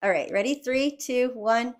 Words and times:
All 0.00 0.10
right, 0.10 0.30
ready? 0.30 0.54
Three, 0.54 0.96
two, 0.96 1.32
one. 1.34 1.74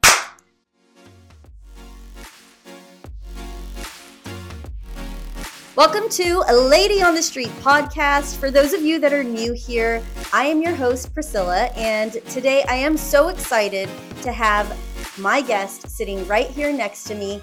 Welcome 5.76 6.08
to 6.08 6.42
a 6.48 6.52
Lady 6.52 7.00
on 7.00 7.14
the 7.14 7.22
Street 7.22 7.50
podcast. 7.60 8.36
For 8.38 8.50
those 8.50 8.72
of 8.72 8.82
you 8.82 8.98
that 8.98 9.12
are 9.12 9.22
new 9.22 9.52
here, 9.52 10.02
I 10.32 10.46
am 10.46 10.60
your 10.60 10.74
host, 10.74 11.14
Priscilla, 11.14 11.66
and 11.76 12.14
today 12.28 12.64
I 12.68 12.74
am 12.74 12.96
so 12.96 13.28
excited 13.28 13.88
to 14.22 14.32
have 14.32 14.76
my 15.16 15.40
guest 15.40 15.88
sitting 15.88 16.26
right 16.26 16.48
here 16.48 16.72
next 16.72 17.04
to 17.04 17.14
me. 17.14 17.40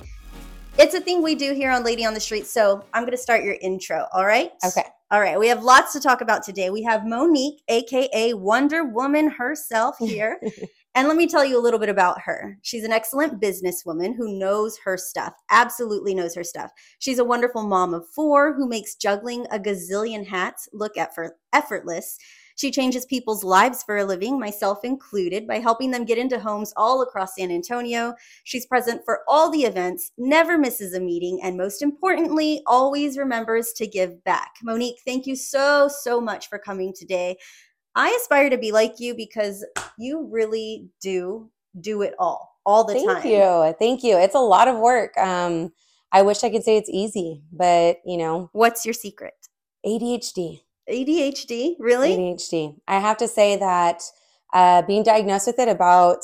It's 0.77 0.93
a 0.93 0.99
thing 0.99 1.23
we 1.23 1.35
do 1.35 1.53
here 1.53 1.71
on 1.71 1.85
Lady 1.85 2.05
on 2.05 2.13
the 2.13 2.19
Street, 2.19 2.47
so 2.47 2.83
I'm 2.93 3.03
going 3.03 3.11
to 3.11 3.17
start 3.17 3.45
your 3.45 3.55
intro, 3.61 4.07
all 4.11 4.25
right? 4.25 4.51
Okay. 4.65 4.83
All 5.15 5.21
right, 5.21 5.39
we 5.39 5.47
have 5.47 5.63
lots 5.63 5.93
to 5.93 6.01
talk 6.01 6.19
about 6.19 6.43
today. 6.43 6.69
We 6.69 6.83
have 6.83 7.05
Monique, 7.05 7.63
aka 7.69 8.33
Wonder 8.33 8.83
Woman 8.83 9.29
herself, 9.29 9.95
here. 9.97 10.41
and 10.95 11.07
let 11.07 11.15
me 11.15 11.25
tell 11.25 11.45
you 11.45 11.57
a 11.57 11.63
little 11.63 11.79
bit 11.79 11.87
about 11.87 12.19
her. 12.19 12.57
She's 12.63 12.83
an 12.83 12.91
excellent 12.91 13.41
businesswoman 13.41 14.17
who 14.17 14.37
knows 14.37 14.77
her 14.83 14.97
stuff, 14.97 15.31
absolutely 15.49 16.13
knows 16.15 16.35
her 16.35 16.43
stuff. 16.43 16.69
She's 16.99 17.17
a 17.17 17.23
wonderful 17.23 17.63
mom 17.63 17.93
of 17.93 18.05
four 18.13 18.55
who 18.55 18.67
makes 18.67 18.95
juggling 18.95 19.45
a 19.51 19.57
gazillion 19.57 20.27
hats 20.27 20.67
look 20.73 20.97
effort- 20.97 21.37
effortless. 21.53 22.17
She 22.55 22.71
changes 22.71 23.05
people's 23.05 23.43
lives 23.43 23.83
for 23.83 23.97
a 23.97 24.05
living, 24.05 24.39
myself 24.39 24.83
included, 24.83 25.47
by 25.47 25.59
helping 25.59 25.91
them 25.91 26.05
get 26.05 26.17
into 26.17 26.39
homes 26.39 26.73
all 26.77 27.01
across 27.01 27.35
San 27.35 27.51
Antonio. 27.51 28.15
She's 28.45 28.65
present 28.65 29.01
for 29.03 29.21
all 29.27 29.51
the 29.51 29.63
events, 29.63 30.11
never 30.17 30.57
misses 30.57 30.93
a 30.93 30.99
meeting, 30.99 31.39
and 31.43 31.57
most 31.57 31.81
importantly, 31.81 32.61
always 32.65 33.17
remembers 33.17 33.73
to 33.73 33.87
give 33.87 34.23
back. 34.23 34.53
Monique, 34.63 35.01
thank 35.05 35.27
you 35.27 35.35
so, 35.35 35.89
so 35.89 36.21
much 36.21 36.47
for 36.49 36.57
coming 36.57 36.93
today. 36.93 37.37
I 37.95 38.09
aspire 38.21 38.49
to 38.49 38.57
be 38.57 38.71
like 38.71 38.99
you 38.99 39.15
because 39.15 39.65
you 39.97 40.27
really 40.29 40.89
do 41.01 41.49
do 41.81 42.01
it 42.01 42.13
all, 42.19 42.57
all 42.65 42.85
the 42.85 42.93
Thank 42.93 43.07
time. 43.07 43.21
Thank 43.21 43.33
you. 43.33 43.75
Thank 43.79 44.03
you. 44.03 44.17
It's 44.17 44.35
a 44.35 44.39
lot 44.39 44.67
of 44.67 44.77
work. 44.77 45.17
Um, 45.17 45.73
I 46.11 46.21
wish 46.21 46.43
I 46.43 46.49
could 46.49 46.63
say 46.63 46.77
it's 46.77 46.89
easy, 46.89 47.43
but 47.51 47.97
you 48.05 48.17
know, 48.17 48.49
What's 48.53 48.85
your 48.85 48.93
secret? 48.93 49.33
ADHD. 49.85 50.61
ADHD, 50.89 51.75
really? 51.79 52.15
ADHD. 52.15 52.75
I 52.87 52.99
have 52.99 53.17
to 53.17 53.27
say 53.27 53.55
that 53.57 54.03
uh, 54.53 54.81
being 54.83 55.03
diagnosed 55.03 55.47
with 55.47 55.59
it 55.59 55.67
about 55.67 56.23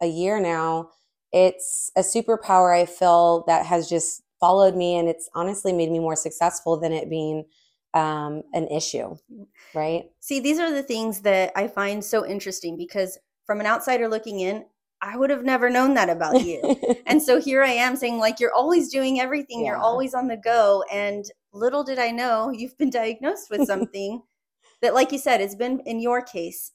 a 0.00 0.06
year 0.06 0.40
now, 0.40 0.90
it's 1.32 1.90
a 1.96 2.00
superpower 2.00 2.74
I 2.74 2.86
feel 2.86 3.44
that 3.46 3.66
has 3.66 3.88
just 3.88 4.22
followed 4.40 4.74
me, 4.74 4.96
and 4.96 5.08
it's 5.08 5.28
honestly 5.34 5.72
made 5.72 5.90
me 5.90 5.98
more 5.98 6.16
successful 6.16 6.78
than 6.78 6.92
it 6.92 7.10
being 7.10 7.44
um, 7.94 8.42
an 8.52 8.68
issue, 8.68 9.16
right? 9.74 10.10
See, 10.20 10.40
these 10.40 10.58
are 10.58 10.70
the 10.70 10.82
things 10.82 11.20
that 11.22 11.52
I 11.56 11.68
find 11.68 12.04
so 12.04 12.26
interesting 12.26 12.76
because 12.76 13.18
from 13.46 13.60
an 13.60 13.66
outsider 13.66 14.08
looking 14.08 14.40
in, 14.40 14.64
I 15.00 15.16
would 15.16 15.30
have 15.30 15.44
never 15.44 15.70
known 15.70 15.94
that 15.94 16.08
about 16.08 16.44
you. 16.44 16.76
and 17.06 17.22
so 17.22 17.40
here 17.40 17.62
I 17.62 17.70
am 17.70 17.96
saying, 17.96 18.18
like, 18.18 18.40
you're 18.40 18.54
always 18.54 18.90
doing 18.90 19.20
everything, 19.20 19.64
you're 19.64 19.76
always 19.76 20.14
on 20.14 20.28
the 20.28 20.36
go. 20.36 20.84
And 20.92 21.24
little 21.52 21.84
did 21.84 21.98
I 21.98 22.10
know 22.10 22.50
you've 22.54 22.76
been 22.78 22.90
diagnosed 22.90 23.50
with 23.50 23.66
something 23.66 24.22
that, 24.82 24.94
like 24.94 25.12
you 25.12 25.18
said, 25.18 25.40
it's 25.40 25.54
been, 25.54 25.80
in 25.80 26.00
your 26.00 26.22
case, 26.22 26.72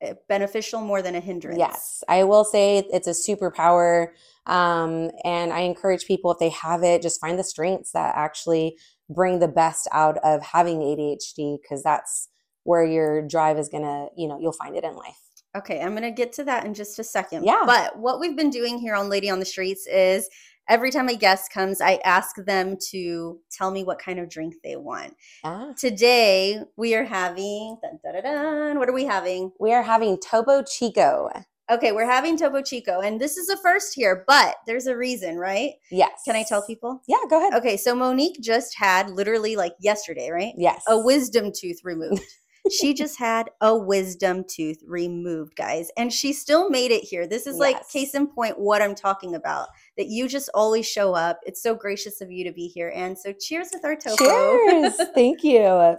eh, 0.00 0.14
beneficial 0.28 0.80
more 0.80 1.02
than 1.02 1.14
a 1.14 1.20
hindrance. 1.20 1.58
Yes, 1.58 2.02
I 2.08 2.24
will 2.24 2.44
say 2.44 2.84
it's 2.92 3.06
a 3.06 3.10
superpower. 3.10 4.08
Um, 4.46 5.10
and 5.24 5.52
I 5.52 5.60
encourage 5.60 6.06
people, 6.06 6.30
if 6.30 6.38
they 6.38 6.50
have 6.50 6.82
it, 6.82 7.02
just 7.02 7.20
find 7.20 7.38
the 7.38 7.44
strengths 7.44 7.92
that 7.92 8.14
actually 8.16 8.78
bring 9.08 9.38
the 9.38 9.48
best 9.48 9.88
out 9.92 10.18
of 10.18 10.42
having 10.42 10.78
ADHD, 10.78 11.58
because 11.60 11.82
that's 11.82 12.28
where 12.64 12.84
your 12.84 13.22
drive 13.22 13.58
is 13.58 13.68
going 13.68 13.84
to, 13.84 14.08
you 14.16 14.26
know, 14.26 14.38
you'll 14.40 14.52
find 14.52 14.76
it 14.76 14.84
in 14.84 14.96
life. 14.96 15.20
Okay, 15.56 15.80
I'm 15.80 15.92
going 15.92 16.02
to 16.02 16.10
get 16.10 16.32
to 16.34 16.44
that 16.44 16.66
in 16.66 16.74
just 16.74 16.98
a 16.98 17.04
second. 17.04 17.44
Yeah. 17.44 17.62
But 17.64 17.98
what 17.98 18.20
we've 18.20 18.36
been 18.36 18.50
doing 18.50 18.78
here 18.78 18.94
on 18.94 19.08
Lady 19.08 19.30
on 19.30 19.38
the 19.38 19.46
Streets 19.46 19.86
is 19.86 20.28
every 20.68 20.90
time 20.90 21.08
a 21.08 21.16
guest 21.16 21.52
comes, 21.52 21.80
I 21.80 22.00
ask 22.04 22.36
them 22.36 22.76
to 22.90 23.38
tell 23.50 23.70
me 23.70 23.84
what 23.84 23.98
kind 23.98 24.18
of 24.18 24.28
drink 24.28 24.56
they 24.62 24.76
want. 24.76 25.14
Ah. 25.44 25.72
Today 25.76 26.60
we 26.76 26.94
are 26.94 27.04
having 27.04 27.78
dun, 27.82 27.98
dun, 28.02 28.22
dun, 28.22 28.34
dun, 28.34 28.78
what 28.78 28.88
are 28.88 28.94
we 28.94 29.04
having? 29.04 29.52
We 29.60 29.72
are 29.72 29.82
having 29.82 30.18
Topo 30.18 30.62
Chico. 30.62 31.30
Okay, 31.68 31.90
we're 31.90 32.06
having 32.06 32.38
Topo 32.38 32.62
Chico, 32.62 33.00
and 33.00 33.20
this 33.20 33.36
is 33.36 33.48
the 33.48 33.56
first 33.56 33.92
here, 33.92 34.22
but 34.28 34.54
there's 34.68 34.86
a 34.86 34.96
reason, 34.96 35.36
right? 35.36 35.72
Yes. 35.90 36.20
Can 36.24 36.36
I 36.36 36.44
tell 36.44 36.64
people? 36.64 37.02
Yeah, 37.08 37.16
go 37.28 37.38
ahead. 37.38 37.54
Okay, 37.54 37.76
so 37.76 37.92
Monique 37.92 38.40
just 38.40 38.76
had 38.76 39.10
literally 39.10 39.56
like 39.56 39.74
yesterday, 39.80 40.30
right? 40.30 40.52
Yes. 40.56 40.84
A 40.86 40.96
wisdom 40.96 41.50
tooth 41.52 41.80
removed. 41.82 42.22
She 42.70 42.94
just 42.94 43.18
had 43.18 43.50
a 43.60 43.76
wisdom 43.76 44.44
tooth 44.48 44.82
removed, 44.86 45.56
guys, 45.56 45.90
and 45.96 46.12
she 46.12 46.32
still 46.32 46.70
made 46.70 46.90
it 46.90 47.02
here. 47.02 47.26
This 47.26 47.46
is 47.46 47.58
like 47.58 47.88
case 47.88 48.14
in 48.14 48.26
point 48.26 48.58
what 48.58 48.82
I'm 48.82 48.94
talking 48.94 49.34
about. 49.34 49.68
That 49.96 50.06
you 50.08 50.28
just 50.28 50.50
always 50.54 50.86
show 50.86 51.14
up. 51.14 51.40
It's 51.44 51.62
so 51.62 51.74
gracious 51.74 52.20
of 52.20 52.30
you 52.30 52.44
to 52.44 52.52
be 52.52 52.68
here, 52.68 52.92
and 52.94 53.18
so 53.18 53.32
cheers 53.32 53.68
with 53.72 53.84
our 53.84 53.96
Topo. 53.96 54.24
Cheers. 54.24 54.94
Thank 55.14 55.42
you. 55.44 55.96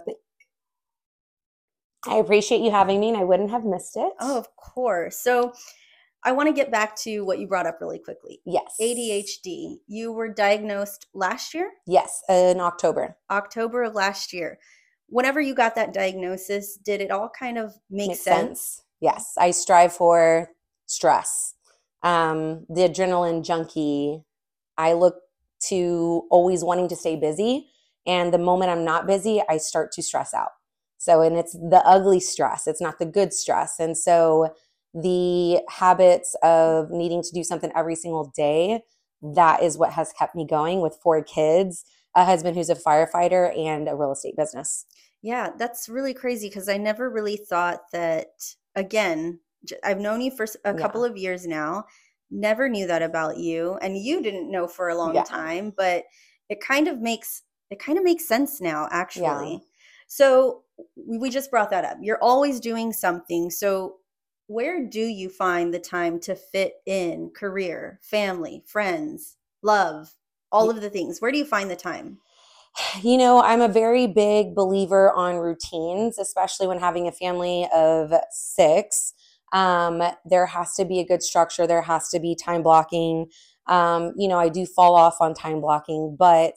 I 2.06 2.16
appreciate 2.16 2.60
you 2.60 2.70
having 2.70 3.00
me, 3.00 3.08
and 3.08 3.18
I 3.18 3.24
wouldn't 3.24 3.50
have 3.50 3.64
missed 3.64 3.96
it. 3.96 4.12
Oh, 4.20 4.38
of 4.38 4.54
course. 4.56 5.18
So 5.18 5.52
I 6.24 6.32
want 6.32 6.48
to 6.48 6.52
get 6.52 6.70
back 6.70 6.96
to 6.98 7.20
what 7.22 7.38
you 7.38 7.46
brought 7.46 7.66
up 7.66 7.78
really 7.80 7.98
quickly. 7.98 8.40
yes. 8.46 8.74
ADHD. 8.80 9.76
You 9.86 10.12
were 10.12 10.28
diagnosed 10.28 11.06
last 11.14 11.54
year, 11.54 11.70
Yes, 11.86 12.22
in 12.28 12.60
October. 12.60 13.16
October 13.30 13.82
of 13.84 13.94
last 13.94 14.32
year. 14.32 14.58
Whenever 15.08 15.40
you 15.40 15.54
got 15.54 15.74
that 15.74 15.92
diagnosis, 15.92 16.76
did 16.76 17.00
it 17.00 17.10
all 17.10 17.30
kind 17.30 17.58
of 17.58 17.74
make 17.90 18.08
Makes 18.08 18.20
sense? 18.20 18.82
Yes, 19.00 19.34
I 19.38 19.52
strive 19.52 19.92
for 19.92 20.50
stress. 20.86 21.54
Um, 22.02 22.66
the 22.68 22.82
adrenaline 22.82 23.44
junkie. 23.44 24.22
I 24.76 24.92
look 24.92 25.16
to 25.68 26.22
always 26.30 26.62
wanting 26.62 26.88
to 26.88 26.96
stay 26.96 27.16
busy, 27.16 27.68
and 28.06 28.32
the 28.32 28.38
moment 28.38 28.70
I'm 28.70 28.84
not 28.84 29.06
busy, 29.06 29.42
I 29.48 29.56
start 29.56 29.92
to 29.92 30.02
stress 30.02 30.32
out. 30.34 30.50
So, 30.98 31.22
and 31.22 31.36
it's 31.36 31.52
the 31.52 31.82
ugly 31.84 32.20
stress. 32.20 32.66
It's 32.66 32.80
not 32.80 32.98
the 32.98 33.06
good 33.06 33.32
stress, 33.32 33.78
and 33.78 33.96
so 33.96 34.54
the 34.94 35.60
habits 35.68 36.36
of 36.42 36.90
needing 36.90 37.22
to 37.22 37.30
do 37.32 37.44
something 37.44 37.72
every 37.74 37.94
single 37.94 38.32
day. 38.36 38.82
That 39.22 39.62
is 39.62 39.76
what 39.76 39.92
has 39.92 40.12
kept 40.12 40.36
me 40.36 40.46
going 40.46 40.80
with 40.80 40.98
four 41.02 41.22
kids, 41.22 41.84
a 42.14 42.24
husband 42.24 42.56
who's 42.56 42.70
a 42.70 42.74
firefighter, 42.74 43.56
and 43.56 43.88
a 43.88 43.96
real 43.96 44.12
estate 44.12 44.36
business. 44.36 44.86
Yeah, 45.22 45.50
that's 45.58 45.88
really 45.88 46.14
crazy 46.14 46.48
because 46.48 46.68
I 46.68 46.76
never 46.76 47.10
really 47.10 47.36
thought 47.36 47.90
that, 47.92 48.54
again, 48.74 49.40
I've 49.82 49.98
known 49.98 50.20
you 50.20 50.30
for 50.30 50.46
a 50.64 50.72
Yeah. 50.72 50.74
couple 50.74 51.04
of 51.04 51.16
years 51.16 51.46
now, 51.46 51.84
never 52.30 52.68
knew 52.68 52.86
that 52.86 53.02
about 53.02 53.38
you, 53.38 53.74
and 53.82 53.96
you 53.98 54.22
didn't 54.22 54.50
know 54.50 54.68
for 54.68 54.88
a 54.88 54.94
long 54.96 55.22
Yeah. 55.22 55.24
time, 55.24 55.72
but 55.76 56.04
it 56.48 56.60
kind 56.60 56.88
of 56.88 57.00
makes 57.00 57.42
it 57.70 57.78
kind 57.80 57.98
of 57.98 58.04
makes 58.04 58.26
sense 58.26 58.60
now 58.62 58.88
actually. 58.90 59.62
So 60.06 60.64
we, 60.96 61.18
we 61.18 61.28
just 61.30 61.50
brought 61.50 61.68
that 61.70 61.84
up. 61.84 61.98
You're 62.00 62.22
always 62.22 62.60
doing 62.60 62.92
something. 62.94 63.50
So 63.50 63.98
where 64.46 64.86
do 64.86 65.00
you 65.02 65.28
find 65.28 65.74
the 65.74 65.78
time 65.80 66.18
to 66.20 66.34
fit 66.34 66.76
in 66.86 67.30
career, 67.30 67.98
family, 68.02 68.62
friends, 68.66 69.36
love, 69.62 70.16
all 70.50 70.70
of 70.70 70.80
the 70.80 70.90
things? 70.90 71.20
Where 71.20 71.32
do 71.32 71.38
you 71.38 71.44
find 71.44 71.70
the 71.70 71.76
time? 71.76 72.18
You 73.02 73.16
know, 73.16 73.42
I'm 73.42 73.60
a 73.60 73.68
very 73.68 74.06
big 74.06 74.54
believer 74.54 75.12
on 75.12 75.36
routines, 75.36 76.18
especially 76.18 76.66
when 76.66 76.78
having 76.78 77.08
a 77.08 77.12
family 77.12 77.68
of 77.74 78.12
six. 78.30 79.14
Um, 79.52 80.02
there 80.24 80.46
has 80.46 80.74
to 80.74 80.84
be 80.84 81.00
a 81.00 81.06
good 81.06 81.22
structure, 81.22 81.66
there 81.66 81.82
has 81.82 82.08
to 82.10 82.20
be 82.20 82.36
time 82.36 82.62
blocking. 82.62 83.26
Um, 83.66 84.12
you 84.16 84.28
know, 84.28 84.38
I 84.38 84.48
do 84.48 84.66
fall 84.66 84.94
off 84.94 85.16
on 85.20 85.34
time 85.34 85.60
blocking, 85.60 86.16
but 86.18 86.54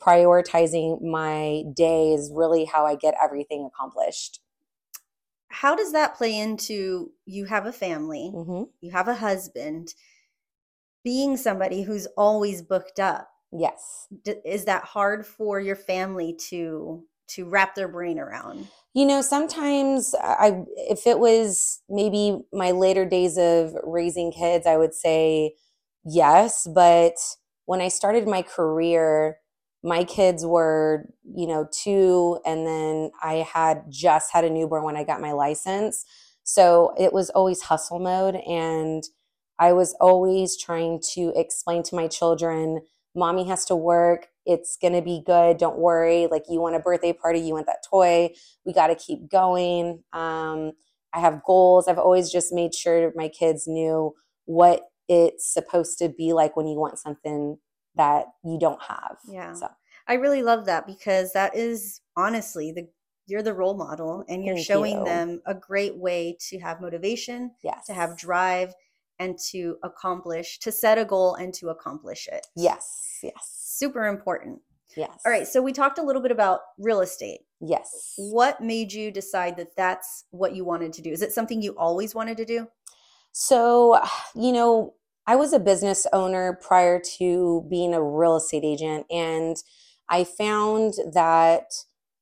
prioritizing 0.00 1.02
my 1.02 1.64
day 1.74 2.12
is 2.12 2.30
really 2.32 2.64
how 2.64 2.86
I 2.86 2.94
get 2.94 3.14
everything 3.22 3.64
accomplished. 3.66 4.40
How 5.48 5.74
does 5.74 5.92
that 5.92 6.16
play 6.16 6.38
into 6.38 7.12
you 7.24 7.46
have 7.46 7.66
a 7.66 7.72
family, 7.72 8.30
hmm 8.30 8.64
you 8.80 8.90
have 8.90 9.08
a 9.08 9.14
husband, 9.14 9.94
being 11.06 11.36
somebody 11.36 11.82
who's 11.82 12.06
always 12.16 12.62
booked 12.62 12.98
up? 12.98 13.28
Yes. 13.52 14.08
D- 14.24 14.34
is 14.44 14.64
that 14.64 14.82
hard 14.82 15.24
for 15.24 15.60
your 15.60 15.76
family 15.76 16.36
to 16.48 17.04
to 17.28 17.44
wrap 17.44 17.76
their 17.76 17.86
brain 17.86 18.18
around? 18.18 18.66
You 18.92 19.06
know, 19.06 19.22
sometimes 19.22 20.16
I 20.20 20.64
if 20.76 21.06
it 21.06 21.20
was 21.20 21.80
maybe 21.88 22.40
my 22.52 22.72
later 22.72 23.04
days 23.04 23.38
of 23.38 23.72
raising 23.84 24.32
kids, 24.32 24.66
I 24.66 24.76
would 24.76 24.94
say 24.94 25.54
yes, 26.04 26.66
but 26.74 27.14
when 27.66 27.80
I 27.80 27.86
started 27.86 28.26
my 28.26 28.42
career, 28.42 29.36
my 29.84 30.02
kids 30.02 30.44
were, 30.44 31.08
you 31.22 31.46
know, 31.46 31.68
2 31.84 32.40
and 32.44 32.66
then 32.66 33.12
I 33.22 33.46
had 33.54 33.84
just 33.88 34.32
had 34.32 34.44
a 34.44 34.50
newborn 34.50 34.82
when 34.82 34.96
I 34.96 35.04
got 35.04 35.20
my 35.20 35.30
license. 35.30 36.04
So 36.42 36.94
it 36.98 37.12
was 37.12 37.30
always 37.30 37.62
hustle 37.62 38.00
mode 38.00 38.34
and 38.34 39.04
I 39.58 39.72
was 39.72 39.94
always 40.00 40.56
trying 40.56 41.00
to 41.14 41.32
explain 41.36 41.82
to 41.84 41.94
my 41.94 42.08
children 42.08 42.80
mommy 43.16 43.48
has 43.48 43.64
to 43.64 43.74
work. 43.74 44.28
It's 44.44 44.76
going 44.76 44.92
to 44.92 45.02
be 45.02 45.22
good. 45.26 45.56
Don't 45.56 45.78
worry. 45.78 46.28
Like, 46.30 46.44
you 46.48 46.60
want 46.60 46.76
a 46.76 46.80
birthday 46.80 47.12
party, 47.12 47.40
you 47.40 47.54
want 47.54 47.66
that 47.66 47.84
toy. 47.88 48.30
We 48.64 48.72
got 48.72 48.88
to 48.88 48.94
keep 48.94 49.28
going. 49.30 50.04
Um, 50.12 50.72
I 51.12 51.20
have 51.20 51.42
goals. 51.44 51.88
I've 51.88 51.98
always 51.98 52.30
just 52.30 52.52
made 52.52 52.74
sure 52.74 53.12
my 53.16 53.28
kids 53.28 53.66
knew 53.66 54.14
what 54.44 54.82
it's 55.08 55.52
supposed 55.52 55.98
to 55.98 56.08
be 56.08 56.32
like 56.32 56.56
when 56.56 56.68
you 56.68 56.78
want 56.78 56.98
something 56.98 57.56
that 57.96 58.26
you 58.44 58.58
don't 58.60 58.82
have. 58.82 59.16
Yeah. 59.26 59.54
So 59.54 59.68
I 60.06 60.14
really 60.14 60.42
love 60.42 60.66
that 60.66 60.86
because 60.86 61.32
that 61.32 61.56
is 61.56 62.00
honestly 62.16 62.70
the 62.70 62.88
you're 63.28 63.42
the 63.42 63.54
role 63.54 63.76
model 63.76 64.24
and 64.28 64.44
you're 64.44 64.54
Thank 64.54 64.66
showing 64.66 64.98
you. 64.98 65.04
them 65.04 65.42
a 65.46 65.54
great 65.54 65.96
way 65.96 66.36
to 66.48 66.60
have 66.60 66.80
motivation, 66.80 67.50
yes. 67.64 67.86
to 67.86 67.92
have 67.92 68.16
drive 68.16 68.72
and 69.18 69.38
to 69.50 69.76
accomplish, 69.82 70.58
to 70.60 70.72
set 70.72 70.98
a 70.98 71.04
goal 71.04 71.34
and 71.34 71.52
to 71.54 71.68
accomplish 71.68 72.28
it. 72.30 72.46
Yes. 72.56 73.18
Yes. 73.22 73.34
Super 73.52 74.06
important. 74.06 74.60
Yes. 74.96 75.20
All 75.26 75.32
right, 75.32 75.46
so 75.46 75.60
we 75.60 75.72
talked 75.72 75.98
a 75.98 76.02
little 76.02 76.22
bit 76.22 76.30
about 76.30 76.60
real 76.78 77.00
estate. 77.00 77.40
Yes. 77.60 78.14
What 78.16 78.62
made 78.62 78.92
you 78.92 79.10
decide 79.10 79.56
that 79.58 79.76
that's 79.76 80.24
what 80.30 80.54
you 80.54 80.64
wanted 80.64 80.92
to 80.94 81.02
do? 81.02 81.10
Is 81.10 81.22
it 81.22 81.32
something 81.32 81.60
you 81.60 81.76
always 81.76 82.14
wanted 82.14 82.36
to 82.38 82.44
do? 82.44 82.68
So, 83.32 84.00
you 84.34 84.52
know, 84.52 84.94
I 85.26 85.36
was 85.36 85.52
a 85.52 85.58
business 85.58 86.06
owner 86.12 86.58
prior 86.62 87.00
to 87.18 87.66
being 87.68 87.92
a 87.92 88.02
real 88.02 88.36
estate 88.36 88.64
agent, 88.64 89.06
and 89.10 89.56
I 90.08 90.24
found 90.24 90.94
that 91.12 91.64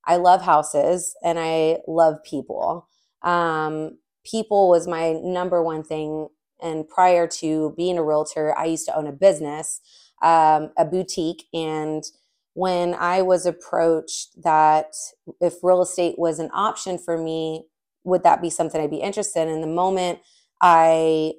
I 0.07 0.17
love 0.17 0.43
houses 0.43 1.15
and 1.23 1.39
I 1.39 1.79
love 1.87 2.17
people. 2.25 2.89
Um, 3.23 3.99
people 4.25 4.69
was 4.69 4.89
my 4.89 5.13
number 5.23 5.63
one 5.63 5.85
thing. 5.85 6.29
And 6.63 6.89
prior 6.89 7.27
to 7.27 7.75
being 7.77 7.99
a 7.99 8.05
realtor, 8.05 8.57
I 8.57 8.67
used 8.67 8.87
to 8.87 8.97
own 8.97 9.07
a 9.07 9.13
business, 9.13 9.81
um, 10.23 10.71
a 10.77 10.85
boutique. 10.85 11.45
And 11.53 12.05
when 12.55 12.95
I 12.95 13.23
was 13.23 13.47
approached 13.47 14.43
that 14.43 14.95
if 15.41 15.55
real 15.63 15.83
estate 15.83 16.19
was 16.19 16.39
an 16.39 16.51
option 16.55 16.99
for 16.99 17.19
me, 17.19 17.65
would 18.05 18.23
that 18.23 18.41
be 18.41 18.51
something 18.51 18.81
I'd 18.81 18.91
be 18.91 18.99
interested 18.99 19.49
in? 19.49 19.61
The 19.61 19.67
moment 19.67 20.21
I, 20.61 21.33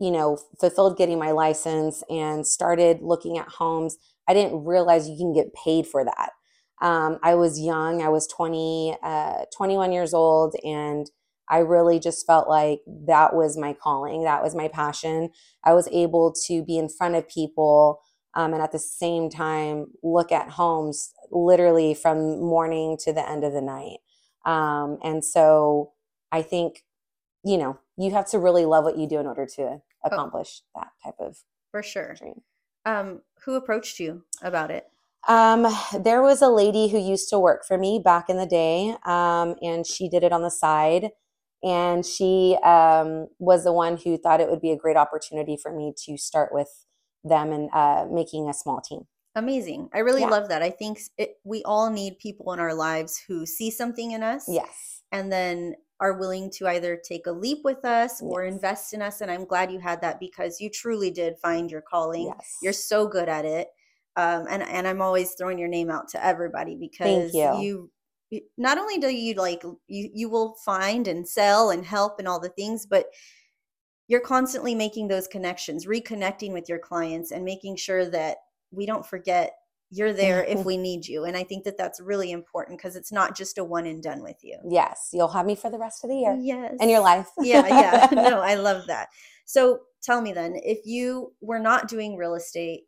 you 0.00 0.10
know, 0.10 0.38
fulfilled 0.58 0.96
getting 0.96 1.18
my 1.18 1.32
license 1.32 2.02
and 2.08 2.46
started 2.46 3.00
looking 3.02 3.38
at 3.38 3.48
homes, 3.48 3.96
I 4.28 4.34
didn't 4.34 4.64
realize 4.64 5.08
you 5.08 5.16
can 5.16 5.32
get 5.32 5.54
paid 5.54 5.86
for 5.86 6.04
that. 6.04 6.30
Um, 6.80 7.18
I 7.22 7.34
was 7.34 7.60
young. 7.60 8.02
I 8.02 8.08
was 8.08 8.26
20, 8.26 8.96
uh, 9.02 9.44
21 9.56 9.92
years 9.92 10.12
old, 10.14 10.56
and 10.64 11.08
I 11.52 11.58
really 11.58 12.00
just 12.00 12.26
felt 12.26 12.48
like 12.48 12.80
that 13.06 13.36
was 13.36 13.58
my 13.58 13.74
calling. 13.74 14.24
That 14.24 14.42
was 14.42 14.54
my 14.54 14.68
passion. 14.68 15.28
I 15.62 15.74
was 15.74 15.86
able 15.92 16.34
to 16.46 16.64
be 16.64 16.78
in 16.78 16.88
front 16.88 17.14
of 17.14 17.28
people 17.28 18.00
um, 18.34 18.54
and 18.54 18.62
at 18.62 18.72
the 18.72 18.78
same 18.78 19.28
time 19.28 19.88
look 20.02 20.32
at 20.32 20.48
homes 20.48 21.12
literally 21.30 21.92
from 21.92 22.40
morning 22.40 22.96
to 23.04 23.12
the 23.12 23.28
end 23.28 23.44
of 23.44 23.52
the 23.52 23.60
night. 23.60 23.98
Um, 24.46 24.98
and 25.04 25.22
so 25.22 25.92
I 26.32 26.40
think, 26.40 26.84
you 27.44 27.58
know, 27.58 27.78
you 27.98 28.12
have 28.12 28.30
to 28.30 28.38
really 28.38 28.64
love 28.64 28.84
what 28.84 28.96
you 28.96 29.06
do 29.06 29.18
in 29.20 29.26
order 29.26 29.46
to 29.56 29.82
accomplish 30.02 30.62
that 30.74 30.88
type 31.04 31.16
of 31.20 31.36
For 31.70 31.82
sure. 31.82 32.14
dream. 32.14 32.40
Um, 32.86 33.20
who 33.44 33.56
approached 33.56 34.00
you 34.00 34.24
about 34.40 34.70
it? 34.70 34.86
Um, 35.28 35.66
there 36.00 36.22
was 36.22 36.42
a 36.42 36.48
lady 36.48 36.88
who 36.88 36.98
used 36.98 37.28
to 37.28 37.38
work 37.38 37.64
for 37.66 37.78
me 37.78 38.00
back 38.04 38.28
in 38.28 38.38
the 38.38 38.46
day, 38.46 38.96
um, 39.04 39.54
and 39.62 39.86
she 39.86 40.08
did 40.08 40.24
it 40.24 40.32
on 40.32 40.42
the 40.42 40.50
side. 40.50 41.10
And 41.62 42.04
she 42.04 42.56
um, 42.64 43.28
was 43.38 43.64
the 43.64 43.72
one 43.72 43.96
who 43.96 44.18
thought 44.18 44.40
it 44.40 44.50
would 44.50 44.60
be 44.60 44.72
a 44.72 44.76
great 44.76 44.96
opportunity 44.96 45.56
for 45.56 45.72
me 45.74 45.94
to 46.06 46.16
start 46.16 46.52
with 46.52 46.68
them 47.24 47.52
and 47.52 47.70
uh, 47.72 48.06
making 48.10 48.48
a 48.48 48.54
small 48.54 48.80
team. 48.80 49.02
Amazing. 49.34 49.88
I 49.94 50.00
really 50.00 50.22
Yeah. 50.22 50.28
love 50.28 50.48
that. 50.48 50.60
I 50.62 50.70
think 50.70 51.00
it, 51.16 51.36
we 51.44 51.62
all 51.64 51.88
need 51.90 52.18
people 52.18 52.52
in 52.52 52.58
our 52.60 52.74
lives 52.74 53.22
who 53.28 53.46
see 53.46 53.70
something 53.70 54.10
in 54.10 54.22
us 54.22 54.46
Yes. 54.48 55.02
and 55.12 55.32
then 55.32 55.76
are 56.00 56.18
willing 56.18 56.50
to 56.50 56.66
either 56.66 56.96
take 56.96 57.26
a 57.28 57.32
leap 57.32 57.58
with 57.62 57.84
us 57.84 58.20
or 58.20 58.44
Yes. 58.44 58.52
invest 58.54 58.92
in 58.92 59.00
us. 59.00 59.20
And 59.20 59.30
I'm 59.30 59.44
glad 59.44 59.70
you 59.70 59.78
had 59.78 60.00
that 60.02 60.18
because 60.18 60.60
you 60.60 60.68
truly 60.68 61.10
did 61.12 61.38
find 61.38 61.70
your 61.70 61.80
calling. 61.80 62.26
Yes. 62.26 62.56
You're 62.60 62.72
so 62.72 63.06
good 63.06 63.28
at 63.28 63.44
it. 63.44 63.68
Um, 64.16 64.46
and, 64.50 64.62
and 64.64 64.86
I'm 64.86 65.00
always 65.00 65.32
throwing 65.34 65.58
your 65.58 65.68
name 65.68 65.90
out 65.90 66.08
to 66.08 66.22
everybody 66.22 66.74
because 66.76 67.32
you. 67.32 67.40
you 67.60 67.78
y- 67.82 67.88
not 68.56 68.78
only 68.78 68.98
do 68.98 69.08
you 69.08 69.34
like 69.34 69.62
you 69.62 70.10
you 70.14 70.28
will 70.28 70.54
find 70.64 71.08
and 71.08 71.26
sell 71.26 71.70
and 71.70 71.84
help 71.84 72.18
and 72.18 72.26
all 72.26 72.40
the 72.40 72.48
things, 72.50 72.86
but 72.86 73.06
you're 74.08 74.20
constantly 74.20 74.74
making 74.74 75.08
those 75.08 75.26
connections, 75.26 75.86
reconnecting 75.86 76.52
with 76.52 76.68
your 76.68 76.78
clients 76.78 77.30
and 77.30 77.44
making 77.44 77.76
sure 77.76 78.08
that 78.10 78.38
we 78.70 78.86
don't 78.86 79.06
forget 79.06 79.52
you're 79.92 80.12
there 80.14 80.42
if 80.44 80.58
mm-hmm. 80.58 80.66
we 80.66 80.76
need 80.78 81.06
you. 81.06 81.24
And 81.24 81.36
I 81.36 81.44
think 81.44 81.64
that 81.64 81.76
that's 81.76 82.00
really 82.00 82.32
important 82.32 82.78
because 82.78 82.96
it's 82.96 83.12
not 83.12 83.36
just 83.36 83.58
a 83.58 83.64
one 83.64 83.86
and 83.86 84.02
done 84.02 84.22
with 84.22 84.38
you. 84.42 84.58
yes. 84.68 85.10
You'll 85.12 85.28
have 85.28 85.44
me 85.44 85.54
for 85.54 85.70
the 85.70 85.78
rest 85.78 86.02
of 86.02 86.08
the 86.08 86.16
year 86.16 86.36
Yes. 86.40 86.76
and 86.80 86.90
your 86.90 87.00
life. 87.00 87.28
yeah, 87.38 87.66
yeah. 87.66 88.08
No, 88.12 88.40
I 88.40 88.54
love 88.54 88.86
that. 88.86 89.08
So 89.44 89.80
tell 90.02 90.22
me 90.22 90.32
then, 90.32 90.54
if 90.56 90.86
you 90.86 91.34
were 91.42 91.58
not 91.58 91.88
doing 91.88 92.16
real 92.16 92.34
estate, 92.34 92.84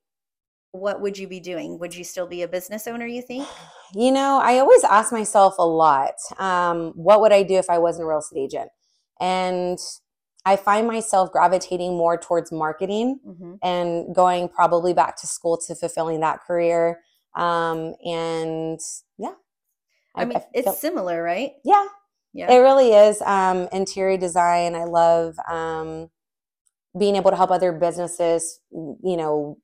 what 0.75 1.00
would 1.00 1.17
you 1.17 1.29
be 1.29 1.38
doing? 1.38 1.79
Would 1.79 1.94
you 1.94 2.03
still 2.03 2.26
be 2.26 2.43
a 2.43 2.49
business 2.49 2.87
owner, 2.88 3.06
you 3.06 3.23
think? 3.23 3.47
You 3.97 4.11
know, 4.11 4.41
I 4.43 4.59
always 4.59 4.82
ask 4.82 5.12
myself 5.12 5.55
a 5.56 5.65
lot, 5.65 6.15
um, 6.38 6.91
what 6.97 7.21
would 7.21 7.31
I 7.31 7.44
do 7.44 7.55
if 7.55 7.71
I 7.71 7.79
wasn't 7.79 8.06
a 8.06 8.09
real 8.09 8.19
estate 8.19 8.41
agent? 8.41 8.71
And 9.21 9.79
I 10.44 10.56
find 10.56 10.88
myself 10.88 11.31
gravitating 11.31 11.97
more 11.97 12.19
towards 12.19 12.50
marketing 12.50 13.21
hmm 13.25 13.55
and 13.62 14.12
going 14.12 14.49
probably 14.49 14.94
back 14.94 15.17
to 15.21 15.29
school 15.29 15.56
to 15.69 15.76
fulfilling 15.76 16.19
that 16.21 16.41
career. 16.44 17.03
Um, 17.37 17.94
and 18.05 18.81
yeah. 19.17 19.35
I, 20.17 20.25
mean, 20.25 20.41
it's 20.53 20.65
feel- 20.65 20.73
similar, 20.73 21.23
right? 21.23 21.53
yeah, 21.65 21.87
Yeah. 22.32 22.50
it 22.50 22.59
really 22.59 22.88
is. 22.93 23.23
Um, 23.23 23.69
interior 23.71 24.17
design. 24.19 24.75
I 24.75 24.85
love 24.85 25.37
um, 25.49 26.11
being 26.99 27.15
able 27.15 27.31
to 27.31 27.37
help 27.37 27.53
other 27.53 27.71
businesses, 27.71 28.59
you 28.73 29.17
know, 29.17 29.59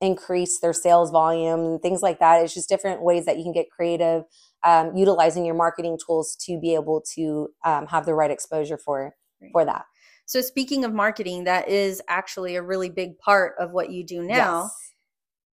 increase 0.00 0.60
their 0.60 0.72
sales 0.72 1.10
volume 1.10 1.60
and 1.60 1.82
things 1.82 2.02
like 2.02 2.20
that. 2.20 2.42
It's 2.42 2.54
just 2.54 2.68
different 2.68 3.02
ways 3.02 3.24
that 3.26 3.36
you 3.36 3.42
can 3.42 3.52
get 3.52 3.70
creative, 3.70 4.22
um, 4.64 4.96
utilizing 4.96 5.44
your 5.44 5.54
marketing 5.56 5.98
tools 6.04 6.36
to 6.46 6.58
be 6.60 6.74
able 6.74 7.02
to 7.14 7.48
um, 7.64 7.86
have 7.86 8.06
the 8.06 8.14
right 8.14 8.30
exposure 8.30 8.78
for 8.78 9.14
Right. 9.40 9.50
for 9.52 9.64
that. 9.64 9.84
So 10.26 10.40
speaking 10.40 10.84
of 10.84 10.92
marketing, 10.92 11.44
that 11.44 11.68
is 11.68 12.02
actually 12.08 12.56
a 12.56 12.62
really 12.62 12.90
big 12.90 13.16
part 13.18 13.54
of 13.58 13.70
what 13.70 13.90
you 13.90 14.04
do 14.04 14.22
now. 14.22 14.62
Yes. 14.64 14.94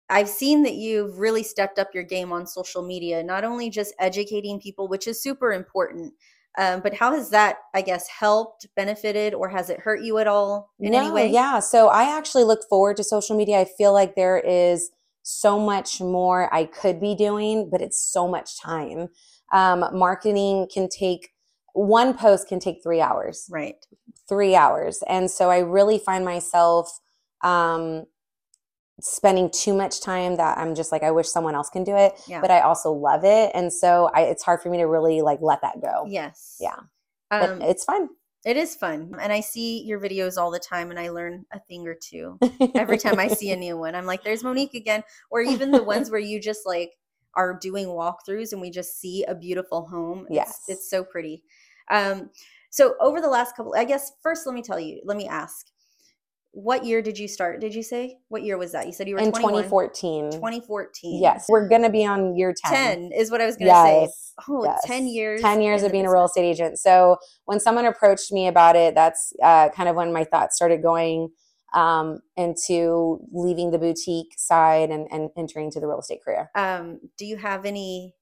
I've 0.09 0.29
seen 0.29 0.63
that 0.63 0.73
you've 0.73 1.17
really 1.19 1.43
stepped 1.43 1.79
up 1.79 1.93
your 1.93 2.03
game 2.03 2.33
on 2.33 2.45
social 2.45 2.83
media, 2.83 3.23
not 3.23 3.43
only 3.43 3.69
just 3.69 3.93
educating 3.99 4.59
people, 4.59 4.87
which 4.87 5.07
is 5.07 5.21
super 5.23 5.53
important, 5.53 6.13
um, 6.57 6.81
but 6.81 6.93
how 6.93 7.13
has 7.13 7.29
that, 7.29 7.57
I 7.73 7.81
guess, 7.81 8.07
helped, 8.07 8.67
benefited, 8.75 9.33
or 9.33 9.49
has 9.49 9.69
it 9.69 9.79
hurt 9.79 10.01
you 10.01 10.17
at 10.17 10.27
all 10.27 10.71
in 10.79 10.93
any 10.93 11.11
way? 11.11 11.29
yeah. 11.29 11.59
So 11.59 11.87
I 11.87 12.15
actually 12.17 12.43
look 12.43 12.61
forward 12.69 12.97
to 12.97 13.03
social 13.03 13.37
media. 13.37 13.59
I 13.59 13.65
feel 13.77 13.93
like 13.93 14.15
there 14.15 14.39
is 14.39 14.89
so 15.21 15.59
much 15.59 16.01
more 16.01 16.53
I 16.53 16.65
could 16.65 16.99
be 16.99 17.15
doing, 17.15 17.69
but 17.69 17.81
it's 17.81 18.01
so 18.01 18.27
much 18.27 18.59
time. 18.59 19.09
Um, 19.53 19.85
marketing 19.93 20.67
can 20.73 20.89
take 20.89 21.29
one 21.73 22.17
post 22.17 22.47
can 22.47 22.59
take 22.59 22.81
three 22.83 22.99
hours. 22.99 23.45
Right. 23.49 23.75
three 24.27 24.55
hours. 24.55 25.03
And 25.07 25.29
so 25.29 25.49
I 25.49 25.59
really 25.59 25.99
find 25.99 26.25
myself 26.25 26.89
um, 27.43 28.05
spending 29.01 29.49
too 29.49 29.73
much 29.73 30.01
time 30.01 30.35
that 30.37 30.57
I'm 30.57 30.75
just 30.75 30.91
like, 30.91 31.03
I 31.03 31.11
wish 31.11 31.27
someone 31.27 31.55
else 31.55 31.69
can 31.69 31.83
do 31.83 31.95
it. 31.95 32.13
Yeah. 32.27 32.41
But 32.41 32.51
I 32.51 32.61
also 32.61 32.91
love 32.91 33.23
it. 33.23 33.51
And 33.53 33.71
so 33.71 34.09
I, 34.13 34.21
it's 34.21 34.43
hard 34.43 34.61
for 34.61 34.69
me 34.69 34.77
to 34.77 34.85
really 34.85 35.21
like 35.21 35.39
let 35.41 35.61
that 35.61 35.81
go. 35.81 36.05
Yes. 36.07 36.57
Yeah. 36.59 36.75
Um, 37.31 37.61
it's 37.61 37.83
fun. 37.83 38.09
it 38.45 38.57
is 38.57 38.75
fun. 38.75 39.13
And 39.21 39.31
I 39.31 39.41
see 39.41 39.83
your 39.83 39.99
videos 39.99 40.37
all 40.37 40.49
the 40.51 40.59
time 40.59 40.89
and 40.89 40.99
I 40.99 41.09
learn 41.09 41.45
a 41.51 41.59
thing 41.59 41.87
or 41.87 41.95
two 41.95 42.39
every 42.75 42.97
time 42.97 43.19
I 43.19 43.27
see 43.27 43.51
a 43.51 43.55
new 43.55 43.77
one. 43.77 43.95
I'm 43.95 44.05
like, 44.05 44.23
there's 44.23 44.43
Monique 44.43 44.73
again. 44.73 45.03
Or 45.29 45.41
even 45.41 45.71
the 45.71 45.83
ones 45.83 46.09
where 46.09 46.19
you 46.19 46.39
just 46.39 46.65
like 46.65 46.93
are 47.35 47.57
doing 47.59 47.87
walkthroughs 47.87 48.51
and 48.53 48.61
we 48.61 48.71
just 48.71 48.99
see 48.99 49.23
a 49.25 49.35
beautiful 49.35 49.85
home. 49.87 50.25
It's, 50.29 50.35
Yes. 50.35 50.63
It's 50.67 50.89
so 50.89 51.03
pretty. 51.03 51.43
Um, 51.91 52.29
so 52.71 52.95
over 52.99 53.21
the 53.21 53.27
last 53.29 53.55
couple, 53.55 53.73
I 53.77 53.83
guess 53.83 54.11
first 54.21 54.45
let 54.45 54.53
me 54.55 54.61
tell 54.61 54.79
you, 54.79 55.01
let 55.03 55.17
me 55.17 55.27
ask, 55.27 55.67
what 56.51 56.83
year 56.83 57.01
did 57.01 57.17
you 57.17 57.27
start? 57.27 57.61
Did 57.61 57.75
you 57.75 57.83
say? 57.83 58.17
What 58.29 58.43
year 58.43 58.57
was 58.57 58.71
that? 58.71 58.85
You 58.87 58.91
said 58.91 59.07
you 59.07 59.15
were 59.15 59.21
in 59.21 59.31
21. 59.31 59.63
2014. 59.63 60.31
2014. 60.31 61.21
Yes. 61.21 61.45
We're 61.47 61.69
to 61.69 61.89
be 61.89 62.05
on 62.05 62.35
year 62.35 62.53
10. 62.65 62.73
10 62.73 63.11
is 63.11 63.29
what 63.29 63.39
I 63.39 63.45
was 63.45 63.55
going 63.55 63.69
to 63.69 63.75
say. 63.75 64.01
Yes. 64.01 64.33
Oh, 64.47 64.63
yes. 64.63 64.81
10 64.85 65.07
years. 65.07 65.41
10 65.41 65.61
years 65.61 65.83
of 65.83 65.91
being 65.91 66.05
a 66.05 66.11
real 66.11 66.25
estate 66.25 66.45
agent. 66.45 66.79
So 66.79 67.17
when 67.45 67.59
someone 67.59 67.85
approached 67.85 68.31
me 68.31 68.47
about 68.47 68.75
it, 68.75 68.95
that's 68.95 69.31
uh, 69.43 69.69
kind 69.69 69.89
of 69.89 69.95
when 69.95 70.11
my 70.11 70.23
thoughts 70.23 70.55
started 70.55 70.81
going 70.81 71.29
um, 71.73 72.19
into 72.35 73.19
leaving 73.31 73.71
the 73.71 73.77
boutique 73.77 74.33
side 74.37 74.89
and, 74.89 75.07
and 75.11 75.29
entering 75.37 75.69
to 75.71 75.79
the 75.79 75.87
real 75.87 75.99
estate 75.99 76.23
career. 76.23 76.49
um, 76.55 76.99
do 77.17 77.25
you 77.25 77.37
have 77.37 77.63
any 77.65 78.15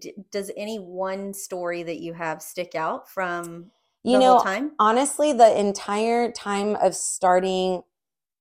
d- 0.00 0.14
does 0.30 0.50
any 0.56 0.76
one 0.78 1.34
story 1.34 1.82
that 1.82 1.98
you 1.98 2.12
have 2.12 2.40
stick 2.40 2.74
out 2.74 3.08
from 3.08 3.70
You 4.04 4.18
know, 4.18 4.70
honestly, 4.78 5.32
the 5.32 5.58
entire 5.58 6.32
time 6.32 6.76
of 6.76 6.94
starting, 6.94 7.82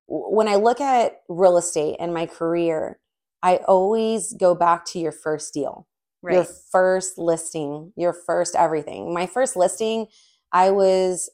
when 0.07 0.47
I 0.47 0.55
look 0.55 0.81
at 0.81 1.21
real 1.29 1.57
estate 1.57 1.97
and 1.99 2.13
my 2.13 2.25
career, 2.25 2.99
I 3.43 3.57
always 3.67 4.33
go 4.33 4.55
back 4.55 4.85
to 4.85 4.99
your 4.99 5.11
first 5.11 5.53
deal, 5.53 5.87
your 6.23 6.45
first 6.45 7.17
listing, 7.17 7.93
your 7.95 8.13
first 8.13 8.55
everything. 8.55 9.13
My 9.13 9.27
first 9.27 9.55
listing 9.55 10.07
I 10.51 10.71
was 10.71 11.29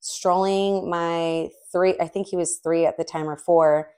strolling 0.00 0.88
my 0.88 1.50
three, 1.70 1.94
I 2.00 2.08
think 2.08 2.28
he 2.28 2.36
was 2.36 2.58
three 2.58 2.86
at 2.86 2.96
the 2.96 3.04
time 3.04 3.28
or 3.28 3.36
four, 3.36 3.90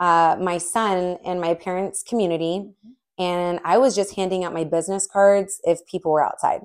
uh, 0.00 0.36
my 0.40 0.58
son 0.58 1.18
in 1.24 1.40
my 1.40 1.54
parents' 1.54 2.02
community. 2.02 2.60
Mm-hmm. 2.60 2.90
And 3.16 3.60
I 3.64 3.78
was 3.78 3.94
just 3.94 4.16
handing 4.16 4.44
out 4.44 4.52
my 4.52 4.64
business 4.64 5.06
cards 5.06 5.60
if 5.64 5.86
people 5.86 6.12
were 6.12 6.24
outside. 6.24 6.62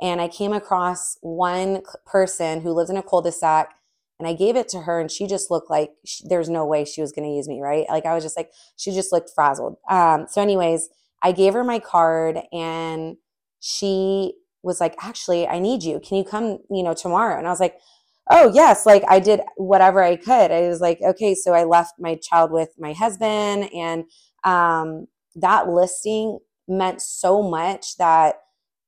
And 0.00 0.20
I 0.20 0.28
came 0.28 0.52
across 0.52 1.16
one 1.20 1.82
person 2.04 2.60
who 2.60 2.72
lives 2.72 2.90
in 2.90 2.96
a 2.96 3.02
cul 3.02 3.22
de 3.22 3.32
sac 3.32 3.74
and 4.18 4.28
I 4.28 4.32
gave 4.32 4.56
it 4.56 4.68
to 4.68 4.80
her 4.82 5.00
and 5.00 5.10
she 5.10 5.26
just 5.26 5.50
looked 5.50 5.70
like 5.70 5.90
there's 6.24 6.48
no 6.48 6.64
way 6.64 6.84
she 6.84 7.00
was 7.00 7.12
going 7.12 7.28
to 7.28 7.34
use 7.34 7.48
me, 7.48 7.60
right? 7.60 7.86
Like 7.88 8.06
I 8.06 8.14
was 8.14 8.22
just 8.22 8.36
like, 8.36 8.50
she 8.76 8.92
just 8.92 9.12
looked 9.12 9.30
frazzled. 9.34 9.76
Um, 9.90 10.26
so, 10.28 10.40
anyways, 10.40 10.88
I 11.22 11.32
gave 11.32 11.54
her 11.54 11.64
my 11.64 11.78
card 11.78 12.38
and 12.52 13.16
she 13.60 14.34
was 14.62 14.80
like, 14.80 14.94
actually, 15.00 15.46
I 15.46 15.58
need 15.58 15.82
you. 15.82 16.00
Can 16.00 16.16
you 16.16 16.24
come, 16.24 16.58
you 16.70 16.82
know, 16.82 16.94
tomorrow? 16.94 17.36
And 17.36 17.46
I 17.46 17.50
was 17.50 17.60
like, 17.60 17.78
oh, 18.30 18.52
yes. 18.54 18.86
Like 18.86 19.02
I 19.08 19.20
did 19.20 19.40
whatever 19.56 20.02
I 20.02 20.16
could. 20.16 20.50
I 20.50 20.68
was 20.68 20.80
like, 20.80 21.00
okay. 21.02 21.34
So 21.34 21.52
I 21.52 21.64
left 21.64 21.94
my 21.98 22.14
child 22.16 22.50
with 22.50 22.70
my 22.78 22.92
husband 22.92 23.72
and 23.74 24.04
um, 24.44 25.06
that 25.36 25.68
listing 25.68 26.38
meant 26.68 27.02
so 27.02 27.42
much 27.42 27.96
that 27.96 28.36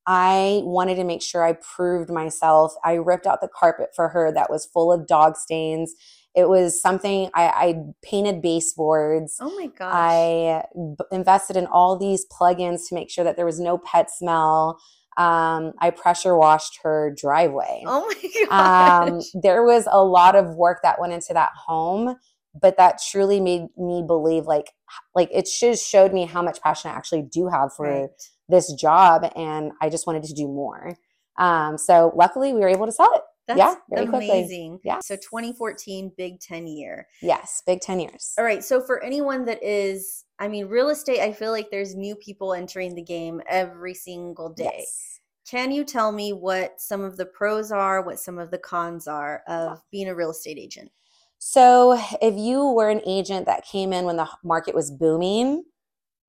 I 0.06 0.60
wanted 0.64 0.96
to 0.96 1.04
make 1.04 1.22
sure 1.22 1.42
I 1.44 1.54
proved 1.54 2.10
myself. 2.10 2.72
I 2.84 2.94
ripped 2.94 3.26
out 3.26 3.40
the 3.40 3.48
carpet 3.48 3.88
for 3.94 4.08
her 4.10 4.32
that 4.32 4.50
was 4.50 4.66
full 4.66 4.92
of 4.92 5.06
dog 5.06 5.36
stains. 5.36 5.94
It 6.34 6.48
was 6.48 6.80
something 6.80 7.30
I, 7.34 7.46
I 7.48 7.74
painted 8.02 8.40
baseboards. 8.42 9.38
Oh 9.40 9.54
my 9.56 9.66
gosh. 9.66 9.90
I 9.92 10.62
b- 10.74 11.04
invested 11.10 11.56
in 11.56 11.66
all 11.66 11.96
these 11.98 12.26
plugins 12.26 12.88
to 12.88 12.94
make 12.94 13.10
sure 13.10 13.24
that 13.24 13.36
there 13.36 13.46
was 13.46 13.58
no 13.58 13.78
pet 13.78 14.10
smell. 14.10 14.78
Um, 15.16 15.72
I 15.80 15.90
pressure 15.90 16.36
washed 16.36 16.80
her 16.82 17.12
driveway. 17.16 17.82
oh 17.86 18.06
my 18.06 18.46
gosh. 18.48 19.08
Um, 19.08 19.40
there 19.42 19.64
was 19.64 19.88
a 19.90 20.04
lot 20.04 20.36
of 20.36 20.54
work 20.56 20.80
that 20.82 21.00
went 21.00 21.14
into 21.14 21.32
that 21.32 21.52
home, 21.66 22.16
but 22.60 22.76
that 22.76 23.00
truly 23.10 23.40
made 23.40 23.62
me 23.76 24.04
believe 24.06 24.44
like 24.44 24.70
like 25.14 25.30
it 25.32 25.48
just 25.58 25.88
showed 25.88 26.12
me 26.12 26.26
how 26.26 26.42
much 26.42 26.60
passion 26.60 26.90
I 26.90 26.94
actually 26.94 27.22
do 27.22 27.48
have 27.48 27.72
for 27.74 27.86
Right. 27.88 28.10
This 28.48 28.72
job, 28.74 29.30
and 29.36 29.72
I 29.80 29.88
just 29.88 30.06
wanted 30.06 30.24
to 30.24 30.34
do 30.34 30.46
more. 30.46 30.96
Um, 31.38 31.78
so 31.78 32.12
luckily, 32.14 32.52
we 32.52 32.60
were 32.60 32.68
able 32.68 32.86
to 32.86 32.92
sell 32.92 33.10
it. 33.14 33.22
That's 33.46 33.58
yeah, 33.58 33.74
very 33.90 34.06
quickly. 34.06 34.30
amazing. 34.30 34.80
Yeah. 34.82 34.98
So 35.00 35.14
2014, 35.14 36.12
Big 36.16 36.40
10 36.40 36.66
year. 36.66 37.06
Yes, 37.22 37.62
big 37.64 37.80
ten 37.80 38.00
years. 38.00 38.34
All 38.38 38.44
right. 38.44 38.64
So 38.64 38.80
for 38.80 39.02
anyone 39.04 39.44
that 39.44 39.62
is, 39.62 40.24
I 40.40 40.48
mean, 40.48 40.66
real 40.66 40.88
estate, 40.88 41.20
I 41.20 41.32
feel 41.32 41.52
like 41.52 41.70
there's 41.70 41.94
new 41.94 42.16
people 42.16 42.54
entering 42.54 42.94
the 42.94 43.02
game 43.02 43.40
every 43.48 43.94
single 43.94 44.52
day. 44.52 44.78
Yes. 44.78 45.20
Can 45.48 45.70
you 45.70 45.84
tell 45.84 46.10
me 46.10 46.32
what 46.32 46.80
some 46.80 47.02
of 47.02 47.16
the 47.16 47.26
pros 47.26 47.70
are, 47.70 48.02
what 48.02 48.18
some 48.18 48.36
of 48.38 48.50
the 48.50 48.58
cons 48.58 49.06
are 49.06 49.42
of 49.46 49.80
being 49.92 50.08
a 50.08 50.14
real 50.14 50.30
estate 50.30 50.58
agent? 50.58 50.90
So 51.38 52.00
if 52.20 52.34
you 52.36 52.72
were 52.72 52.90
an 52.90 53.02
agent 53.06 53.46
that 53.46 53.64
came 53.64 53.92
in 53.92 54.06
when 54.06 54.16
the 54.16 54.28
market 54.42 54.74
was 54.74 54.90
booming, 54.90 55.62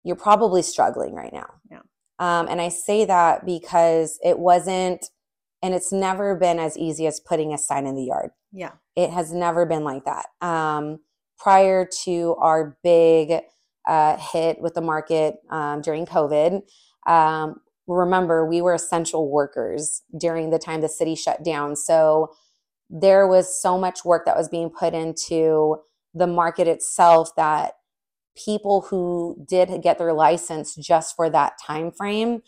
you're 0.03 0.15
probably 0.15 0.61
struggling 0.61 1.15
right 1.15 1.33
now. 1.33 1.49
Yeah. 1.71 1.79
Um, 2.19 2.47
and 2.47 2.61
I 2.61 2.69
say 2.69 3.05
that 3.05 3.45
because 3.45 4.19
it 4.23 4.39
wasn't, 4.39 5.05
and 5.61 5.73
it's 5.73 5.91
never 5.91 6.35
been 6.35 6.59
as 6.59 6.77
easy 6.77 7.07
as 7.07 7.19
putting 7.19 7.53
a 7.53 7.57
sign 7.57 7.85
in 7.85 7.95
the 7.95 8.03
yard. 8.03 8.31
Yeah. 8.51 8.71
It 8.95 9.11
has 9.11 9.31
never 9.31 9.65
been 9.65 9.83
like 9.83 10.05
that. 10.05 10.27
Um, 10.41 10.99
prior 11.37 11.87
to 12.03 12.35
our 12.39 12.77
big 12.83 13.41
uh, 13.87 14.17
hit 14.17 14.59
with 14.59 14.73
the 14.73 14.81
market 14.81 15.35
um, 15.49 15.81
during 15.81 16.05
COVID, 16.05 16.61
um, 17.05 17.61
remember 17.87 18.45
we 18.45 18.61
were 18.61 18.73
essential 18.73 19.31
workers 19.31 20.03
during 20.19 20.49
the 20.49 20.59
time 20.59 20.81
the 20.81 20.89
city 20.89 21.15
shut 21.15 21.43
down. 21.43 21.75
So 21.75 22.33
there 22.89 23.27
was 23.27 23.61
so 23.61 23.77
much 23.77 24.03
work 24.03 24.25
that 24.25 24.37
was 24.37 24.49
being 24.49 24.69
put 24.69 24.93
into 24.93 25.77
the 26.13 26.27
market 26.27 26.67
itself 26.67 27.29
that 27.35 27.73
people 28.43 28.81
who 28.81 29.35
did 29.47 29.81
get 29.81 29.97
their 29.97 30.13
license 30.13 30.75
just 30.75 31.15
for 31.15 31.29
that 31.29 31.53
time 31.65 31.91
frame 31.91 32.41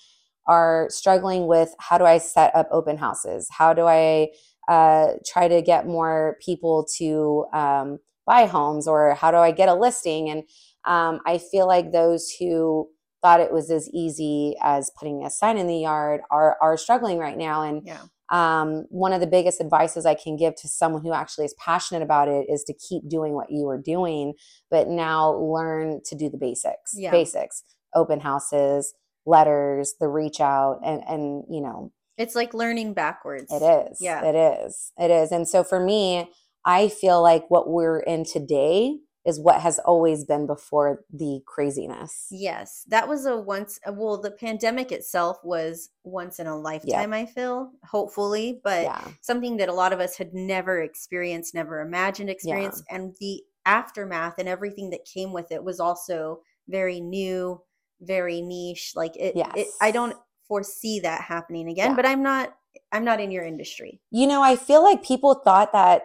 are 0.48 0.88
struggling 0.89 1.48
with 1.48 1.75
how 1.79 1.98
do 1.98 2.05
I 2.05 2.17
set 2.17 2.55
up 2.55 2.67
open 2.72 2.98
houses? 2.98 3.48
How 3.51 3.74
do 3.74 3.86
I 3.86 4.29
uh, 4.67 5.13
try 5.25 5.48
to 5.48 5.62
get 5.62 5.88
more 5.88 6.38
people 6.43 6.88
to 6.98 7.46
um, 7.53 8.00
buy 8.25 8.46
homes 8.46 8.88
or 8.88 9.13
how 9.15 9.31
do 9.31 9.38
I 9.38 9.51
get 9.51 9.69
a 9.69 9.75
listing? 9.75 10.29
And 10.29 10.43
um, 10.86 11.19
I 11.25 11.38
feel 11.38 11.67
like 11.67 11.91
those 11.91 12.31
who 12.39 12.89
thought 13.22 13.41
it 13.41 13.51
was 13.51 13.69
as 13.69 13.89
easy 13.89 14.55
as 14.62 14.91
putting 14.98 15.24
a 15.24 15.29
sign 15.29 15.58
in 15.58 15.67
the 15.67 15.79
yard 15.79 16.22
are 16.31 16.58
are 16.62 16.77
struggling 16.77 17.17
right 17.19 17.38
now. 17.38 17.63
And 17.63 17.81
Yeah. 17.86 18.03
Um, 18.31 18.86
one 18.89 19.13
of 19.13 19.21
the 19.21 19.27
biggest 19.27 19.59
advices 19.59 20.05
I 20.05 20.13
can 20.13 20.36
give 20.38 20.55
to 20.57 20.67
someone 20.67 21.01
who 21.01 21.13
actually 21.13 21.45
is 21.45 21.55
passionate 21.57 22.03
about 22.03 22.27
it 22.27 22.45
is 22.50 22.63
to 22.65 22.74
keep 22.74 23.07
doing 23.09 23.33
what 23.33 23.48
you 23.50 23.63
were 23.65 23.81
doing, 23.81 24.33
but 24.69 24.88
now 24.88 25.31
learn 25.33 26.01
to 26.05 26.15
do 26.15 26.29
the 26.29 26.38
basics. 26.38 26.93
Yeah. 26.95 27.12
Basics, 27.12 27.63
open 27.95 28.19
houses, 28.19 28.93
letters, 29.25 29.95
the 30.00 30.07
reach 30.07 30.39
out, 30.39 30.79
and 30.86 31.01
and 31.07 31.43
you 31.50 31.62
know 31.62 31.91
It's 32.17 32.36
like 32.36 32.53
learning 32.53 32.93
backwards. 32.93 33.51
it 33.51 33.63
is. 33.63 33.98
Yeah. 34.01 34.24
It 34.24 34.36
is. 34.36 34.91
It 34.98 35.12
is. 35.12 35.31
And 35.31 35.48
so 35.48 35.63
for 35.63 35.79
me, 35.79 36.29
I 36.65 36.88
feel 36.89 37.21
like 37.21 37.50
what 37.50 37.69
we're 37.69 38.00
in 38.00 38.25
today 38.25 38.98
is 39.26 39.40
what 39.40 39.62
has 39.62 39.80
always 39.80 40.24
been 40.24 40.48
before 40.48 41.04
the 41.12 41.42
craziness. 41.46 42.28
Yes, 42.32 42.86
that 42.88 43.08
was 43.08 43.26
a 43.26 43.38
once. 43.38 43.80
uh, 43.86 43.92
Well, 43.94 44.18
the 44.22 44.32
pandemic 44.32 44.92
itself 44.92 45.38
was 45.44 45.90
once 46.04 46.40
in 46.40 46.48
a 46.48 46.58
lifetime. 46.58 47.14
I 47.14 47.26
feel 47.26 47.72
hopefully, 47.86 48.62
but 48.64 48.84
Yeah. 48.84 49.08
something 49.22 49.58
that 49.58 49.70
a 49.70 49.74
lot 49.74 49.94
of 49.94 50.00
us 50.00 50.16
had 50.16 50.34
never 50.34 50.82
experienced, 50.82 51.54
never 51.54 51.82
imagined 51.82 52.30
experience, 52.30 52.82
and 52.90 53.16
the 53.20 53.44
aftermath 53.66 54.36
and 54.40 54.48
everything 54.48 54.90
that 54.92 55.06
came 55.06 55.34
with 55.34 55.52
it 55.52 55.64
was 55.64 55.80
also 55.80 56.40
very 56.68 57.00
new, 57.02 57.62
very 58.02 58.42
niche. 58.42 58.94
Like 58.96 59.16
it, 59.18 59.36
it 59.56 59.68
I 59.82 59.92
don't 59.92 60.16
foresee 60.48 61.02
that 61.02 61.22
happening 61.22 61.68
again. 61.68 61.92
Yeah. 61.92 61.96
But 61.96 62.06
I'm 62.06 62.24
not. 62.24 62.56
I'm 62.92 63.04
not 63.04 63.20
in 63.20 63.32
your 63.32 63.44
industry. 63.44 64.00
You 64.12 64.28
know, 64.28 64.42
I 64.42 64.56
feel 64.56 64.82
like 64.84 65.04
people 65.04 65.34
thought 65.36 65.74
that 65.74 66.04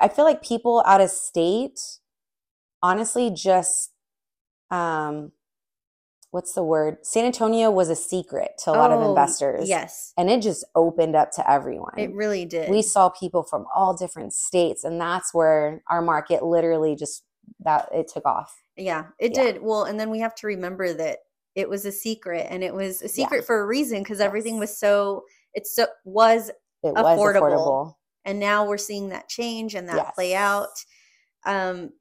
I 0.00 0.08
feel 0.08 0.24
like 0.24 0.42
people 0.42 0.82
out 0.86 1.00
of 1.00 1.10
state 1.10 1.80
honestly 2.82 3.30
just 3.30 3.92
um 4.70 5.32
what's 6.30 6.52
the 6.52 6.62
word? 6.62 6.98
San 7.02 7.24
Antonio 7.24 7.70
was 7.70 7.88
a 7.88 7.96
secret 7.96 8.50
to 8.64 8.70
a 8.70 8.72
lot 8.72 8.92
of 8.92 9.00
Oh, 9.00 9.08
investors. 9.08 9.66
Yes, 9.66 10.12
And 10.18 10.28
it 10.28 10.42
just 10.42 10.62
opened 10.74 11.16
up 11.16 11.30
to 11.32 11.50
everyone. 11.50 11.94
it 11.96 12.12
really 12.12 12.44
did. 12.44 12.68
we 12.68 12.82
saw 12.82 13.08
people 13.08 13.42
from 13.42 13.64
all 13.74 13.96
different 13.96 14.34
states 14.34 14.84
and 14.84 15.00
that's 15.00 15.32
where 15.32 15.82
our 15.88 16.02
market 16.02 16.42
literally 16.44 16.94
just 16.96 17.24
that 17.60 17.88
it 17.94 18.08
took 18.12 18.26
off 18.26 18.54
Yeah, 18.76 19.06
it 19.18 19.32
Yeah. 19.34 19.44
did. 19.52 19.62
Well, 19.62 19.84
and 19.84 19.98
then 19.98 20.10
we 20.10 20.18
have 20.20 20.34
to 20.36 20.46
remember 20.46 20.92
that 20.92 21.20
it 21.54 21.68
was 21.68 21.86
a 21.86 21.92
secret 21.92 22.46
and 22.50 22.62
it 22.62 22.74
was 22.74 23.00
a 23.00 23.06
Yeah. 23.06 23.08
secret 23.10 23.46
for 23.46 23.60
a 23.60 23.66
reason 23.66 24.02
because 24.02 24.20
everything 24.20 24.58
was 24.58 24.78
so 24.78 25.24
it's 25.54 25.74
so 25.74 25.86
was 26.04 26.50
it 26.82 26.94
was 26.94 27.18
Affordable. 27.18 27.40
affordable 27.42 27.94
and 28.26 28.38
now 28.38 28.66
we're 28.66 28.76
seeing 28.76 29.08
that 29.08 29.28
change 29.30 29.74
and 29.74 29.88
that 29.88 30.14
play 30.14 30.34
out. 30.36 30.68
Um 31.46 31.92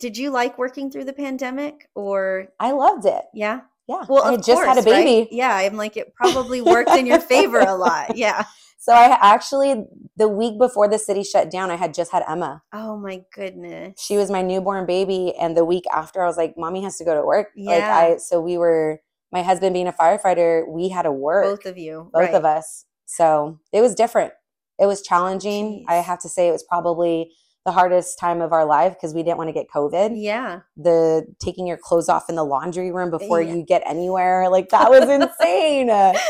did 0.00 0.16
you 0.16 0.30
like 0.30 0.58
working 0.58 0.90
through 0.90 1.04
the 1.04 1.12
pandemic 1.12 1.88
or 1.94 2.48
i 2.58 2.72
loved 2.72 3.04
it 3.06 3.24
yeah? 3.34 3.60
yeah 3.88 4.04
Well, 4.08 4.24
i 4.24 4.36
just 4.36 4.48
had 4.50 4.78
a 4.78 4.82
course, 4.82 4.86
right? 4.86 5.04
baby 5.04 5.28
Yeah, 5.30 5.54
I'm 5.54 5.76
like 5.76 5.96
it 5.96 6.14
probably 6.14 6.60
worked 6.60 6.90
in 6.90 7.06
your 7.06 7.20
favor 7.34 7.60
a 7.60 7.74
lot. 7.74 8.16
Yeah. 8.16 8.44
so 8.78 8.92
i 8.94 9.16
actually 9.20 9.84
the 10.16 10.26
week 10.26 10.58
before 10.58 10.88
the 10.88 10.98
city 10.98 11.22
shut 11.22 11.50
down 11.50 11.70
i 11.70 11.76
had 11.76 11.92
just 11.92 12.10
had 12.12 12.22
emma 12.26 12.62
Oh 12.72 12.96
my 12.96 13.22
goodness. 13.34 14.00
she 14.00 14.16
was 14.16 14.30
my 14.30 14.40
newborn 14.42 14.86
baby 14.86 15.34
and 15.38 15.54
the 15.56 15.66
week 15.66 15.84
after 15.94 16.22
i 16.22 16.26
was 16.26 16.38
like 16.38 16.54
mommy 16.56 16.82
has 16.82 16.96
to 16.96 17.04
go 17.04 17.14
to 17.14 17.22
work 17.22 17.48
like 17.56 17.80
Yeah. 17.80 17.94
i 17.96 18.16
so 18.16 18.40
we 18.40 18.56
were 18.56 19.00
my 19.32 19.42
husband 19.42 19.74
being 19.74 19.86
a 19.86 19.92
firefighter 19.92 20.66
we 20.66 20.88
had 20.88 21.02
to 21.02 21.12
work 21.12 21.44
both 21.44 21.66
of 21.66 21.76
you. 21.78 22.10
both 22.12 22.22
right. 22.22 22.34
of 22.34 22.44
us. 22.44 22.86
So 23.06 23.58
it 23.72 23.80
was 23.80 23.94
different. 23.94 24.32
It 24.78 24.86
was 24.86 25.02
challenging. 25.02 25.84
I 25.88 25.96
have 25.96 26.18
to 26.20 26.28
say 26.28 26.48
it 26.48 26.52
was 26.52 26.62
probably 26.64 27.32
the 27.66 27.72
hardest 27.72 28.18
time 28.18 28.40
of 28.40 28.52
our 28.52 28.64
life 28.64 28.94
because 28.94 29.14
we 29.14 29.22
didn't 29.22 29.36
want 29.38 29.48
to 29.48 29.52
get 29.52 29.66
COVID. 29.68 30.12
Yeah. 30.14 30.60
The 30.76 31.26
taking 31.42 31.66
your 31.66 31.76
clothes 31.76 32.08
off 32.08 32.28
in 32.28 32.36
the 32.36 32.44
laundry 32.44 32.90
room 32.90 33.10
before 33.10 33.42
Yeah. 33.42 33.54
you 33.54 33.64
get 33.64 33.82
anywhere, 33.84 34.48
like 34.48 34.70
that 34.70 34.90
was 34.90 35.08
insane. 35.08 35.90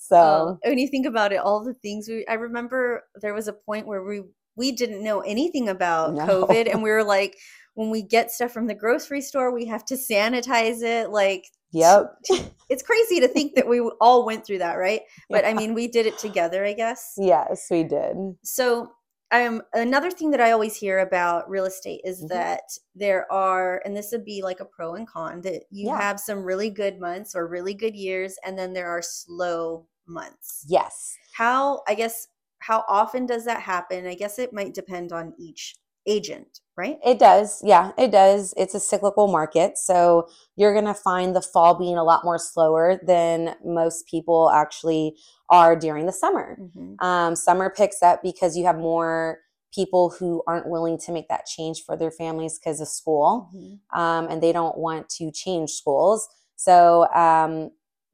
So 0.00 0.16
Um, 0.16 0.58
when 0.64 0.78
you 0.78 0.88
think 0.88 1.04
about 1.06 1.32
it, 1.32 1.36
all 1.36 1.62
the 1.62 1.74
things 1.74 2.08
we 2.08 2.24
I 2.28 2.34
remember 2.34 3.04
there 3.20 3.34
was 3.34 3.46
a 3.46 3.52
point 3.52 3.86
where 3.86 4.02
we 4.02 4.22
we 4.56 4.72
didn't 4.72 5.02
know 5.04 5.20
anything 5.20 5.68
about 5.68 6.14
No. 6.14 6.26
COVID 6.26 6.70
and 6.70 6.82
we 6.82 6.90
were 6.90 7.04
like 7.04 7.36
when 7.74 7.90
we 7.90 8.00
get 8.02 8.30
stuff 8.30 8.50
from 8.50 8.66
the 8.68 8.74
grocery 8.74 9.20
store, 9.20 9.52
we 9.52 9.66
have 9.66 9.84
to 9.86 9.96
sanitize 9.96 10.82
it. 10.82 11.10
Like 11.10 11.44
yep. 11.72 12.14
it's 12.70 12.82
crazy 12.82 13.20
to 13.20 13.28
think 13.28 13.54
that 13.56 13.68
we 13.68 13.80
all 14.00 14.24
went 14.24 14.46
through 14.46 14.58
that, 14.58 14.74
right? 14.76 15.02
But 15.28 15.44
I 15.44 15.52
mean, 15.52 15.74
we 15.74 15.88
did 15.88 16.06
it 16.06 16.16
together, 16.18 16.64
I 16.64 16.72
guess. 16.72 17.14
Yes, 17.18 17.66
we 17.70 17.84
did. 17.84 18.16
So, 18.42 18.90
um, 19.30 19.62
another 19.74 20.10
thing 20.10 20.30
that 20.30 20.40
I 20.40 20.52
always 20.52 20.76
hear 20.76 20.98
about 20.98 21.48
real 21.50 21.64
estate 21.66 22.00
is 22.04 22.24
Mhm. 22.24 22.28
that 22.28 22.62
there 22.94 23.30
are, 23.32 23.82
and 23.84 23.96
this 23.96 24.10
would 24.12 24.24
be 24.24 24.42
like 24.42 24.60
a 24.60 24.64
pro 24.64 24.94
and 24.94 25.06
con, 25.06 25.42
that 25.42 25.64
you 25.70 25.90
Yeah. 25.90 25.96
have 25.96 26.18
some 26.20 26.44
really 26.44 26.70
good 26.70 26.98
months 27.00 27.34
or 27.34 27.46
really 27.46 27.74
good 27.74 27.94
years, 27.96 28.36
and 28.44 28.58
then 28.58 28.72
there 28.72 28.88
are 28.88 29.02
slow 29.02 29.86
months. 30.06 30.64
Yes. 30.68 31.16
How, 31.32 31.82
I 31.86 31.94
guess, 31.94 32.28
how 32.60 32.84
often 32.88 33.26
does 33.26 33.44
that 33.44 33.62
happen? 33.62 34.06
I 34.06 34.14
guess 34.14 34.38
it 34.38 34.52
might 34.52 34.74
depend 34.74 35.12
on 35.12 35.34
each 35.38 35.76
agent, 36.08 36.60
right? 36.76 36.98
It 37.04 37.18
does. 37.20 37.60
Yeah, 37.62 37.92
it 37.98 38.10
does. 38.10 38.54
It's 38.56 38.74
a 38.74 38.80
cyclical 38.80 39.28
market. 39.28 39.78
So 39.78 40.28
you're 40.56 40.72
going 40.72 40.86
to 40.86 40.94
find 40.94 41.36
the 41.36 41.42
fall 41.42 41.74
being 41.74 41.96
a 41.96 42.02
lot 42.04 42.24
more 42.24 42.38
slower 42.38 42.98
than 43.06 43.54
most 43.64 44.08
people 44.08 44.50
actually 44.50 45.16
are 45.50 45.76
during 45.76 46.06
the 46.06 46.12
summer. 46.12 46.58
Mhm. 46.60 47.00
Um, 47.00 47.36
summer 47.36 47.70
picks 47.70 48.02
up 48.02 48.22
because 48.22 48.56
you 48.56 48.64
have 48.64 48.78
more 48.78 49.40
people 49.74 50.10
who 50.10 50.42
aren't 50.46 50.68
willing 50.68 50.98
to 50.98 51.12
make 51.12 51.28
that 51.28 51.46
change 51.46 51.84
for 51.84 51.96
their 51.96 52.10
families 52.10 52.58
because 52.58 52.80
of 52.80 52.88
school 52.88 53.50
Mhm. 53.54 53.78
um, 53.92 54.26
and 54.28 54.42
they 54.42 54.52
don't 54.52 54.78
want 54.78 55.08
to 55.10 55.30
change 55.30 55.72
schools. 55.72 56.26
So 56.56 57.06
um, 57.14 57.70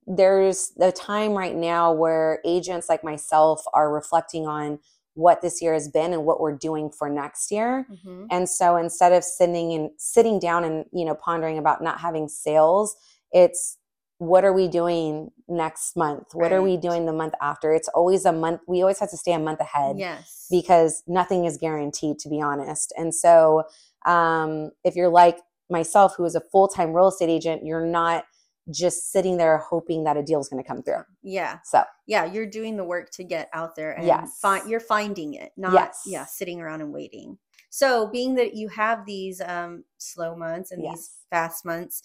there's 0.06 0.70
the 0.76 0.92
time 0.92 1.32
right 1.32 1.54
now 1.56 1.92
where 1.92 2.40
agents 2.44 2.88
like 2.88 3.04
myself 3.04 3.64
are 3.72 3.90
reflecting 3.90 4.46
on 4.46 4.80
what 5.14 5.40
this 5.42 5.62
year 5.62 5.72
has 5.72 5.88
been 5.88 6.12
and 6.12 6.24
what 6.24 6.40
we're 6.40 6.56
doing 6.56 6.90
for 6.90 7.08
next 7.08 7.50
year. 7.50 7.86
Mhm. 7.90 8.26
And 8.30 8.48
so 8.48 8.76
instead 8.76 9.12
of 9.12 9.22
sitting 9.24 9.72
and 9.72 9.90
sitting 9.96 10.38
down 10.38 10.64
and 10.64 10.84
you 10.92 11.04
know 11.04 11.14
pondering 11.14 11.58
about 11.58 11.82
not 11.82 12.00
having 12.00 12.28
sales, 12.28 12.96
it's 13.32 13.78
what 14.18 14.44
are 14.44 14.52
we 14.52 14.68
doing 14.68 15.30
next 15.48 15.96
month? 15.96 16.28
What 16.34 16.52
are 16.52 16.62
we 16.62 16.76
doing 16.76 17.04
the 17.06 17.12
month 17.12 17.34
after? 17.42 17.72
It's 17.72 17.88
always 17.88 18.24
a 18.24 18.32
month. 18.32 18.60
We 18.68 18.80
always 18.80 19.00
have 19.00 19.10
to 19.10 19.16
stay 19.16 19.32
a 19.32 19.38
month 19.40 19.60
ahead 19.60 19.98
Yes. 19.98 20.46
because 20.50 21.02
nothing 21.06 21.44
is 21.44 21.58
guaranteed 21.58 22.18
to 22.20 22.28
be 22.28 22.40
honest 22.40 22.92
and 22.96 23.14
so 23.14 23.64
um, 24.06 24.70
if 24.84 24.94
you're 24.96 25.08
like 25.08 25.38
myself 25.70 26.14
who 26.16 26.24
is 26.24 26.34
a 26.34 26.40
full-time 26.40 26.92
real 26.92 27.08
estate 27.08 27.28
agent 27.30 27.64
you're 27.64 27.86
not 27.86 28.24
just 28.70 29.12
sitting 29.12 29.36
there 29.36 29.58
hoping 29.58 30.04
that 30.04 30.16
a 30.16 30.22
deal 30.22 30.40
is 30.40 30.48
going 30.48 30.62
to 30.62 30.66
come 30.66 30.82
through 30.82 31.02
yeah. 31.22 31.58
so 31.64 31.82
Yeah, 32.06 32.24
you're 32.24 32.46
doing 32.46 32.76
the 32.76 32.84
work 32.84 33.10
to 33.12 33.24
get 33.24 33.48
out 33.52 33.76
there 33.76 33.92
and 33.92 34.06
Yes. 34.06 34.38
find 34.40 34.68
you're 34.68 34.80
finding 34.80 35.34
it, 35.34 35.52
not 35.56 35.72
Yes. 35.74 36.02
yeah, 36.06 36.24
sitting 36.24 36.60
around 36.60 36.80
and 36.80 36.92
waiting. 36.92 37.38
So, 37.70 38.06
being 38.06 38.34
that 38.36 38.54
you 38.54 38.68
have 38.68 39.04
these 39.06 39.40
um 39.40 39.84
slow 39.98 40.34
months 40.36 40.70
and 40.70 40.82
these 40.82 40.90
Yes. 40.90 41.10
fast 41.30 41.64
months, 41.64 42.02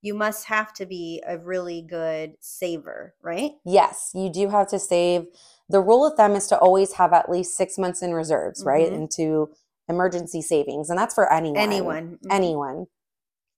you 0.00 0.14
must 0.14 0.46
have 0.46 0.72
to 0.74 0.84
be 0.86 1.22
a 1.26 1.38
really 1.38 1.80
good 1.82 2.34
saver, 2.40 3.14
right? 3.22 3.52
yes 3.64 4.10
you 4.14 4.28
do 4.30 4.48
have 4.48 4.66
to 4.68 4.78
save 4.78 5.26
the 5.68 5.80
rule 5.80 6.04
of 6.04 6.14
thumb 6.16 6.32
is 6.36 6.46
to 6.48 6.58
always 6.58 6.92
have 6.94 7.12
at 7.12 7.30
least 7.30 7.56
six 7.56 7.78
months 7.78 8.02
in 8.02 8.12
reserves 8.12 8.64
right 8.64 8.90
Mhm. 8.90 8.94
into 8.96 9.48
emergency 9.88 10.42
savings 10.42 10.90
and 10.90 10.98
that's 10.98 11.14
for 11.14 11.32
anyone 11.32 11.58
Anyone. 11.58 12.18
Mhm. 12.22 12.32
anyone 12.32 12.86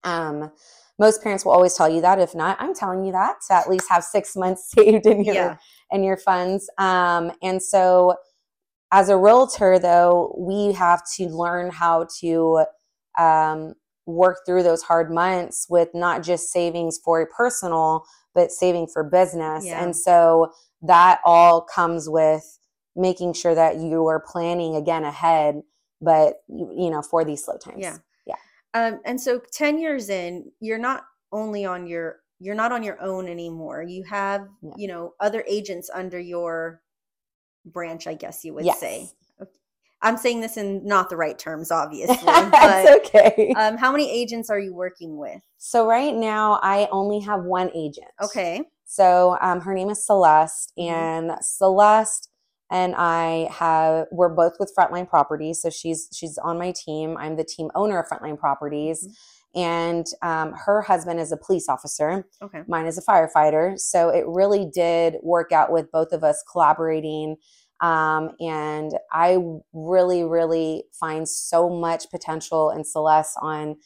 um 0.05 0.53
most 0.99 1.23
parents 1.23 1.45
will 1.45 1.53
always 1.53 1.75
tell 1.75 1.89
you 1.89 2.01
that 2.01 2.19
if 2.21 2.35
not 2.35 2.57
i'm 2.61 2.75
telling 2.75 3.05
you 3.05 3.13
that 3.13 3.37
to 3.47 3.55
at 3.55 3.69
least 3.69 3.89
have 3.89 4.05
six 4.05 4.37
months 4.37 4.71
saved 4.77 5.07
in 5.07 5.25
your 5.25 5.35
Yeah. 5.35 5.57
and 5.91 6.05
your 6.05 6.17
funds. 6.17 6.69
Um, 6.79 7.33
and 7.43 7.63
so, 7.63 8.17
as 8.93 9.09
a 9.09 9.17
realtor, 9.17 9.79
though, 9.79 10.35
we 10.39 10.73
have 10.73 11.03
to 11.17 11.27
learn 11.27 11.71
how 11.71 12.07
to 12.21 12.65
um, 13.19 13.75
work 14.07 14.39
through 14.47 14.63
those 14.63 14.83
hard 14.83 15.11
months 15.13 15.67
with 15.69 15.89
not 15.95 16.23
just 16.23 16.51
savings 16.53 16.99
for 17.05 17.21
a 17.21 17.27
personal, 17.27 18.05
but 18.35 18.53
saving 18.53 18.87
for 18.93 19.03
business. 19.03 19.65
Yeah. 19.67 19.83
And 19.83 19.97
so, 19.97 20.53
that 20.83 21.21
all 21.25 21.63
comes 21.63 22.09
with 22.09 22.59
making 22.95 23.33
sure 23.33 23.55
that 23.55 23.77
you 23.79 24.07
are 24.07 24.21
planning 24.21 24.77
again 24.77 25.03
ahead, 25.05 25.63
but 26.01 26.35
you 26.49 26.73
you 26.77 26.91
know, 26.91 27.03
for 27.03 27.25
these 27.25 27.45
slow 27.45 27.57
times. 27.57 27.79
Yeah. 27.81 27.97
Yeah. 28.75 28.87
Um, 28.89 29.01
and 29.05 29.21
so 29.21 29.41
10 29.53 29.79
years 29.79 30.09
in, 30.09 30.51
you're 30.61 30.79
not 30.79 31.05
only 31.33 31.65
on 31.65 31.87
your 31.87 32.21
you're 32.41 32.55
not 32.55 32.73
on 32.73 32.83
your 32.83 33.01
own 33.01 33.29
anymore. 33.29 33.83
You 33.83 34.03
have, 34.05 34.49
No. 34.61 34.75
you 34.77 34.89
know, 34.89 35.15
other 35.21 35.45
agents 35.49 35.89
under 35.95 36.19
your 36.19 36.83
branch, 37.65 38.07
I 38.07 38.15
guess 38.15 38.45
you 38.45 38.53
would 38.55 38.65
Yes. 38.65 38.81
say. 38.81 39.09
I'm 40.03 40.19
saying 40.19 40.41
this 40.43 40.59
in 40.59 40.85
not 40.85 41.09
the 41.09 41.17
right 41.17 41.39
terms, 41.39 41.71
obviously. 41.71 42.17
That's 42.27 42.91
okay. 43.07 43.55
um, 43.57 43.79
how 43.79 43.91
many 43.91 44.11
agents 44.11 44.51
are 44.51 44.59
you 44.59 44.75
working 44.75 45.17
with? 45.17 45.41
so, 45.57 45.87
right 45.87 46.15
now, 46.15 46.59
I 46.63 46.89
only 46.93 47.21
have 47.21 47.45
one 47.45 47.71
agent. 47.75 48.09
Okay. 48.23 48.65
So 48.85 49.39
um, 49.41 49.61
her 49.63 49.73
name 49.73 49.89
is 49.89 50.05
Celeste, 50.05 50.73
Mhm. 50.79 50.91
and 50.91 51.33
Celeste 51.41 52.29
and 52.71 52.95
I 52.97 53.49
have 53.53 54.07
we're 54.11 54.29
both 54.35 54.55
with 54.59 54.73
Frontline 54.77 55.09
Properties. 55.09 55.61
So 55.63 55.71
she's 55.71 56.09
she's 56.13 56.39
on 56.39 56.59
my 56.59 56.73
team. 56.73 57.17
I'm 57.19 57.37
the 57.37 57.45
team 57.45 57.71
owner 57.75 57.99
of 58.01 58.09
Frontline 58.09 58.39
Properties, 58.39 59.07
and 59.55 60.07
um, 60.23 60.53
her 60.55 60.83
husband 60.83 61.21
is 61.21 61.31
a 61.33 61.37
police 61.37 61.69
officer. 61.69 62.27
Okay. 62.43 62.63
Mine 62.67 62.87
is 62.87 62.99
a 62.99 63.03
firefighter. 63.03 63.79
So 63.79 64.09
it 64.09 64.25
really 64.27 64.67
did 64.73 65.17
work 65.23 65.53
out 65.53 65.71
with 65.71 65.91
both 65.93 66.13
of 66.13 66.25
us 66.25 66.43
collaborating. 66.51 67.37
Um, 67.81 68.31
and 68.41 68.93
I 69.13 69.39
really, 69.73 70.25
really 70.25 70.85
find 70.99 71.29
so 71.29 71.69
much 71.69 72.11
potential 72.11 72.71
in 72.71 72.85
Celeste 72.85 73.37
on 73.43 73.77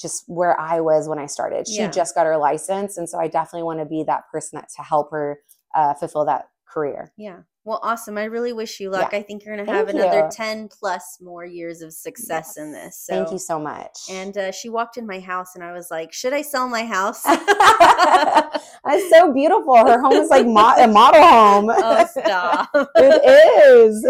just 0.00 0.24
where 0.28 0.58
I 0.58 0.80
was 0.80 1.08
when 1.08 1.18
I 1.18 1.26
started. 1.26 1.68
She 1.68 1.78
Yeah. 1.78 1.90
just 1.90 2.14
got 2.14 2.26
her 2.26 2.36
license. 2.36 2.96
And 2.96 3.08
so 3.08 3.18
I 3.18 3.28
definitely 3.28 3.64
want 3.64 3.80
to 3.80 3.86
be 3.86 4.02
that 4.04 4.24
person 4.32 4.58
that 4.58 4.68
to 4.76 4.82
help 4.82 5.10
her 5.10 5.40
uh, 5.74 5.94
fulfill 5.94 6.24
that 6.24 6.48
career. 6.66 7.12
Yeah. 7.16 7.40
Well, 7.66 7.80
awesome. 7.82 8.18
I 8.18 8.24
really 8.24 8.52
wish 8.52 8.78
you 8.78 8.90
luck. 8.90 9.10
Yeah. 9.10 9.18
I 9.18 9.22
think 9.22 9.42
you're 9.42 9.56
going 9.56 9.66
to 9.66 9.72
have 9.72 9.86
Thank 9.86 9.98
another 9.98 10.26
you. 10.26 10.30
10 10.30 10.68
plus 10.68 11.18
more 11.22 11.46
years 11.46 11.80
of 11.80 11.94
success 11.94 12.58
in 12.58 12.72
this. 12.72 12.98
So, 12.98 13.14
Thank 13.14 13.32
you 13.32 13.38
so 13.38 13.58
much. 13.58 14.00
And 14.10 14.36
uh, 14.36 14.52
she 14.52 14.68
walked 14.68 14.98
in 14.98 15.06
my 15.06 15.18
house, 15.18 15.54
and 15.54 15.64
I 15.64 15.72
was 15.72 15.90
like, 15.90 16.12
"Should 16.12 16.34
I 16.34 16.42
sell 16.42 16.68
my 16.68 16.84
house?" 16.84 17.22
That's 17.24 19.08
so 19.08 19.32
beautiful. 19.32 19.76
Her 19.76 19.98
home 19.98 20.12
is 20.12 20.28
like 20.28 20.46
mo- 20.46 20.74
a 20.78 20.86
model 20.86 21.22
home. 21.22 21.70
oh, 21.74 22.06
stop. 22.18 22.68
it 22.96 23.64
is. 23.80 24.06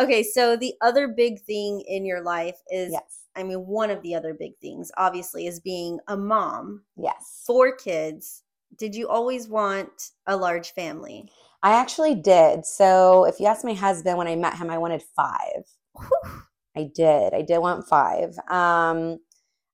okay, 0.00 0.22
so 0.22 0.56
the 0.56 0.74
other 0.80 1.08
big 1.08 1.40
thing 1.42 1.82
in 1.88 2.04
your 2.04 2.22
life 2.22 2.58
is, 2.70 2.92
yes. 2.92 3.24
I 3.34 3.42
mean, 3.42 3.66
one 3.66 3.90
of 3.90 4.00
the 4.02 4.14
other 4.14 4.32
big 4.32 4.56
things, 4.60 4.92
obviously, 4.96 5.46
is 5.48 5.58
being 5.58 5.98
a 6.06 6.16
mom, 6.16 6.82
Yes. 6.96 7.42
four 7.46 7.74
kids. 7.74 8.44
Did 8.78 8.94
you 8.94 9.08
always 9.08 9.48
want 9.48 10.10
a 10.26 10.36
large 10.36 10.72
family? 10.72 11.30
I 11.62 11.72
actually 11.72 12.14
did. 12.14 12.64
So 12.64 13.24
if 13.24 13.38
you 13.38 13.46
ask 13.46 13.64
my 13.64 13.74
husband 13.74 14.16
when 14.16 14.26
I 14.28 14.36
met 14.36 14.56
him, 14.56 14.70
I 14.70 14.78
wanted 14.78 15.02
five. 15.14 15.64
Whew. 15.98 16.42
I 16.76 16.90
did. 16.94 17.34
I 17.34 17.42
did 17.42 17.58
want 17.58 17.86
five. 17.86 18.34
Um, 18.48 19.18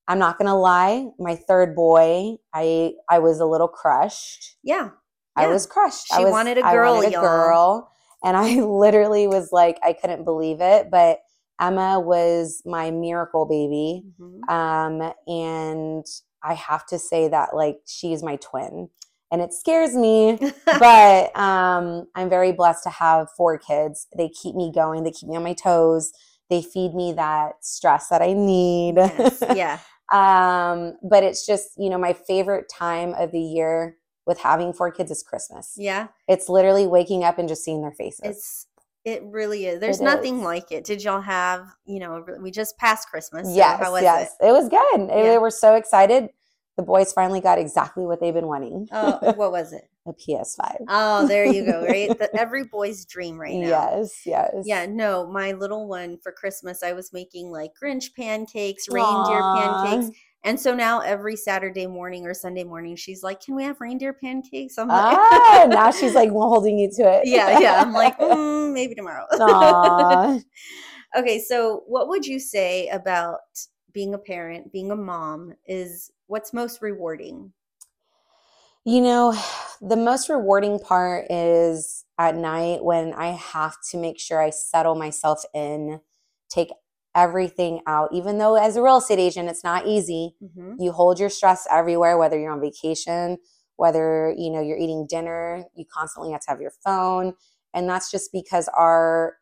I'm 0.08 0.18
not 0.18 0.38
gonna 0.38 0.56
lie. 0.58 1.08
My 1.18 1.36
third 1.36 1.74
boy, 1.74 2.36
I 2.54 2.94
I 3.10 3.18
was 3.18 3.40
a 3.40 3.46
little 3.46 3.68
crushed. 3.68 4.56
Yeah, 4.62 4.90
I 5.36 5.42
Yeah. 5.42 5.52
was 5.52 5.66
crushed. 5.66 6.12
I 6.12 6.18
She 6.18 6.24
was, 6.24 6.32
wanted 6.32 6.58
a 6.58 6.64
I 6.64 6.72
girl, 6.72 6.94
wanted 6.94 7.14
a 7.14 7.20
girl, 7.20 7.92
and 8.24 8.36
I 8.36 8.54
literally 8.60 9.26
was 9.26 9.50
like, 9.52 9.78
I 9.84 9.92
couldn't 9.92 10.24
believe 10.24 10.60
it. 10.60 10.90
But 10.90 11.20
Emma 11.60 11.98
was 12.00 12.62
my 12.64 12.90
miracle 12.90 13.46
baby, 13.46 14.04
Mhm. 14.20 14.48
um, 14.50 15.12
and 15.26 16.04
I 16.42 16.54
have 16.54 16.86
to 16.86 16.98
say 16.98 17.28
that 17.28 17.54
like 17.56 17.80
she's 17.86 18.22
my 18.22 18.36
twin, 18.36 18.90
and 19.30 19.40
it 19.40 19.52
scares 19.52 19.94
me. 19.94 20.38
but 20.66 21.36
um, 21.38 22.06
I'm 22.14 22.28
very 22.28 22.52
blessed 22.52 22.84
to 22.84 22.90
have 22.90 23.28
four 23.36 23.58
kids. 23.58 24.06
They 24.16 24.28
keep 24.28 24.54
me 24.54 24.72
going. 24.74 25.04
They 25.04 25.10
keep 25.10 25.28
me 25.28 25.36
on 25.36 25.42
my 25.42 25.54
toes. 25.54 26.12
They 26.48 26.62
feed 26.62 26.94
me 26.94 27.12
that 27.14 27.52
stress 27.64 28.08
that 28.08 28.22
I 28.22 28.32
need. 28.32 28.94
yes, 28.96 29.42
yeah, 29.54 29.78
um, 30.12 30.96
but 31.02 31.24
it's 31.24 31.44
just 31.44 31.70
you 31.76 31.90
know 31.90 31.98
my 31.98 32.12
favorite 32.12 32.68
time 32.68 33.14
of 33.14 33.32
the 33.32 33.40
year 33.40 33.96
with 34.26 34.38
having 34.40 34.72
four 34.72 34.90
kids 34.90 35.10
is 35.10 35.22
Christmas. 35.22 35.74
yeah. 35.76 36.08
It's 36.28 36.48
literally 36.48 36.86
waking 36.86 37.22
up 37.22 37.38
and 37.38 37.48
just 37.48 37.64
seeing 37.64 37.80
their 37.82 37.92
faces. 37.92 38.20
It's 38.24 38.66
it 39.04 39.22
really 39.24 39.66
is. 39.66 39.78
There's 39.80 40.00
It 40.00 40.04
nothing 40.04 40.38
is. 40.38 40.42
like 40.42 40.72
it. 40.72 40.82
Did 40.84 41.04
y'all 41.04 41.20
have? 41.20 41.68
You 41.84 42.00
know, 42.00 42.24
we 42.40 42.50
just 42.50 42.76
passed 42.76 43.08
Christmas. 43.08 43.46
So 43.46 43.54
yes, 43.54 43.78
how 43.80 43.92
was 43.92 44.02
yes, 44.02 44.34
it? 44.40 44.46
it? 44.48 44.50
was 44.52 44.68
good. 44.68 45.08
Yeah. 45.08 45.22
They 45.30 45.38
were 45.38 45.50
so 45.50 45.76
excited. 45.76 46.30
The 46.76 46.82
boys 46.82 47.12
finally 47.12 47.40
got 47.40 47.58
exactly 47.58 48.04
what 48.04 48.20
they've 48.20 48.34
been 48.34 48.46
wanting. 48.48 48.88
Oh, 48.92 49.18
what 49.36 49.52
was 49.52 49.72
it? 49.72 49.88
a 50.06 50.12
PS5. 50.12 50.86
Oh, 50.88 51.26
there 51.26 51.44
you 51.44 51.64
go. 51.64 51.84
Right, 51.84 52.16
the, 52.18 52.30
every 52.38 52.64
boy's 52.64 53.04
dream 53.04 53.38
right 53.38 53.54
now. 53.54 53.68
Yes, 53.68 54.22
yes. 54.24 54.64
Yeah, 54.64 54.86
no, 54.86 55.26
my 55.26 55.52
little 55.52 55.88
one 55.88 56.18
for 56.18 56.32
Christmas, 56.32 56.82
I 56.82 56.92
was 56.92 57.12
making 57.12 57.50
like 57.50 57.72
Grinch 57.82 58.14
pancakes, 58.14 58.88
reindeer 58.88 59.42
Aw. 59.42 59.52
pancakes. 59.54 60.16
And 60.44 60.60
so 60.60 60.74
now 60.74 61.00
every 61.00 61.34
Saturday 61.34 61.88
morning 61.88 62.24
or 62.24 62.32
Sunday 62.32 62.62
morning, 62.62 62.94
she's 62.94 63.22
like, 63.22 63.40
Can 63.40 63.56
we 63.56 63.64
have 63.64 63.80
reindeer 63.80 64.12
pancakes? 64.12 64.78
I'm 64.78 64.88
like, 64.88 65.18
ah, 65.18 65.66
now 65.70 65.90
she's 65.90 66.14
like 66.14 66.30
holding 66.30 66.78
you 66.78 66.90
to 66.92 67.02
it. 67.02 67.26
Yeah, 67.26 67.58
yeah. 67.58 67.82
I'm 67.82 67.92
like, 67.92 68.16
"Mm, 68.18 68.72
maybe 68.72 68.94
tomorrow. 68.94 69.26
Okay, 71.16 71.38
so 71.38 71.82
what 71.86 72.08
would 72.08 72.26
you 72.26 72.38
say 72.38 72.88
about 72.88 73.38
being 73.92 74.12
a 74.12 74.18
parent, 74.18 74.70
being 74.70 74.90
a 74.90 74.96
mom, 74.96 75.54
is 75.66 76.12
what's 76.26 76.52
most 76.52 76.82
rewarding? 76.82 77.52
You 78.84 79.00
know, 79.00 79.36
the 79.80 79.96
most 79.96 80.28
rewarding 80.28 80.78
part 80.78 81.26
is 81.30 82.04
at 82.18 82.36
night 82.36 82.84
when 82.84 83.12
I 83.14 83.28
have 83.32 83.76
to 83.90 83.96
make 83.98 84.18
sure 84.20 84.40
I 84.40 84.50
settle 84.50 84.94
myself 84.94 85.42
in, 85.54 86.00
take 86.48 86.70
everything 87.14 87.80
out, 87.86 88.10
even 88.12 88.38
though 88.38 88.54
as 88.54 88.76
a 88.76 88.82
real 88.82 88.98
estate 88.98 89.18
agent, 89.18 89.48
it's 89.48 89.64
not 89.64 89.86
easy. 89.86 90.36
hmm 90.40 90.74
You 90.78 90.92
hold 90.92 91.18
your 91.18 91.30
stress 91.30 91.66
everywhere, 91.70 92.16
whether 92.18 92.38
you're 92.38 92.52
on 92.52 92.60
vacation, 92.60 93.38
whether, 93.76 94.32
you 94.36 94.50
know, 94.50 94.60
you're 94.60 94.78
eating 94.78 95.06
dinner, 95.08 95.64
you 95.74 95.84
constantly 95.92 96.30
have 96.32 96.42
to 96.42 96.50
have 96.50 96.60
your 96.60 96.72
phone. 96.84 97.34
and 97.74 97.88
that's 97.88 98.10
just 98.10 98.30
because 98.32 98.68
our 98.68 99.36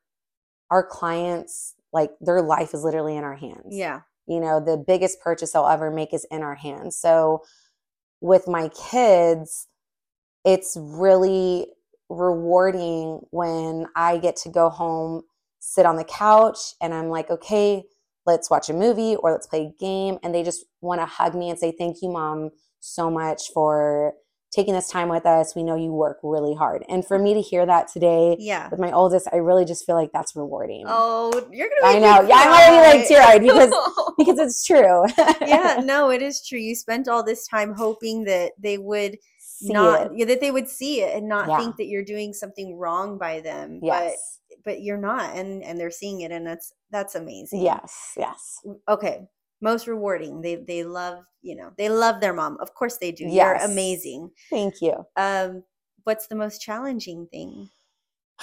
our 0.70 0.84
clients 0.84 1.74
like 1.92 2.10
their 2.20 2.42
life 2.42 2.74
is 2.74 2.82
literally 2.82 3.16
in 3.16 3.22
our 3.24 3.36
hands 3.36 3.66
Yeah. 3.70 4.00
You 4.26 4.40
know 4.40 4.60
the 4.60 4.76
biggest 4.76 5.20
purchase 5.20 5.54
i'll 5.54 5.68
ever 5.68 5.90
make 5.90 6.14
is 6.14 6.26
in 6.30 6.42
our 6.42 6.54
hands. 6.54 6.96
So 6.96 7.42
with 8.20 8.48
my 8.48 8.70
kids 8.90 9.68
it's 10.44 10.76
really 10.78 11.66
rewarding 12.08 13.20
when 13.30 13.86
i 13.96 14.18
get 14.18 14.36
to 14.36 14.48
go 14.48 14.68
home 14.68 15.22
sit 15.58 15.86
on 15.86 15.96
the 15.96 16.04
couch 16.04 16.74
and 16.80 16.94
i'm 16.94 17.08
like 17.08 17.30
okay 17.30 17.82
let's 18.26 18.50
watch 18.50 18.68
a 18.68 18.74
movie 18.74 19.16
or 19.16 19.32
let's 19.32 19.46
play 19.46 19.66
a 19.66 19.80
game 19.80 20.18
and 20.22 20.34
they 20.34 20.42
just 20.42 20.64
want 20.80 21.00
to 21.00 21.06
hug 21.06 21.34
me 21.34 21.50
and 21.50 21.58
say 21.58 21.72
thank 21.76 21.96
you 22.02 22.10
mom 22.10 22.50
so 22.80 23.10
much 23.10 23.50
for 23.52 24.14
taking 24.54 24.72
this 24.74 24.88
time 24.88 25.08
with 25.08 25.26
us 25.26 25.54
we 25.56 25.62
know 25.62 25.74
you 25.76 25.92
work 25.92 26.18
really 26.22 26.54
hard 26.54 26.84
and 26.88 27.04
for 27.04 27.18
me 27.18 27.34
to 27.34 27.40
hear 27.40 27.66
that 27.66 27.88
today 27.88 28.36
Yeah. 28.38 28.68
with 28.70 28.78
my 28.80 28.92
oldest 28.92 29.26
i 29.32 29.36
really 29.36 29.64
just 29.64 29.84
feel 29.84 29.96
like 29.96 30.12
that's 30.12 30.36
rewarding 30.36 30.84
Oh, 30.86 31.32
you're 31.50 31.68
gonna. 31.80 31.94
i 31.96 31.98
know 31.98 32.28
yeah 32.28 32.36
i'm 32.36 32.50
already 32.52 32.98
like 32.98 33.06
cry. 33.08 33.08
teary-eyed 33.08 33.42
because 33.42 33.74
because 34.18 34.38
it's 34.38 34.64
true 34.64 35.04
yeah, 35.46 35.80
no, 35.84 36.10
it 36.10 36.22
is 36.22 36.46
true. 36.46 36.58
You 36.58 36.74
spent 36.76 37.08
all 37.08 37.22
this 37.24 37.46
time 37.48 37.74
hoping 37.74 38.24
that 38.24 38.52
they 38.58 38.78
would 38.78 39.18
See 39.38 39.72
not 39.72 40.06
it. 40.06 40.12
yeah, 40.14 40.24
that 40.26 40.40
they 40.40 40.50
would 40.52 40.68
see 40.68 41.00
it 41.02 41.16
and 41.16 41.28
not 41.28 41.48
Yeah. 41.48 41.58
think 41.58 41.76
that 41.78 41.86
you're 41.86 42.04
doing 42.04 42.32
something 42.32 42.76
wrong 42.76 43.18
by 43.18 43.40
them. 43.40 43.80
yes 43.82 44.38
But 44.50 44.64
but 44.64 44.82
you're 44.82 44.96
not 44.98 45.36
and 45.36 45.62
and 45.64 45.78
they're 45.78 45.90
seeing 45.90 46.20
it 46.20 46.30
and 46.30 46.46
that's 46.46 46.72
that's 46.90 47.14
amazing. 47.16 47.60
yes 47.62 48.12
yes 48.16 48.60
Okay. 48.88 49.26
Most 49.70 49.86
rewarding. 49.88 50.42
They 50.42 50.56
they 50.56 50.84
love, 50.84 51.16
you 51.42 51.56
know, 51.58 51.68
they 51.78 51.88
love 51.88 52.20
their 52.20 52.34
mom. 52.40 52.58
Of 52.60 52.74
course 52.74 52.96
they 52.98 53.12
do. 53.12 53.24
Yes. 53.24 53.34
You're 53.34 53.70
amazing. 53.72 54.30
thank 54.50 54.74
you 54.84 54.94
Um 55.16 55.64
what's 56.06 56.26
the 56.28 56.36
most 56.44 56.60
challenging 56.60 57.26
thing? 57.32 57.70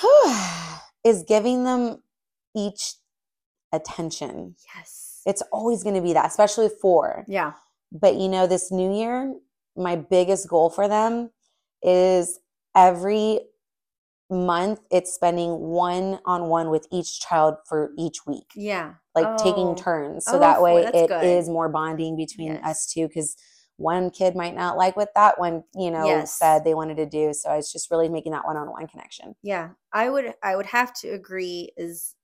is 1.05 1.23
giving 1.27 1.63
them 1.63 2.01
each 2.55 2.83
attention 3.73 4.55
Yes. 4.75 5.21
it's 5.25 5.43
always 5.51 5.83
going 5.83 5.95
to 5.95 6.01
be 6.01 6.13
that 6.13 6.25
especially 6.33 6.69
four 6.81 7.23
Yeah. 7.27 7.53
but 7.91 8.15
you 8.15 8.27
know 8.27 8.47
this 8.47 8.71
new 8.71 8.91
year 8.93 9.33
my 9.77 9.95
biggest 9.95 10.49
goal 10.49 10.69
for 10.69 10.87
them 10.89 11.29
is 11.81 12.39
every 12.75 13.39
month 14.31 14.79
it's 14.91 15.13
spending 15.13 15.59
one 15.59 16.19
on 16.25 16.47
one 16.47 16.69
with 16.69 16.87
each 16.91 17.19
child 17.19 17.55
for 17.67 17.91
each 17.97 18.25
week 18.25 18.53
Yeah. 18.55 18.95
like 19.15 19.27
Oh. 19.27 19.37
taking 19.37 19.75
turns 19.75 20.25
so 20.27 20.37
Oh, 20.37 20.39
that 20.39 20.61
way 20.61 20.89
it 20.93 21.09
good. 21.09 21.21
is 21.21 21.49
more 21.49 21.69
bonding 21.69 22.15
between 22.15 22.53
Yes. 22.53 22.63
us 22.63 22.87
two 22.87 23.07
because 23.07 23.35
one 23.77 24.09
kid 24.09 24.35
might 24.35 24.55
not 24.55 24.77
like 24.77 24.95
what 24.95 25.13
that 25.15 25.39
one 25.39 25.63
you 25.75 25.91
know 25.91 26.05
Yes. 26.05 26.37
said 26.39 26.63
they 26.63 26.73
wanted 26.75 26.97
to 26.97 27.05
do 27.05 27.33
so 27.33 27.51
it's 27.53 27.71
just 27.71 27.91
really 27.91 28.09
making 28.09 28.31
that 28.31 28.45
one-on-one 28.45 28.87
connection 28.87 29.35
Yeah. 29.43 29.71
I 29.93 30.09
would 30.09 30.35
I 30.43 30.55
would 30.55 30.67
have 30.67 30.93
to 31.01 31.09
agree 31.09 31.71
is 31.77 32.15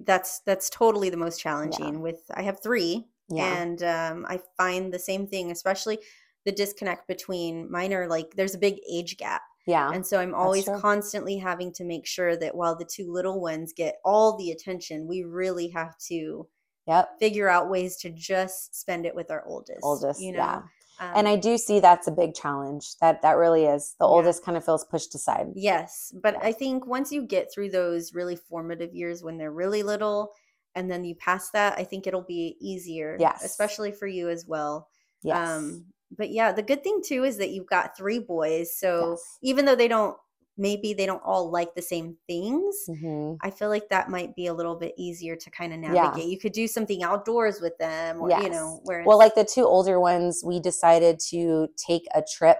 that's 0.00 0.40
that's 0.40 0.70
totally 0.70 1.10
the 1.10 1.16
most 1.16 1.40
challenging 1.40 2.00
with 2.02 2.22
I 2.34 2.42
have 2.42 2.62
3 2.62 3.08
yeah 3.28 3.60
and 3.60 3.82
um 3.82 4.26
I 4.28 4.40
find 4.58 4.92
the 4.92 4.98
same 4.98 5.26
thing 5.26 5.50
especially 5.50 5.98
the 6.44 6.52
disconnect 6.52 7.08
between 7.08 7.70
minor 7.70 8.08
like 8.08 8.34
there's 8.36 8.54
a 8.54 8.58
big 8.58 8.80
age 8.90 9.16
gap 9.16 9.42
yeah 9.66 9.90
and 9.94 10.06
so 10.06 10.18
I'm 10.20 10.34
always 10.34 10.68
constantly 10.68 11.36
having 11.38 11.72
to 11.74 11.84
make 11.84 12.06
sure 12.06 12.36
that 12.36 12.54
while 12.54 12.76
the 12.76 12.84
two 12.84 13.12
little 13.12 13.40
ones 13.40 13.72
get 13.72 13.96
all 14.04 14.36
the 14.36 14.50
attention 14.50 15.06
we 15.06 15.22
really 15.22 15.68
have 15.68 15.96
to 16.08 16.48
yep 16.86 17.08
figure 17.18 17.48
out 17.48 17.70
ways 17.70 17.96
to 17.98 18.10
just 18.10 18.74
spend 18.74 19.06
it 19.06 19.14
with 19.14 19.30
our 19.30 19.44
oldest 19.46 19.82
oldest 19.84 20.20
you 20.20 20.32
know 20.32 20.38
yeah 20.38 20.62
Um, 21.00 21.12
and 21.16 21.28
i 21.28 21.36
do 21.36 21.56
see 21.58 21.80
that's 21.80 22.06
a 22.06 22.12
big 22.12 22.34
challenge 22.34 22.96
that 23.00 23.22
that 23.22 23.32
really 23.36 23.64
is 23.64 23.94
the 23.98 24.06
Yeah. 24.06 24.10
oldest 24.14 24.44
kind 24.44 24.56
of 24.56 24.64
feels 24.64 24.84
pushed 24.84 25.14
aside 25.14 25.46
Yes, 25.54 26.12
but 26.22 26.34
Yeah. 26.34 26.40
I 26.42 26.52
think 26.52 26.86
once 26.86 27.12
you 27.12 27.26
get 27.26 27.52
through 27.52 27.70
those 27.70 28.14
really 28.14 28.36
formative 28.36 28.94
years 28.94 29.22
when 29.22 29.36
they're 29.36 29.52
really 29.52 29.82
little 29.82 30.32
and 30.74 30.90
then 30.90 31.04
you 31.04 31.14
pass 31.14 31.50
that, 31.50 31.78
I 31.78 31.84
think 31.84 32.06
it'll 32.06 32.22
be 32.22 32.56
easier. 32.60 33.16
Yes. 33.20 33.42
Especially 33.44 33.92
for 33.92 34.06
you 34.06 34.30
as 34.30 34.46
well. 34.46 34.88
yes 35.22 35.48
Um 35.48 35.86
but 36.16 36.30
yeah, 36.30 36.52
the 36.52 36.62
good 36.62 36.82
thing 36.84 37.00
too 37.04 37.24
is 37.24 37.36
that 37.38 37.50
you've 37.50 37.66
got 37.66 37.96
three 37.96 38.18
boys. 38.18 38.76
So 38.76 39.10
Yes. 39.12 39.38
even 39.42 39.64
though 39.64 39.76
they 39.76 39.88
don't 39.88 40.16
maybe 40.58 40.92
they 40.92 41.06
don't 41.06 41.22
all 41.24 41.50
like 41.50 41.74
the 41.74 41.80
same 41.82 42.18
things, 42.26 42.76
Mhm. 42.86 43.38
I 43.40 43.50
feel 43.50 43.70
like 43.70 43.88
that 43.88 44.10
might 44.10 44.36
be 44.36 44.46
a 44.48 44.54
little 44.54 44.76
bit 44.76 44.92
easier 44.98 45.34
to 45.34 45.50
kind 45.50 45.72
of 45.72 45.80
Yeah. 45.80 45.92
navigate. 46.02 46.28
You 46.28 46.38
could 46.38 46.52
do 46.52 46.68
something 46.68 47.02
outdoors 47.02 47.60
with 47.62 47.76
them 47.78 48.20
or 48.20 48.30
you 48.30 48.50
know, 48.50 48.80
where 48.84 49.02
well 49.06 49.16
like 49.16 49.34
the 49.34 49.46
two 49.46 49.64
older 49.66 49.98
ones 49.98 50.42
we 50.44 50.60
decided 50.60 51.18
to 51.30 51.68
take 51.78 52.06
a 52.14 52.22
trip 52.36 52.58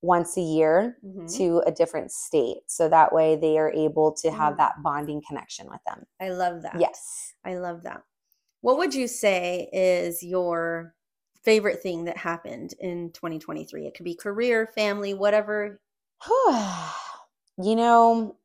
once 0.00 0.36
a 0.36 0.40
year 0.42 0.98
Mhm. 1.04 1.36
to 1.36 1.58
a 1.66 1.72
different 1.72 2.12
state 2.12 2.58
so 2.68 2.88
that 2.88 3.12
way 3.12 3.34
they 3.36 3.58
are 3.58 3.70
able 3.72 4.12
to 4.12 4.30
have 4.30 4.54
Mm. 4.54 4.58
that 4.58 4.74
bonding 4.82 5.20
connection 5.26 5.68
with 5.68 5.80
them 5.86 6.06
I 6.20 6.28
love 6.28 6.62
that. 6.62 6.76
yes 6.78 7.34
I 7.44 7.56
love 7.56 7.82
that. 7.82 8.02
What 8.60 8.78
would 8.78 8.94
you 8.94 9.08
say 9.08 9.68
is 9.72 10.22
your 10.22 10.94
favorite 11.44 11.82
thing 11.82 12.04
that 12.04 12.16
happened 12.16 12.74
in 12.80 13.10
2023? 13.12 13.86
It 13.86 13.94
could 13.94 14.04
be 14.04 14.14
career, 14.14 14.66
family, 14.74 15.14
whatever. 15.14 15.80
you 17.58 17.76
know 17.76 18.36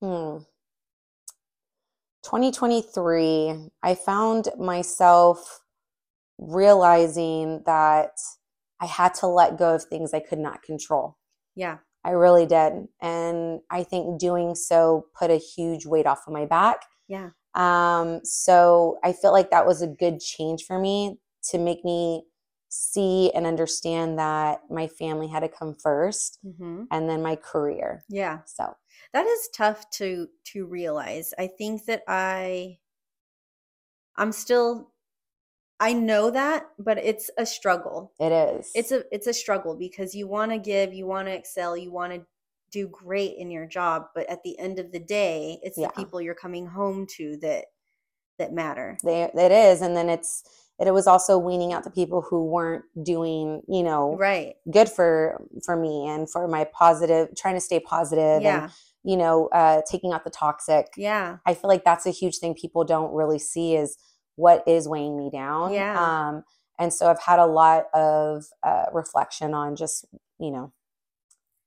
hmm 0.00 0.38
2023 2.22 3.70
i 3.82 3.94
found 3.94 4.48
myself 4.58 5.60
realizing 6.38 7.62
that 7.66 8.12
i 8.80 8.86
had 8.86 9.14
to 9.14 9.26
let 9.26 9.58
go 9.58 9.74
of 9.74 9.84
things 9.84 10.12
i 10.14 10.20
could 10.20 10.38
not 10.38 10.62
control 10.62 11.16
Yeah. 11.54 11.78
I 12.04 12.10
really 12.10 12.46
did. 12.46 12.86
And 13.02 13.60
I 13.68 13.82
think 13.82 14.20
doing 14.20 14.54
so 14.54 15.06
put 15.18 15.30
a 15.32 15.38
huge 15.38 15.86
weight 15.86 16.06
off 16.06 16.22
of 16.28 16.32
my 16.32 16.46
back. 16.46 16.84
Yeah. 17.08 17.30
Um, 17.56 18.20
so 18.24 18.98
I 19.02 19.12
feel 19.12 19.32
like 19.32 19.50
that 19.50 19.66
was 19.66 19.82
a 19.82 19.88
good 19.88 20.20
change 20.20 20.64
for 20.66 20.78
me 20.78 21.18
to 21.50 21.58
make 21.58 21.84
me 21.84 22.24
see 22.68 23.30
and 23.32 23.46
understand 23.46 24.18
that 24.18 24.60
my 24.70 24.86
family 24.88 25.28
had 25.28 25.40
to 25.40 25.48
come 25.48 25.74
first 25.74 26.40
hmm 26.42 26.84
and 26.90 27.08
then 27.08 27.22
my 27.22 27.36
career. 27.36 28.04
Yeah. 28.08 28.40
So 28.46 28.76
That 29.12 29.26
is 29.26 29.48
tough 29.54 29.88
to 29.90 30.28
to 30.52 30.66
realize. 30.66 31.34
I 31.38 31.46
think 31.48 31.84
that 31.86 32.02
I 32.08 32.78
I'm 34.16 34.32
still 34.32 34.92
I 35.80 35.92
know 35.92 36.30
that, 36.30 36.68
but 36.78 36.98
it's 36.98 37.30
a 37.38 37.46
struggle. 37.46 38.12
it 38.18 38.32
is. 38.32 38.72
It's 38.74 38.92
a 38.92 39.04
it's 39.14 39.26
a 39.26 39.34
struggle 39.34 39.76
because 39.76 40.14
you 40.14 40.26
want 40.28 40.52
to 40.52 40.58
give, 40.58 40.94
you 40.94 41.06
want 41.06 41.28
to 41.28 41.34
excel, 41.34 41.76
you 41.76 41.92
want 41.92 42.14
to 42.14 42.26
do 42.70 42.88
great 42.88 43.36
in 43.38 43.50
your 43.50 43.66
job, 43.66 44.08
but 44.14 44.28
at 44.28 44.42
the 44.42 44.58
end 44.58 44.78
of 44.78 44.92
the 44.92 45.00
day, 45.00 45.60
it's 45.62 45.78
Yeah. 45.78 45.88
the 45.88 45.94
people 45.94 46.20
you're 46.20 46.34
coming 46.34 46.66
home 46.66 47.06
to 47.16 47.36
that 47.38 47.66
that 48.38 48.52
matter. 48.52 48.98
they, 49.04 49.22
it 49.24 49.52
is. 49.52 49.82
And 49.82 49.96
then 49.96 50.08
it's, 50.08 50.44
it 50.84 50.90
was 50.92 51.06
also 51.06 51.38
weaning 51.38 51.72
out 51.72 51.84
the 51.84 51.90
people 51.90 52.20
who 52.20 52.44
weren't 52.44 52.84
doing, 53.02 53.62
you 53.68 53.82
know, 53.82 54.14
Right. 54.16 54.56
good 54.70 54.88
for, 54.90 55.40
for 55.64 55.74
me 55.76 56.06
and 56.06 56.30
for 56.30 56.46
my 56.48 56.64
positive, 56.64 57.28
trying 57.36 57.54
to 57.54 57.60
stay 57.60 57.80
positive 57.80 58.42
Yeah. 58.42 58.64
and, 58.64 58.72
you 59.02 59.16
know, 59.16 59.48
uh, 59.48 59.80
taking 59.90 60.12
out 60.12 60.24
the 60.24 60.30
toxic. 60.30 60.88
Yeah. 60.96 61.38
I 61.46 61.54
feel 61.54 61.68
like 61.68 61.84
that's 61.84 62.04
a 62.06 62.10
huge 62.10 62.38
thing 62.38 62.54
people 62.54 62.84
don't 62.84 63.12
really 63.14 63.38
see 63.38 63.74
is 63.76 63.96
what 64.34 64.66
is 64.68 64.86
weighing 64.86 65.16
me 65.16 65.30
down. 65.30 65.72
Yeah. 65.72 65.96
Um, 66.28 66.44
and 66.78 66.92
so 66.92 67.08
I've 67.10 67.20
had 67.22 67.38
a 67.38 67.46
lot 67.46 67.84
of 67.94 68.44
uh, 68.62 68.86
reflection 68.92 69.54
on 69.54 69.76
just, 69.76 70.04
you 70.38 70.50
know, 70.50 70.72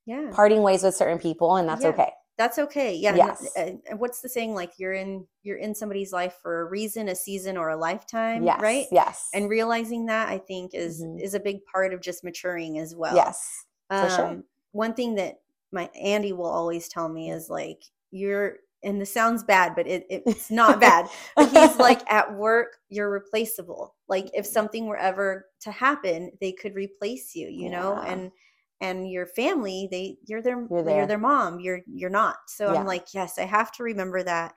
Yeah. 0.05 0.29
parting 0.31 0.61
ways 0.61 0.83
with 0.83 0.95
certain 0.95 1.17
people, 1.17 1.55
and 1.55 1.67
that's 1.67 1.81
Yeah. 1.83 1.89
okay. 1.89 2.13
That's 2.39 2.57
okay. 2.57 2.95
Yeah. 2.95 3.15
Yes. 3.15 3.47
uh, 3.57 3.71
And 3.89 3.99
what's 3.99 4.21
the 4.21 4.29
saying? 4.29 4.55
Like 4.55 4.71
you're 4.79 4.93
in 4.93 5.27
you're 5.43 5.57
in 5.57 5.75
somebody's 5.75 6.13
life 6.13 6.35
for 6.41 6.61
a 6.61 6.65
reason, 6.69 7.09
a 7.09 7.15
season, 7.15 7.57
or 7.57 7.69
a 7.69 7.75
lifetime. 7.77 8.43
Yes. 8.45 8.61
Right. 8.61 8.85
Yes. 8.91 9.29
And 9.33 9.49
realizing 9.49 10.05
that 10.05 10.29
I 10.29 10.37
think 10.37 10.73
is 10.73 11.03
Mhm. 11.03 11.21
is 11.21 11.33
a 11.33 11.39
big 11.41 11.57
part 11.65 11.93
of 11.93 11.99
just 12.01 12.23
maturing 12.23 12.79
as 12.79 12.95
well. 12.95 13.13
yes. 13.15 13.65
for 13.89 13.95
Um, 13.95 14.09
sure. 14.09 14.43
One 14.71 14.93
thing 14.93 15.15
that 15.15 15.41
my 15.71 15.89
Andy 15.99 16.31
will 16.31 16.45
always 16.49 16.87
tell 16.87 17.09
me 17.09 17.29
is 17.29 17.49
like 17.49 17.83
you're 18.11 18.59
and 18.83 19.01
this 19.01 19.11
sounds 19.13 19.43
bad, 19.43 19.75
but 19.75 19.85
it, 19.87 20.05
it's 20.09 20.49
not 20.49 20.79
bad. 20.79 21.07
But 21.35 21.49
he's 21.51 21.75
like 21.89 22.09
at 22.09 22.33
work, 22.33 22.77
you're 22.87 23.09
replaceable. 23.09 23.95
Like 24.07 24.29
if 24.33 24.45
something 24.45 24.85
were 24.85 24.95
ever 24.95 25.47
to 25.61 25.71
happen, 25.71 26.31
they 26.39 26.53
could 26.53 26.75
replace 26.75 27.35
you, 27.35 27.49
you 27.49 27.69
know? 27.69 27.95
And 27.95 28.31
and 28.81 29.09
your 29.09 29.25
family, 29.27 29.87
they 29.91 30.17
you're 30.25 30.41
their 30.41 30.69
You're 30.69 30.83
you're, 30.83 31.07
their 31.07 31.17
mom. 31.17 31.59
You're 31.59 31.81
you're 31.87 32.09
not. 32.09 32.37
So 32.47 32.67
Yeah. 32.67 32.79
I'm 32.79 32.85
like, 32.85 33.13
yes, 33.13 33.37
I 33.39 33.43
have 33.43 33.71
to 33.73 33.83
remember 33.83 34.23
that. 34.23 34.53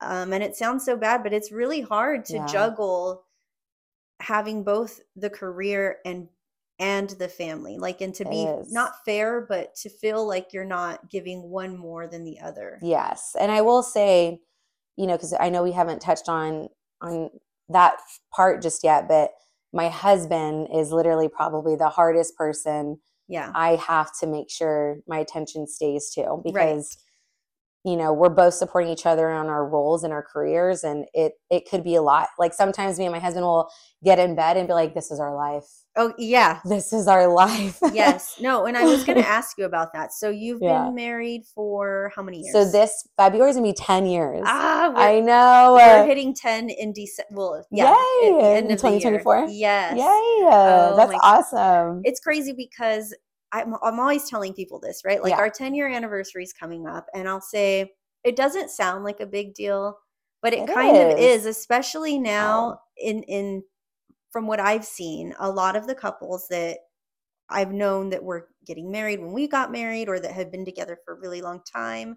Um, 0.00 0.32
and 0.32 0.42
it 0.42 0.56
sounds 0.56 0.84
so 0.84 0.96
bad, 0.96 1.22
but 1.22 1.32
it's 1.34 1.52
really 1.52 1.80
hard 1.82 2.24
to 2.26 2.34
Yeah. 2.34 2.46
juggle 2.46 3.24
having 4.20 4.62
both 4.64 5.00
the 5.16 5.30
career 5.30 5.98
and 6.04 6.28
and 6.78 7.10
the 7.10 7.28
family 7.28 7.76
like 7.78 8.00
and 8.00 8.14
to 8.14 8.24
It 8.24 8.30
be 8.30 8.56
is. 8.60 8.72
not 8.72 9.04
fair 9.04 9.40
but 9.42 9.74
to 9.74 9.88
feel 9.90 10.26
like 10.26 10.52
you're 10.52 10.64
not 10.64 11.10
giving 11.10 11.42
one 11.50 11.76
more 11.76 12.06
than 12.06 12.24
the 12.24 12.40
other 12.40 12.80
Yes. 12.80 13.36
And 13.38 13.52
I 13.52 13.60
will 13.62 13.82
say, 13.82 14.40
you 14.96 15.06
know, 15.06 15.16
because 15.16 15.34
I 15.38 15.50
know 15.50 15.62
we 15.62 15.72
haven't 15.72 16.00
touched 16.00 16.28
on 16.28 16.68
on 17.00 17.30
that 17.68 17.98
part 18.34 18.62
just 18.62 18.84
yet, 18.84 19.08
but 19.08 19.32
my 19.72 19.88
husband 19.88 20.68
is 20.74 20.90
literally 20.92 21.28
probably 21.28 21.76
the 21.76 21.88
hardest 21.88 22.36
person 22.36 23.00
yeah. 23.30 23.52
I 23.54 23.76
have 23.76 24.10
to 24.20 24.26
make 24.26 24.50
sure 24.50 24.98
my 25.06 25.18
attention 25.18 25.66
stays 25.68 26.10
too 26.10 26.42
because 26.44 26.98
you 27.84 27.96
know 27.96 28.12
we're 28.12 28.28
both 28.28 28.52
supporting 28.54 28.90
each 28.90 29.06
other 29.06 29.30
on 29.30 29.46
our 29.46 29.66
roles 29.66 30.04
and 30.04 30.12
our 30.12 30.22
careers 30.22 30.84
and 30.84 31.06
it 31.14 31.32
it 31.50 31.68
could 31.70 31.82
be 31.82 31.94
a 31.94 32.02
lot 32.02 32.28
like 32.38 32.52
sometimes 32.52 32.98
me 32.98 33.06
and 33.06 33.12
my 33.12 33.18
husband 33.18 33.44
will 33.44 33.70
get 34.04 34.18
in 34.18 34.34
bed 34.34 34.56
and 34.58 34.68
be 34.68 34.74
like 34.74 34.94
this 34.94 35.10
is 35.10 35.18
our 35.20 35.34
life 35.34 35.64
Oh, 35.96 36.14
yeah. 36.18 36.60
this 36.64 36.92
is 36.92 37.08
our 37.08 37.26
life 37.26 37.78
Yes. 37.92 38.36
No, 38.40 38.66
and 38.66 38.76
I 38.78 38.84
was 38.84 39.02
going 39.04 39.18
to 39.22 39.26
ask 39.28 39.58
you 39.58 39.64
about 39.64 39.92
that. 39.92 40.12
So 40.12 40.30
you've 40.30 40.62
Yeah. 40.62 40.84
been 40.84 40.94
married 40.94 41.42
for 41.52 42.12
how 42.14 42.22
many 42.22 42.38
years? 42.42 42.52
so 42.52 42.64
this 42.64 43.08
february 43.16 43.50
is 43.50 43.56
gonna 43.56 43.66
be 43.68 43.72
10 43.72 44.06
years 44.06 44.42
Ah, 44.46 44.92
i 44.94 45.18
know 45.20 45.74
we're 45.76 46.04
hitting 46.06 46.32
10 46.34 46.70
in 46.70 46.92
December. 46.92 47.30
Well, 47.32 47.64
yeah. 47.72 47.92
Yay, 48.22 48.58
in 48.58 48.70
of 48.70 48.80
the 48.80 48.88
year. 48.90 49.00
2024? 49.00 49.46
Yes. 49.50 49.96
yay 49.96 50.02
Oh 50.04 50.94
that's 50.96 51.12
my 51.12 51.18
God. 51.18 51.20
awesome 51.22 52.02
It's 52.04 52.20
crazy 52.20 52.52
because 52.52 53.12
I'm, 53.52 53.74
I'm 53.82 54.00
always 54.00 54.28
telling 54.28 54.54
people 54.54 54.80
this, 54.80 55.04
right? 55.04 55.22
Like 55.22 55.34
Yeah. 55.34 55.38
our 55.38 55.50
10 55.50 55.74
year 55.74 55.88
anniversary 55.88 56.44
is 56.44 56.52
coming 56.52 56.86
up, 56.86 57.06
and 57.14 57.28
I'll 57.28 57.40
say 57.40 57.94
it 58.24 58.36
doesn't 58.36 58.70
sound 58.70 59.04
like 59.04 59.20
a 59.20 59.26
big 59.26 59.54
deal, 59.54 59.98
but 60.42 60.52
it, 60.54 60.66
It 60.66 60.68
kind 60.68 60.96
of 60.96 61.10
is. 61.10 61.16
is, 61.16 61.46
especially 61.46 62.18
now 62.18 62.80
in 62.96 63.22
in 63.24 63.64
from 64.30 64.46
what 64.46 64.60
I've 64.60 64.84
seen, 64.84 65.34
a 65.38 65.50
lot 65.50 65.76
of 65.76 65.86
the 65.86 65.94
couples 65.94 66.48
that 66.48 66.78
I've 67.48 67.72
known 67.72 68.10
that 68.10 68.24
were 68.24 68.50
getting 68.64 68.90
married 68.90 69.20
when 69.20 69.32
we 69.32 69.48
got 69.48 69.72
married 69.72 70.08
or 70.08 70.20
that 70.20 70.32
had 70.32 70.50
been 70.52 70.64
together 70.64 70.98
for 71.04 71.14
a 71.14 71.20
really 71.20 71.42
long 71.42 71.62
time, 71.64 72.16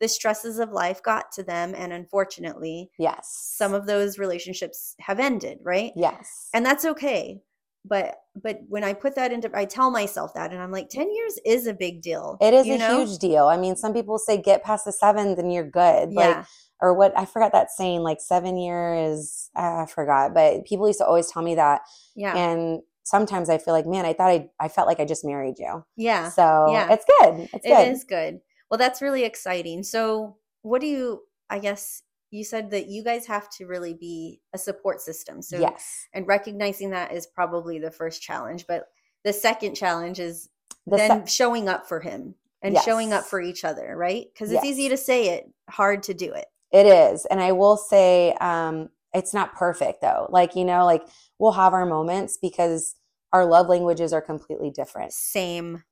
the 0.00 0.08
stresses 0.08 0.58
of 0.58 0.72
life 0.72 1.02
got 1.02 1.32
to 1.32 1.42
them. 1.44 1.74
And 1.76 1.92
unfortunately, 1.92 2.90
yes 2.98 3.58
some 3.58 3.74
of 3.74 3.86
those 3.86 4.18
relationships 4.18 4.96
have 5.00 5.20
ended, 5.20 5.60
right? 5.62 5.92
yes 5.94 6.54
And 6.54 6.66
that's 6.66 6.84
okay. 6.84 7.42
But 7.84 8.16
but 8.40 8.60
when 8.68 8.84
I 8.84 8.92
put 8.92 9.14
that 9.14 9.32
into 9.32 9.50
I 9.54 9.64
tell 9.64 9.90
myself 9.90 10.34
that 10.34 10.52
and 10.52 10.60
I'm 10.60 10.70
like 10.72 10.88
10 10.90 11.12
years 11.12 11.38
is 11.44 11.66
a 11.66 11.74
big 11.74 12.02
deal. 12.02 12.36
it 12.40 12.54
is 12.54 12.66
a 12.66 12.78
know? 12.78 13.04
huge 13.04 13.18
deal 13.18 13.46
i 13.46 13.56
mean 13.56 13.76
some 13.76 13.94
people 13.94 14.18
say 14.18 14.36
get 14.40 14.62
past 14.62 14.84
the 14.84 14.92
seventh 14.92 15.38
and 15.38 15.52
you're 15.52 15.68
good 15.68 16.12
like 16.12 16.36
Yeah. 16.36 16.44
or 16.80 16.94
what 16.94 17.12
I 17.16 17.24
forgot 17.24 17.52
that 17.52 17.70
saying 17.70 18.02
like 18.02 18.20
seven 18.20 18.56
years 18.56 19.50
I 19.56 19.86
forgot 19.86 20.34
but 20.34 20.64
people 20.66 20.86
used 20.86 20.98
to 21.00 21.06
always 21.06 21.30
tell 21.30 21.42
me 21.42 21.54
that 21.54 21.82
yeah. 22.14 22.36
and 22.36 22.80
sometimes 23.04 23.48
I 23.48 23.58
feel 23.58 23.74
like 23.74 23.86
man 23.86 24.04
I 24.04 24.12
thought 24.12 24.30
I 24.30 24.48
I 24.60 24.68
felt 24.68 24.86
like 24.86 25.00
I 25.00 25.04
just 25.04 25.24
married 25.24 25.58
you 25.58 25.84
yeah. 25.96 26.28
so 26.28 26.66
yeah. 26.70 26.92
it's 26.92 27.04
good 27.20 27.48
it's 27.52 27.66
good 27.66 27.88
is 27.88 28.04
good. 28.04 28.40
Well, 28.70 28.78
that's 28.78 29.00
really 29.02 29.24
exciting. 29.24 29.82
So, 29.82 30.36
what 30.62 30.80
do 30.80 30.86
you 30.86 31.22
I 31.50 31.58
guess 31.58 32.02
you 32.30 32.44
said 32.44 32.70
that 32.70 32.88
you 32.88 33.02
guys 33.02 33.26
have 33.26 33.48
to 33.50 33.66
really 33.66 33.94
be 33.94 34.40
a 34.54 34.58
support 34.58 35.00
system. 35.00 35.42
So, 35.42 35.58
yes 35.58 36.06
and 36.12 36.26
recognizing 36.26 36.90
that 36.90 37.12
is 37.12 37.26
probably 37.26 37.78
the 37.78 37.90
first 37.90 38.22
challenge, 38.22 38.66
but 38.66 38.88
the 39.24 39.32
second 39.32 39.74
challenge 39.74 40.20
is 40.20 40.48
the 40.86 40.98
se- 40.98 41.08
then 41.08 41.26
showing 41.26 41.68
up 41.68 41.86
for 41.86 42.00
him 42.00 42.34
and 42.62 42.76
showing 42.84 43.12
up 43.12 43.24
for 43.24 43.40
each 43.40 43.64
other, 43.64 43.96
right? 43.96 44.26
Because 44.32 44.50
it's 44.50 44.64
easy 44.64 44.88
to 44.88 44.96
say 44.96 45.30
it, 45.30 45.50
hard 45.70 46.02
to 46.04 46.14
do 46.14 46.32
it. 46.32 46.46
it 46.72 46.86
is 46.86 47.26
and 47.26 47.40
I 47.40 47.52
will 47.52 47.76
say 47.76 48.32
um 48.40 48.88
it's 49.14 49.32
not 49.32 49.54
perfect 49.54 50.02
though 50.02 50.26
like 50.30 50.54
you 50.54 50.64
know 50.64 50.84
like 50.84 51.02
we'll 51.38 51.52
have 51.52 51.72
our 51.72 51.86
moments 51.86 52.36
because 52.36 52.94
our 53.32 53.46
love 53.46 53.68
languages 53.68 54.12
are 54.12 54.20
completely 54.20 54.70
different 54.70 55.12
Same. 55.12 55.82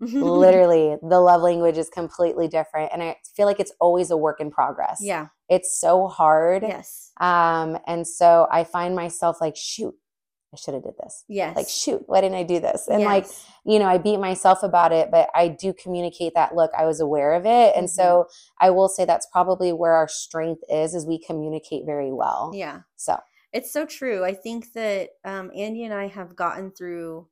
literally 0.00 0.96
the 1.02 1.20
love 1.20 1.42
language 1.42 1.76
is 1.78 1.88
completely 1.88 2.46
different 2.48 2.90
and 2.92 3.02
i 3.02 3.16
feel 3.36 3.46
like 3.46 3.60
it's 3.60 3.72
always 3.80 4.10
a 4.10 4.16
work 4.16 4.40
in 4.40 4.50
progress 4.50 4.98
yeah. 5.02 5.26
it's 5.48 5.78
so 5.80 6.06
hard 6.06 6.62
Yes. 6.62 7.10
um 7.20 7.78
and 7.86 8.06
so 8.06 8.46
i 8.50 8.64
find 8.64 8.94
myself 8.94 9.40
like 9.40 9.56
shoot 9.56 9.94
i 10.54 10.56
should 10.56 10.74
have 10.74 10.82
did 10.84 10.94
this 11.02 11.24
Yes. 11.28 11.56
like 11.56 11.68
shoot 11.68 12.02
why 12.06 12.20
didn't 12.20 12.36
i 12.36 12.42
do 12.44 12.60
this 12.60 12.86
and 12.88 13.02
like 13.04 13.26
you 13.66 13.78
know 13.78 13.86
i 13.86 13.98
beat 13.98 14.18
myself 14.18 14.62
about 14.62 14.92
it 14.92 15.10
but 15.10 15.28
i 15.34 15.48
do 15.48 15.72
communicate 15.72 16.32
that 16.34 16.54
look 16.54 16.70
i 16.78 16.84
was 16.84 17.00
aware 17.00 17.34
of 17.34 17.44
it 17.44 17.74
and 17.76 17.86
Mhm. 17.86 17.90
so 17.90 18.26
i 18.60 18.70
will 18.70 18.88
say 18.88 19.04
that's 19.04 19.26
probably 19.32 19.72
where 19.72 19.92
our 19.94 20.08
strength 20.08 20.62
is 20.70 20.94
is 20.94 21.06
we 21.06 21.18
communicate 21.18 21.84
very 21.86 22.12
well 22.12 22.52
yeah. 22.54 22.80
so 22.96 23.18
It's 23.52 23.72
so 23.72 23.86
true. 23.86 24.24
I 24.24 24.34
think 24.34 24.72
that 24.74 25.10
um, 25.24 25.50
Andy 25.56 25.84
and 25.84 25.94
I 25.94 26.06
have 26.08 26.36
gotten 26.36 26.70
through 26.70 27.28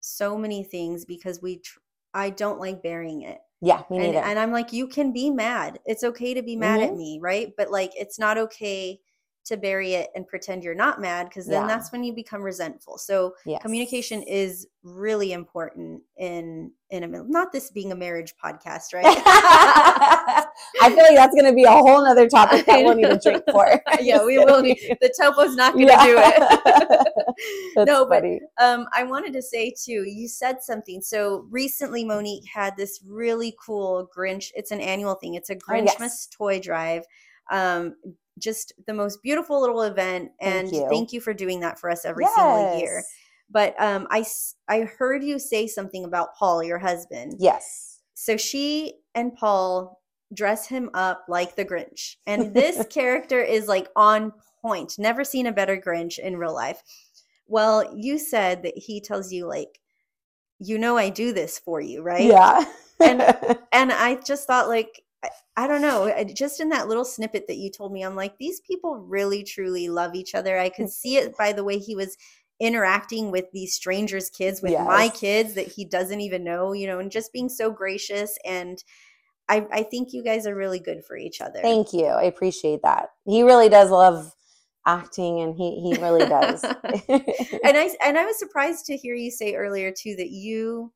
so 0.00 0.38
many 0.38 0.62
things 0.62 1.04
because 1.04 1.42
we. 1.42 1.58
Tr- 1.58 1.80
I 2.16 2.30
don't 2.30 2.58
like 2.58 2.82
burying 2.82 3.22
it, 3.22 3.38
yeah 3.60 3.82
me 3.90 3.98
and, 3.98 4.06
neither 4.12 4.24
and 4.26 4.38
I'm 4.38 4.50
like, 4.52 4.72
you 4.72 4.88
can 4.88 5.12
be 5.12 5.30
mad. 5.30 5.78
It's 5.84 6.02
okay 6.02 6.34
to 6.34 6.42
be 6.42 6.56
mad 6.56 6.80
at 6.80 6.90
Mhm. 6.92 6.96
me, 6.96 7.18
right? 7.22 7.52
But 7.56 7.70
like, 7.70 7.92
it's 7.94 8.18
not 8.18 8.38
okay 8.38 9.00
to 9.44 9.56
bury 9.56 9.92
it 9.94 10.10
and 10.16 10.26
pretend 10.26 10.64
you're 10.64 10.74
not 10.74 11.00
mad 11.00 11.28
because 11.28 11.46
then 11.46 11.62
Yeah. 11.62 11.68
that's 11.68 11.92
when 11.92 12.02
you 12.02 12.12
become 12.12 12.42
resentful. 12.42 12.98
So 12.98 13.34
yes. 13.44 13.62
communication 13.62 14.22
is 14.22 14.66
really 14.82 15.32
important 15.32 16.02
in 16.16 16.72
in 16.90 17.04
a 17.04 17.08
not 17.08 17.52
this 17.52 17.70
being 17.70 17.92
a 17.92 17.96
marriage 17.96 18.34
podcast, 18.42 18.92
right? 18.94 20.44
I 20.82 20.88
feel 20.90 20.98
like 21.04 21.16
that's 21.16 21.34
going 21.34 21.46
to 21.46 21.54
be 21.54 21.64
a 21.64 21.70
whole 21.70 22.02
nother 22.04 22.28
topic 22.28 22.66
that 22.66 22.84
we'll 22.84 22.94
need 22.94 23.06
a 23.06 23.18
drink 23.18 23.42
for. 23.50 23.80
yeah, 24.00 24.24
we 24.24 24.38
will. 24.38 24.62
Need, 24.62 24.78
the 25.00 25.12
topo's 25.20 25.54
not 25.56 25.74
going 25.74 25.88
to 25.88 25.94
do 26.02 26.16
it. 26.18 27.12
That's 27.76 27.86
No, 27.86 28.06
but. 28.06 28.24
Um, 28.58 28.86
I 28.94 29.04
wanted 29.04 29.32
to 29.34 29.42
say 29.42 29.70
too, 29.78 30.04
you 30.06 30.28
said 30.28 30.62
something. 30.62 31.02
So 31.02 31.46
recently, 31.50 32.04
Monique 32.04 32.44
had 32.52 32.76
this 32.76 33.00
really 33.06 33.54
cool 33.64 34.08
Grinch. 34.16 34.50
It's 34.54 34.70
an 34.70 34.80
annual 34.80 35.14
thing. 35.14 35.34
It's 35.34 35.50
a 35.50 35.56
Grinchmas 35.56 35.96
Oh, 35.98 36.04
yes. 36.04 36.28
toy 36.36 36.60
drive. 36.60 37.04
Um, 37.50 37.94
just 38.38 38.72
the 38.86 38.92
most 38.94 39.22
beautiful 39.22 39.60
little 39.60 39.82
event, 39.82 40.30
and 40.40 40.68
Thank 40.68 40.82
you. 40.82 40.88
thank 40.90 41.12
you 41.12 41.20
for 41.22 41.32
doing 41.32 41.60
that 41.60 41.78
for 41.78 41.88
us 41.90 42.04
every 42.04 42.26
single 42.34 42.78
year. 42.78 43.02
But 43.50 43.74
um, 43.80 44.06
I 44.10 44.24
I 44.68 44.80
heard 44.80 45.22
you 45.24 45.38
say 45.38 45.66
something 45.66 46.04
about 46.04 46.34
Paul, 46.34 46.62
your 46.62 46.78
husband. 46.78 47.36
Yes. 47.38 48.00
So 48.14 48.36
she 48.36 48.94
and 49.14 49.34
Paul 49.34 50.00
dress 50.34 50.66
him 50.66 50.90
up 50.94 51.24
like 51.28 51.56
the 51.56 51.64
Grinch. 51.64 52.16
And 52.26 52.54
this 52.54 52.84
character 52.86 53.40
is 53.40 53.68
like 53.68 53.88
on 53.96 54.32
point. 54.62 54.98
Never 54.98 55.24
seen 55.24 55.46
a 55.46 55.52
better 55.52 55.76
Grinch 55.76 56.18
in 56.18 56.36
real 56.36 56.54
life. 56.54 56.82
Well, 57.46 57.94
you 57.96 58.18
said 58.18 58.62
that 58.64 58.76
he 58.76 59.00
tells 59.00 59.32
you, 59.32 59.46
like, 59.46 59.80
you 60.58 60.78
know, 60.78 60.96
I 60.96 61.10
do 61.10 61.32
this 61.32 61.58
for 61.58 61.80
you, 61.80 62.02
right? 62.02 62.24
Yeah. 62.24 62.64
And- 63.00 63.58
And 63.72 63.92
I 63.92 64.14
just 64.26 64.46
thought, 64.46 64.68
like, 64.68 65.02
I, 65.22 65.28
I 65.56 65.66
don't 65.66 65.82
know, 65.82 66.10
just 66.34 66.60
in 66.60 66.70
that 66.70 66.88
little 66.88 67.04
snippet 67.04 67.46
that 67.46 67.58
you 67.58 67.70
told 67.70 67.92
me, 67.92 68.02
I'm 68.02 68.16
like, 68.16 68.38
these 68.38 68.60
people 68.60 68.96
really, 68.96 69.44
truly 69.44 69.90
love 69.90 70.14
each 70.14 70.34
other. 70.34 70.58
I 70.58 70.70
could 70.70 70.88
see 70.88 71.18
it 71.18 71.36
by 71.36 71.52
the 71.52 71.62
way 71.62 71.78
he 71.78 71.94
was 71.94 72.16
interacting 72.58 73.30
with 73.30 73.44
these 73.52 73.74
strangers' 73.74 74.30
kids, 74.30 74.62
with 74.62 74.72
my 74.72 75.10
kids 75.10 75.52
that 75.54 75.66
he 75.68 75.84
doesn't 75.84 76.22
even 76.22 76.42
know, 76.42 76.72
you 76.72 76.86
know, 76.86 76.98
and 77.00 77.10
just 77.10 77.34
being 77.34 77.50
so 77.50 77.70
gracious. 77.70 78.38
And 78.46 78.82
I, 79.48 79.66
I 79.72 79.82
think 79.84 80.12
you 80.12 80.22
guys 80.22 80.46
are 80.46 80.54
really 80.54 80.80
good 80.80 81.04
for 81.04 81.16
each 81.16 81.40
other. 81.40 81.60
Thank 81.62 81.92
you. 81.92 82.06
I 82.06 82.24
appreciate 82.24 82.80
that. 82.82 83.10
He 83.24 83.42
really 83.42 83.68
does 83.68 83.90
love 83.90 84.32
acting 84.86 85.40
and 85.40 85.56
he 85.56 85.80
he 85.80 86.00
really 86.00 86.26
does. 86.26 86.62
and 86.64 86.72
I 87.08 87.90
and 88.04 88.18
I 88.18 88.24
was 88.24 88.38
surprised 88.38 88.86
to 88.86 88.96
hear 88.96 89.14
you 89.14 89.30
say 89.30 89.54
earlier 89.54 89.92
too 89.92 90.16
that 90.16 90.30
you 90.30 90.92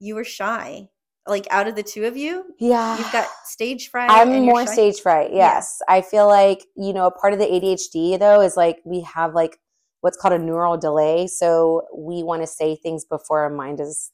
you 0.00 0.14
were 0.14 0.24
shy. 0.24 0.88
Like 1.28 1.48
out 1.50 1.66
of 1.66 1.74
the 1.74 1.82
two 1.82 2.04
of 2.04 2.16
you, 2.16 2.44
yeah. 2.60 2.96
you've 2.96 3.10
got 3.10 3.26
stage 3.44 3.90
fright. 3.90 4.08
I'm 4.08 4.44
more 4.44 4.64
stage 4.64 5.00
fright. 5.00 5.30
Yeah. 5.32 5.54
Yes. 5.54 5.82
I 5.88 6.00
feel 6.00 6.28
like, 6.28 6.64
you 6.76 6.92
know, 6.92 7.06
a 7.06 7.10
part 7.10 7.32
of 7.32 7.40
the 7.40 7.46
ADHD 7.46 8.16
though 8.16 8.40
is 8.40 8.56
like 8.56 8.78
we 8.84 9.00
have 9.00 9.34
like 9.34 9.58
what's 10.02 10.16
called 10.16 10.34
a 10.34 10.38
neural 10.38 10.76
delay. 10.76 11.26
So 11.26 11.82
we 11.92 12.22
want 12.22 12.42
to 12.42 12.46
say 12.46 12.76
things 12.76 13.04
before 13.04 13.40
our 13.40 13.50
mind 13.50 13.80
is 13.80 14.12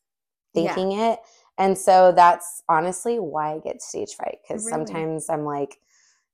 Yeah. 0.55 0.75
thinking 0.75 0.99
it. 0.99 1.18
And 1.59 1.77
so 1.77 2.12
that's 2.15 2.62
honestly 2.69 3.19
why 3.19 3.55
I 3.55 3.59
get 3.59 3.83
stage 3.83 4.15
fright 4.15 4.38
because 4.43 4.65
Really? 4.65 4.73
sometimes 4.87 5.29
I'm 5.29 5.45
like, 5.45 5.79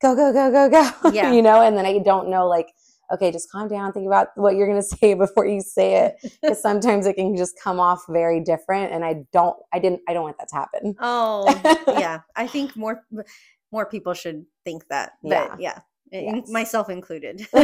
go, 0.01 0.15
go, 0.15 0.33
go, 0.33 0.51
go, 0.51 0.69
go. 0.71 1.11
Yeah. 1.13 1.33
you 1.33 1.43
know, 1.43 1.61
and 1.63 1.77
then 1.77 1.85
I 1.87 1.99
don't 1.99 2.29
know, 2.29 2.47
like, 2.47 2.73
okay, 3.13 3.33
just 3.33 3.51
calm 3.51 3.69
down, 3.69 3.93
think 3.93 4.07
about 4.07 4.29
what 4.37 4.55
you're 4.55 4.67
going 4.69 4.81
to 4.83 4.97
say 4.97 5.15
before 5.15 5.47
you 5.47 5.61
say 5.61 5.95
it. 5.97 6.17
Because 6.43 6.63
sometimes 6.63 7.07
it 7.07 7.15
can 7.15 7.37
just 7.37 7.59
come 7.63 7.81
off 7.81 8.05
very 8.09 8.41
different. 8.41 8.93
And 8.93 9.05
I 9.05 9.25
don't, 9.33 9.57
I 9.73 9.79
didn't, 9.79 10.03
I 10.09 10.13
don't 10.13 10.23
want 10.23 10.39
that 10.39 10.49
to 10.51 10.55
happen. 10.55 10.95
Oh, 11.01 11.47
yeah. 11.99 12.21
I 12.37 12.47
think 12.47 12.77
more 12.77 13.03
more 13.71 13.85
people 13.87 14.15
should 14.15 14.47
think 14.65 14.87
that. 14.89 15.13
Yeah. 15.23 15.49
But 15.49 15.61
yeah, 15.61 15.79
in- 15.79 15.83
Yes. 16.11 16.49
myself 16.49 16.89
included. 16.91 17.47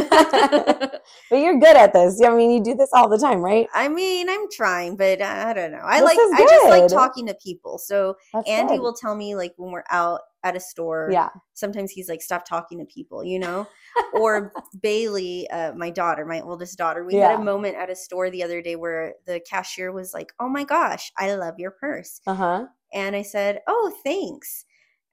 But 1.29 1.37
you're 1.37 1.59
good 1.59 1.75
at 1.75 1.93
this. 1.93 2.21
I 2.23 2.29
mean, 2.35 2.51
you 2.51 2.63
do 2.63 2.75
this 2.75 2.89
all 2.93 3.09
the 3.09 3.17
time, 3.17 3.39
right? 3.39 3.67
I 3.73 3.87
mean, 3.87 4.29
I'm 4.29 4.49
trying, 4.51 4.95
but 4.95 5.21
I 5.21 5.53
don't 5.53 5.71
know. 5.71 5.81
I 5.83 5.99
This 6.01 6.05
like 6.05 6.17
I 6.33 6.41
just 6.43 6.69
like 6.69 6.87
talking 6.89 7.27
to 7.27 7.33
people. 7.35 7.77
So 7.77 8.15
That's 8.33 8.49
Andy 8.49 8.75
good. 8.75 8.81
will 8.81 8.93
tell 8.93 9.15
me 9.15 9.35
like 9.35 9.53
when 9.57 9.71
we're 9.71 9.83
out 9.89 10.21
at 10.43 10.55
a 10.55 10.59
store. 10.59 11.09
Yeah. 11.11 11.29
Sometimes 11.53 11.91
he's 11.91 12.07
like, 12.09 12.21
"Stop 12.21 12.45
talking 12.45 12.79
to 12.79 12.85
people," 12.85 13.23
you 13.23 13.39
know. 13.39 13.67
or 14.13 14.51
Bailey, 14.81 15.49
uh, 15.49 15.73
my 15.73 15.89
daughter, 15.89 16.25
my 16.25 16.41
oldest 16.41 16.77
daughter, 16.77 17.03
we 17.03 17.15
had 17.15 17.39
a 17.39 17.43
moment 17.43 17.75
at 17.75 17.89
a 17.89 17.95
store 17.95 18.29
the 18.29 18.43
other 18.43 18.61
day 18.61 18.75
where 18.75 19.13
the 19.25 19.39
cashier 19.39 19.91
was 19.91 20.13
like, 20.13 20.33
"Oh 20.39 20.49
my 20.49 20.63
gosh, 20.63 21.11
I 21.17 21.33
love 21.35 21.55
your 21.57 21.71
purse," 21.71 22.21
Uh 22.27 22.35
huh. 22.35 22.65
and 22.93 23.15
I 23.15 23.21
said, 23.23 23.61
"Oh, 23.67 23.93
thanks." 24.03 24.65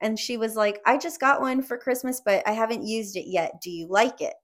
And 0.02 0.18
she 0.18 0.36
was 0.36 0.56
like, 0.56 0.80
"I 0.84 0.98
just 0.98 1.20
got 1.20 1.40
one 1.40 1.62
for 1.62 1.78
Christmas, 1.78 2.20
but 2.24 2.46
I 2.46 2.52
haven't 2.52 2.84
used 2.84 3.16
it 3.16 3.26
yet. 3.26 3.62
Do 3.62 3.70
you 3.70 3.86
like 3.88 4.20
it?" 4.20 4.34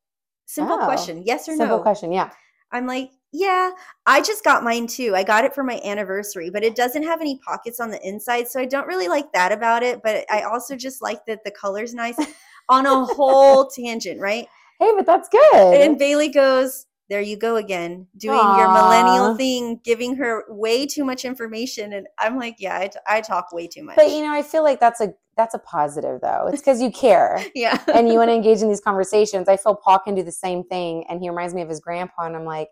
Simple 0.47 0.79
Oh, 0.81 0.85
question, 0.87 1.23
yes 1.27 1.43
or 1.43 1.53
Simple 1.53 1.67
no. 1.67 1.73
Simple 1.73 1.83
question. 1.83 2.13
Yeah. 2.13 2.31
I'm 2.73 2.87
like, 2.87 3.11
yeah, 3.33 3.71
I 4.07 4.21
just 4.21 4.45
got 4.45 4.65
mine 4.65 4.87
too. 4.87 5.15
I 5.15 5.23
got 5.23 5.45
it 5.45 5.55
for 5.55 5.63
my 5.63 5.81
anniversary, 5.85 6.51
but 6.51 6.65
it 6.65 6.75
doesn't 6.75 7.03
have 7.03 7.21
any 7.21 7.39
pockets 7.39 7.81
on 7.81 7.91
the 7.91 8.01
inside. 8.07 8.49
So 8.49 8.61
I 8.61 8.65
don't 8.65 8.87
really 8.87 9.09
like 9.09 9.33
that 9.33 9.53
about 9.53 9.83
it. 9.83 10.01
But 10.03 10.25
I 10.31 10.43
also 10.43 10.77
just 10.77 11.03
like 11.03 11.25
that 11.27 11.45
the 11.45 11.51
color's 11.51 11.95
nice 11.95 12.17
on 12.69 12.87
a 12.87 13.05
whole 13.05 13.69
tangent, 13.69 14.21
right? 14.21 14.47
Hey, 14.79 14.93
but 14.97 15.07
that's 15.07 15.29
good. 15.29 15.75
And 15.75 15.99
Bailey 15.99 16.29
goes, 16.29 16.87
there 17.09 17.21
you 17.21 17.37
go 17.37 17.57
again, 17.57 18.07
doing 18.17 18.37
your 18.37 18.69
millennial 18.69 19.35
thing, 19.35 19.81
giving 19.83 20.17
her 20.17 20.45
way 20.49 20.87
too 20.87 21.05
much 21.05 21.25
information. 21.25 21.95
And 21.95 22.07
I'm 22.19 22.37
like, 22.37 22.57
yeah, 22.59 22.79
I, 22.79 22.89
t- 22.89 22.99
I 23.07 23.21
talk 23.23 23.51
way 23.53 23.67
too 23.67 23.83
much. 23.83 23.97
But 23.97 24.11
you 24.11 24.23
know, 24.23 24.33
I 24.33 24.43
feel 24.43 24.63
like 24.63 24.79
that's 24.79 25.01
a 25.01 25.15
that's 25.37 25.55
a 25.55 25.59
positive 25.59 26.21
though. 26.21 26.49
It's 26.49 26.61
because 26.61 26.83
you 26.83 26.91
care. 26.91 27.43
yeah. 27.55 27.83
and 27.95 28.09
you 28.09 28.19
want 28.19 28.29
to 28.29 28.35
engage 28.35 28.61
in 28.61 28.69
these 28.69 28.81
conversations. 28.81 29.49
I 29.49 29.57
feel 29.57 29.75
Paul 29.75 30.01
can 30.01 30.15
do 30.15 30.23
the 30.23 30.33
same 30.33 30.65
thing, 30.65 31.05
and 31.09 31.23
he 31.23 31.31
reminds 31.31 31.55
me 31.55 31.63
of 31.63 31.69
his 31.69 31.81
grandpa. 31.81 32.27
And 32.27 32.37
I'm 32.37 32.45
like, 32.45 32.69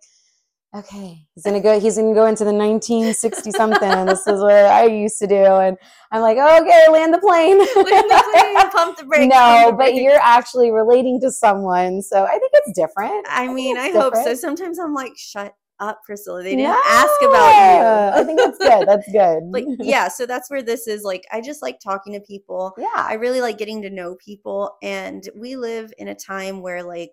okay, 0.79 1.27
he's 1.35 1.45
gonna 1.45 1.61
go. 1.61 1.79
He's 1.81 1.97
gonna 1.97 2.15
go 2.15 2.27
into 2.27 2.45
the 2.45 2.53
1960 2.53 3.51
something, 3.53 3.89
and 3.89 4.09
this 4.09 4.27
is 4.27 4.41
what 4.41 4.53
I 4.53 4.87
used 4.87 5.19
to 5.19 5.27
do. 5.27 5.45
And 5.45 5.77
I'm 6.13 6.23
like, 6.23 6.37
okay, 6.37 6.87
land 6.91 7.15
the 7.15 7.19
plane. 7.19 7.59
land 7.59 7.67
the 7.67 8.25
plane, 8.33 8.71
pump 8.71 8.99
the 8.99 9.05
brakes. 9.05 9.35
No, 9.35 9.71
the 9.71 9.77
but 9.77 9.95
you're 9.95 10.21
actually 10.21 10.71
relating 10.71 11.21
to 11.23 11.31
someone, 11.31 12.03
so 12.03 12.25
I 12.25 12.39
think 12.39 12.53
it's 12.55 12.73
different. 12.79 13.27
I, 13.29 13.45
I 13.45 13.53
mean, 13.53 13.77
I 13.77 13.91
hope 13.91 14.15
so. 14.17 14.35
Sometimes 14.35 14.79
I'm 14.79 14.95
like, 14.95 15.13
shut 15.17 15.55
up, 15.81 16.01
Priscilla. 16.05 16.43
They 16.43 16.57
didn't 16.57 16.71
no, 16.71 16.81
ask 16.87 17.23
about 17.23 18.15
you. 18.15 18.21
I 18.21 18.25
think 18.25 18.39
that's 18.39 18.59
good. 18.59 18.89
That's 18.89 19.11
good. 19.13 19.43
like, 19.51 19.65
yeah. 19.81 20.09
So 20.09 20.27
that's 20.27 20.51
where 20.51 20.63
this 20.63 20.87
is. 20.87 21.03
Like, 21.03 21.25
I 21.33 21.41
just 21.41 21.63
like 21.63 21.81
talking 21.81 22.13
to 22.15 22.21
people. 22.21 22.75
Yeah. 22.79 22.87
I 22.95 23.15
really 23.15 23.41
like 23.41 23.59
getting 23.59 23.83
to 23.83 23.91
know 23.91 24.17
people, 24.17 24.77
and 24.83 25.29
we 25.37 25.57
live 25.57 25.93
in 25.99 26.09
a 26.09 26.15
time 26.15 26.63
where 26.63 26.83
like 26.83 27.13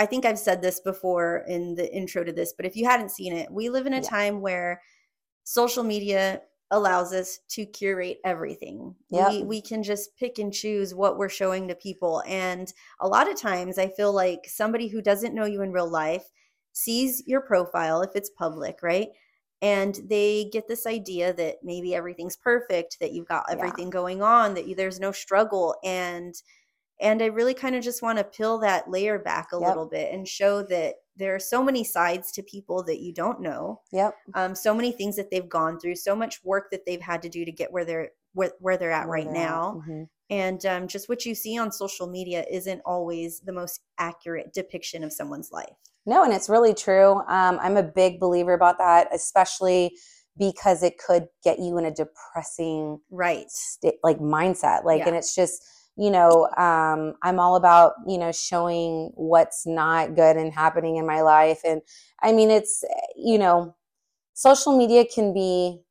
I 0.00 0.06
think 0.06 0.24
I've 0.24 0.38
said 0.38 0.62
this 0.62 0.80
before 0.80 1.44
in 1.46 1.74
the 1.74 1.94
intro 1.94 2.24
to 2.24 2.32
this, 2.32 2.54
but 2.54 2.64
if 2.64 2.74
you 2.74 2.86
hadn't 2.86 3.10
seen 3.10 3.34
it, 3.34 3.52
we 3.52 3.68
live 3.68 3.86
in 3.86 3.92
a 3.92 3.96
yeah. 3.96 4.08
time 4.08 4.40
where 4.40 4.80
social 5.44 5.84
media 5.84 6.40
allows 6.70 7.12
us 7.12 7.40
to 7.50 7.66
curate 7.66 8.18
everything. 8.24 8.94
Yep. 9.10 9.30
We 9.30 9.42
we 9.42 9.60
can 9.60 9.82
just 9.82 10.16
pick 10.16 10.38
and 10.38 10.54
choose 10.54 10.94
what 10.94 11.18
we're 11.18 11.28
showing 11.28 11.68
to 11.68 11.74
people 11.74 12.22
and 12.26 12.72
a 13.00 13.08
lot 13.08 13.30
of 13.30 13.38
times 13.38 13.76
I 13.76 13.88
feel 13.88 14.10
like 14.10 14.46
somebody 14.46 14.88
who 14.88 15.02
doesn't 15.02 15.34
know 15.34 15.44
you 15.44 15.60
in 15.60 15.70
real 15.70 15.90
life 15.90 16.24
sees 16.72 17.22
your 17.26 17.42
profile 17.42 18.00
if 18.00 18.12
it's 18.14 18.30
public, 18.30 18.78
right? 18.82 19.08
And 19.60 20.00
they 20.08 20.48
get 20.50 20.66
this 20.66 20.86
idea 20.86 21.34
that 21.34 21.56
maybe 21.62 21.94
everything's 21.94 22.36
perfect, 22.36 22.96
that 23.00 23.12
you've 23.12 23.28
got 23.28 23.44
everything 23.50 23.88
yeah. 23.88 23.92
going 24.00 24.22
on, 24.22 24.54
that 24.54 24.66
you, 24.66 24.74
there's 24.74 24.98
no 24.98 25.12
struggle 25.12 25.74
and 25.84 26.34
and 27.00 27.22
I 27.22 27.26
really 27.26 27.54
kind 27.54 27.74
of 27.74 27.82
just 27.82 28.02
want 28.02 28.18
to 28.18 28.24
peel 28.24 28.58
that 28.58 28.90
layer 28.90 29.18
back 29.18 29.48
a 29.52 29.58
yep. 29.58 29.68
little 29.68 29.86
bit 29.86 30.12
and 30.12 30.26
show 30.26 30.62
that 30.64 30.96
there 31.16 31.34
are 31.34 31.40
so 31.40 31.62
many 31.62 31.84
sides 31.84 32.32
to 32.32 32.42
people 32.42 32.82
that 32.84 33.00
you 33.00 33.12
don't 33.12 33.40
know. 33.40 33.80
Yep. 33.92 34.14
Um, 34.34 34.54
so 34.54 34.74
many 34.74 34.92
things 34.92 35.16
that 35.16 35.30
they've 35.30 35.48
gone 35.48 35.78
through, 35.78 35.96
so 35.96 36.16
much 36.16 36.42
work 36.44 36.70
that 36.70 36.86
they've 36.86 37.00
had 37.00 37.22
to 37.22 37.28
do 37.28 37.44
to 37.44 37.52
get 37.52 37.72
where 37.72 37.84
they're 37.84 38.10
where, 38.32 38.52
where 38.60 38.76
they're 38.76 38.92
at 38.92 39.08
where 39.08 39.18
right 39.18 39.24
they're 39.24 39.34
now. 39.34 39.82
At. 39.82 39.90
Mm-hmm. 39.90 40.02
And 40.30 40.66
um, 40.66 40.88
just 40.88 41.08
what 41.08 41.26
you 41.26 41.34
see 41.34 41.58
on 41.58 41.72
social 41.72 42.06
media 42.06 42.44
isn't 42.50 42.80
always 42.84 43.40
the 43.40 43.52
most 43.52 43.80
accurate 43.98 44.52
depiction 44.52 45.02
of 45.02 45.12
someone's 45.12 45.50
life. 45.50 45.74
No, 46.06 46.22
and 46.22 46.32
it's 46.32 46.48
really 46.48 46.72
true. 46.72 47.16
Um, 47.28 47.58
I'm 47.60 47.76
a 47.76 47.82
big 47.82 48.20
believer 48.20 48.52
about 48.52 48.78
that, 48.78 49.08
especially 49.12 49.92
because 50.38 50.82
it 50.82 50.98
could 50.98 51.26
get 51.42 51.58
you 51.58 51.76
in 51.78 51.84
a 51.84 51.90
depressing 51.90 53.00
right 53.10 53.50
state, 53.50 53.96
like 54.02 54.18
mindset. 54.18 54.84
Like, 54.84 55.00
yeah. 55.00 55.08
and 55.08 55.16
it's 55.16 55.34
just 55.34 55.62
you 55.96 56.10
know, 56.10 56.48
um, 56.56 57.14
I'm 57.22 57.38
all 57.38 57.56
about, 57.56 57.92
you 58.06 58.18
know, 58.18 58.32
showing 58.32 59.10
what's 59.14 59.66
not 59.66 60.14
good 60.14 60.36
and 60.36 60.52
happening 60.52 60.96
in 60.96 61.06
my 61.06 61.20
life. 61.20 61.60
And 61.64 61.82
I 62.22 62.32
mean, 62.32 62.50
it's, 62.50 62.84
you 63.16 63.38
know, 63.38 63.74
social 64.34 64.76
media 64.76 65.04
can 65.04 65.34
be 65.34 65.82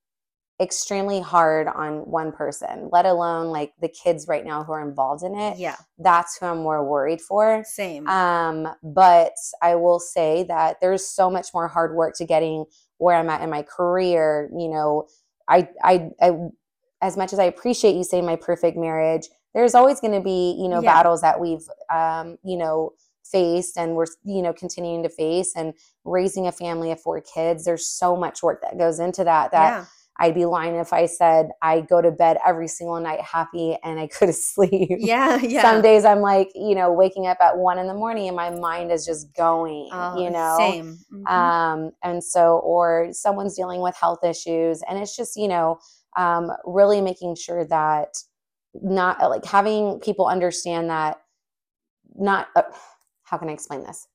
extremely 0.61 1.21
hard 1.21 1.67
on 1.67 1.99
one 2.09 2.31
person, 2.31 2.89
let 2.91 3.05
alone 3.05 3.47
like 3.47 3.71
the 3.81 3.87
kids 3.87 4.27
right 4.27 4.45
now 4.45 4.63
who 4.63 4.73
are 4.73 4.87
involved 4.87 5.23
in 5.23 5.33
it. 5.35 5.57
Yeah. 5.57 5.77
That's 5.97 6.37
who 6.37 6.47
I'm 6.47 6.57
more 6.57 6.83
worried 6.83 7.21
for. 7.21 7.63
Same. 7.65 8.07
Um, 8.07 8.67
but 8.83 9.33
I 9.61 9.75
will 9.75 9.99
say 9.99 10.43
that 10.49 10.81
there's 10.81 11.07
so 11.07 11.29
much 11.29 11.53
more 11.53 11.67
hard 11.67 11.95
work 11.95 12.15
to 12.17 12.25
getting 12.25 12.65
where 12.97 13.15
I'm 13.15 13.29
at 13.29 13.41
in 13.41 13.49
my 13.49 13.61
career. 13.61 14.49
You 14.51 14.67
know, 14.67 15.07
I, 15.47 15.69
I, 15.81 16.09
I, 16.21 16.31
as 17.01 17.15
much 17.15 17.31
as 17.31 17.39
I 17.39 17.45
appreciate 17.45 17.95
you 17.95 18.03
saying 18.03 18.25
my 18.25 18.35
perfect 18.35 18.75
marriage, 18.75 19.29
there's 19.53 19.75
always 19.75 19.99
going 19.99 20.13
to 20.13 20.21
be 20.21 20.55
you 20.59 20.67
know 20.67 20.81
yeah. 20.81 20.93
battles 20.93 21.21
that 21.21 21.39
we've 21.39 21.67
um, 21.93 22.37
you 22.43 22.57
know 22.57 22.91
faced 23.23 23.77
and 23.77 23.95
we're 23.95 24.07
you 24.23 24.41
know 24.41 24.53
continuing 24.53 25.03
to 25.03 25.09
face 25.09 25.53
and 25.55 25.73
raising 26.03 26.47
a 26.47 26.51
family 26.51 26.91
of 26.91 26.99
four 26.99 27.21
kids 27.21 27.63
there's 27.63 27.87
so 27.87 28.15
much 28.15 28.41
work 28.41 28.61
that 28.61 28.77
goes 28.77 28.99
into 28.99 29.23
that 29.23 29.51
that 29.51 29.69
yeah. 29.69 29.85
I'd 30.21 30.35
be 30.35 30.45
lying 30.45 30.75
if 30.75 30.91
I 30.91 31.05
said 31.05 31.49
I 31.61 31.81
go 31.81 32.01
to 32.01 32.11
bed 32.11 32.37
every 32.45 32.67
single 32.67 32.99
night 32.99 33.21
happy 33.21 33.77
and 33.83 33.99
I 33.99 34.07
could 34.07 34.35
sleep. 34.35 34.97
Yeah, 34.99 35.37
yeah. 35.37 35.61
Some 35.61 35.81
days 35.81 36.03
I'm 36.03 36.19
like, 36.19 36.51
you 36.53 36.75
know, 36.75 36.91
waking 36.91 37.25
up 37.25 37.37
at 37.41 37.57
one 37.57 37.79
in 37.79 37.87
the 37.87 37.93
morning 37.93 38.27
and 38.27 38.35
my 38.35 38.49
mind 38.49 38.91
is 38.91 39.05
just 39.05 39.33
going, 39.33 39.89
oh, 39.93 40.21
you 40.21 40.29
know. 40.29 40.55
Same. 40.59 40.97
Mm-hmm. 41.13 41.27
Um, 41.27 41.91
and 42.03 42.21
so, 42.21 42.59
or 42.59 43.09
someone's 43.13 43.55
dealing 43.55 43.81
with 43.81 43.95
health 43.95 44.19
issues, 44.23 44.83
and 44.89 44.99
it's 44.99 45.15
just, 45.15 45.37
you 45.37 45.47
know, 45.47 45.79
um, 46.17 46.51
really 46.65 46.99
making 47.01 47.35
sure 47.35 47.65
that 47.65 48.09
not 48.73 49.21
uh, 49.21 49.29
like 49.29 49.45
having 49.45 49.99
people 49.99 50.27
understand 50.27 50.89
that 50.89 51.21
not 52.15 52.47
uh, 52.55 52.63
how 53.23 53.37
can 53.37 53.49
i 53.49 53.53
explain 53.53 53.83
this? 53.83 54.07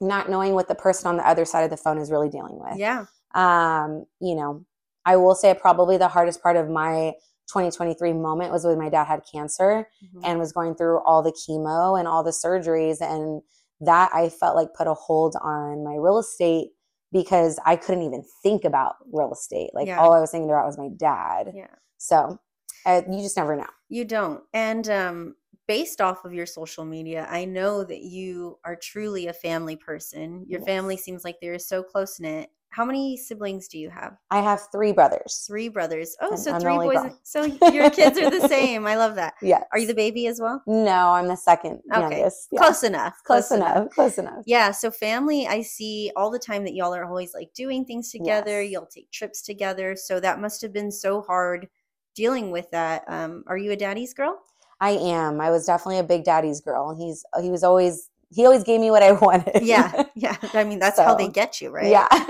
Not 0.00 0.30
knowing 0.30 0.54
what 0.54 0.68
the 0.68 0.74
person 0.74 1.08
on 1.08 1.16
the 1.16 1.28
other 1.28 1.44
side 1.44 1.62
of 1.62 1.70
the 1.70 1.76
phone 1.76 1.98
is 1.98 2.10
really 2.10 2.28
dealing 2.28 2.58
with. 2.58 2.78
Yeah. 2.78 3.04
Um 3.34 4.06
you 4.20 4.34
know 4.34 4.64
i 5.06 5.16
will 5.16 5.34
say 5.34 5.54
probably 5.54 5.96
the 5.96 6.08
hardest 6.08 6.42
part 6.42 6.56
of 6.56 6.68
my 6.68 7.12
2023 7.48 8.12
moment 8.12 8.52
was 8.52 8.64
when 8.64 8.78
my 8.78 8.88
dad 8.88 9.04
had 9.04 9.22
cancer 9.30 9.86
mm-hmm. 10.04 10.20
and 10.24 10.38
was 10.38 10.52
going 10.52 10.74
through 10.74 11.00
all 11.04 11.22
the 11.22 11.32
chemo 11.32 11.98
and 11.98 12.06
all 12.06 12.22
the 12.22 12.30
surgeries 12.30 13.00
and 13.00 13.40
that 13.80 14.10
i 14.12 14.28
felt 14.28 14.56
like 14.56 14.74
put 14.74 14.86
a 14.86 14.94
hold 14.94 15.36
on 15.42 15.82
my 15.84 15.94
real 15.94 16.18
estate 16.18 16.70
because 17.12 17.58
i 17.64 17.76
couldn't 17.76 18.02
even 18.02 18.22
think 18.42 18.64
about 18.64 18.96
real 19.12 19.32
estate. 19.32 19.70
Like 19.74 19.86
yeah. 19.86 19.98
all 19.98 20.12
i 20.12 20.20
was 20.20 20.30
thinking 20.30 20.50
about 20.50 20.66
was 20.66 20.78
my 20.78 20.88
dad. 20.96 21.52
Yeah. 21.54 21.66
So 21.98 22.38
uh, 22.86 23.02
you 23.10 23.22
just 23.22 23.36
never 23.36 23.56
know. 23.56 23.66
You 23.88 24.04
don't. 24.04 24.42
And 24.52 24.88
um, 24.88 25.34
based 25.66 26.00
off 26.00 26.24
of 26.24 26.32
your 26.32 26.46
social 26.46 26.84
media, 26.84 27.28
I 27.30 27.44
know 27.44 27.84
that 27.84 28.02
you 28.02 28.58
are 28.64 28.76
truly 28.76 29.28
a 29.28 29.32
family 29.32 29.76
person. 29.76 30.44
Your 30.48 30.60
yes. 30.60 30.66
family 30.66 30.96
seems 30.96 31.24
like 31.24 31.36
they're 31.40 31.58
so 31.58 31.82
close 31.82 32.18
knit. 32.18 32.50
How 32.70 32.84
many 32.84 33.16
siblings 33.16 33.66
do 33.66 33.78
you 33.78 33.90
have? 33.90 34.16
I 34.30 34.40
have 34.40 34.62
three 34.70 34.92
brothers. 34.92 35.44
Three 35.46 35.68
brothers. 35.68 36.16
Oh, 36.20 36.36
so 36.36 36.52
I'm 36.52 36.60
three 36.60 36.76
boys. 36.76 36.98
Girl. 36.98 37.18
So 37.24 37.44
your 37.72 37.90
kids 37.90 38.16
are 38.18 38.30
the 38.30 38.48
same. 38.48 38.86
I 38.86 38.94
love 38.96 39.16
that. 39.16 39.34
Yeah. 39.42 39.64
Are 39.72 39.78
you 39.78 39.88
the 39.88 39.94
baby 39.94 40.28
as 40.28 40.40
well? 40.40 40.62
No, 40.68 41.10
I'm 41.10 41.26
the 41.26 41.36
second 41.36 41.80
okay. 41.92 42.00
youngest. 42.00 42.48
Yeah. 42.52 42.60
Close 42.60 42.84
enough. 42.84 43.14
Close, 43.24 43.48
Close 43.48 43.58
enough. 43.58 43.76
enough. 43.76 43.90
Close 43.90 44.18
enough. 44.18 44.44
Yeah. 44.46 44.70
So 44.70 44.92
family, 44.92 45.48
I 45.48 45.62
see 45.62 46.12
all 46.14 46.30
the 46.30 46.38
time 46.38 46.62
that 46.64 46.74
y'all 46.74 46.94
are 46.94 47.04
always 47.04 47.34
like 47.34 47.52
doing 47.54 47.84
things 47.84 48.12
together. 48.12 48.62
Yes. 48.62 48.70
You'll 48.70 48.86
take 48.86 49.10
trips 49.10 49.42
together. 49.42 49.96
So 49.96 50.20
that 50.20 50.40
must 50.40 50.62
have 50.62 50.72
been 50.72 50.92
so 50.92 51.22
hard 51.22 51.68
dealing 52.14 52.50
with 52.50 52.70
that. 52.70 53.04
Um, 53.08 53.44
are 53.46 53.56
you 53.56 53.72
a 53.72 53.76
daddy's 53.76 54.14
girl? 54.14 54.40
I 54.80 54.90
am. 54.90 55.40
I 55.40 55.50
was 55.50 55.66
definitely 55.66 55.98
a 55.98 56.04
big 56.04 56.24
daddy's 56.24 56.60
girl. 56.60 56.94
He's 56.94 57.24
he 57.40 57.50
was 57.50 57.62
always 57.62 58.08
he 58.32 58.46
always 58.46 58.64
gave 58.64 58.80
me 58.80 58.90
what 58.90 59.02
I 59.02 59.12
wanted. 59.20 59.62
yeah, 59.62 60.04
yeah. 60.14 60.36
I 60.54 60.64
mean, 60.64 60.78
that's 60.78 60.96
so, 60.96 61.04
how 61.04 61.14
they 61.14 61.28
get 61.28 61.60
you, 61.60 61.70
right? 61.70 61.86
Yeah. 61.86 62.06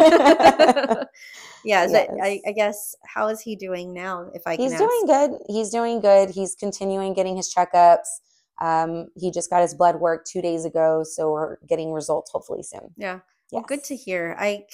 yeah. 1.65 1.87
Yes. 1.87 2.09
I, 2.23 2.41
I, 2.47 2.53
guess 2.53 2.97
how 3.05 3.29
is 3.29 3.41
he 3.41 3.55
doing 3.55 3.93
now? 3.93 4.31
If 4.35 4.43
I 4.47 4.57
he's 4.57 4.77
doing 4.77 5.03
good. 5.07 5.33
He's 5.47 5.71
doing 5.71 6.01
good. 6.01 6.31
He's 6.31 6.55
continuing 6.55 7.13
getting 7.15 7.37
his 7.37 7.55
checkups. 7.55 8.09
Um, 8.63 9.09
he 9.17 9.31
just 9.31 9.51
got 9.51 9.63
his 9.63 9.75
blood 9.75 9.97
work 9.97 10.25
two 10.25 10.43
days 10.43 10.65
ago, 10.65 11.03
so 11.05 11.33
we're 11.33 11.57
getting 11.67 11.93
results 11.93 12.31
hopefully 12.31 12.63
soon. 12.63 12.93
Yeah. 12.97 13.21
Yes. 13.51 13.53
Well, 13.53 13.63
good 13.63 13.85
to 13.85 13.97
hear. 13.97 14.37
I 14.39 14.65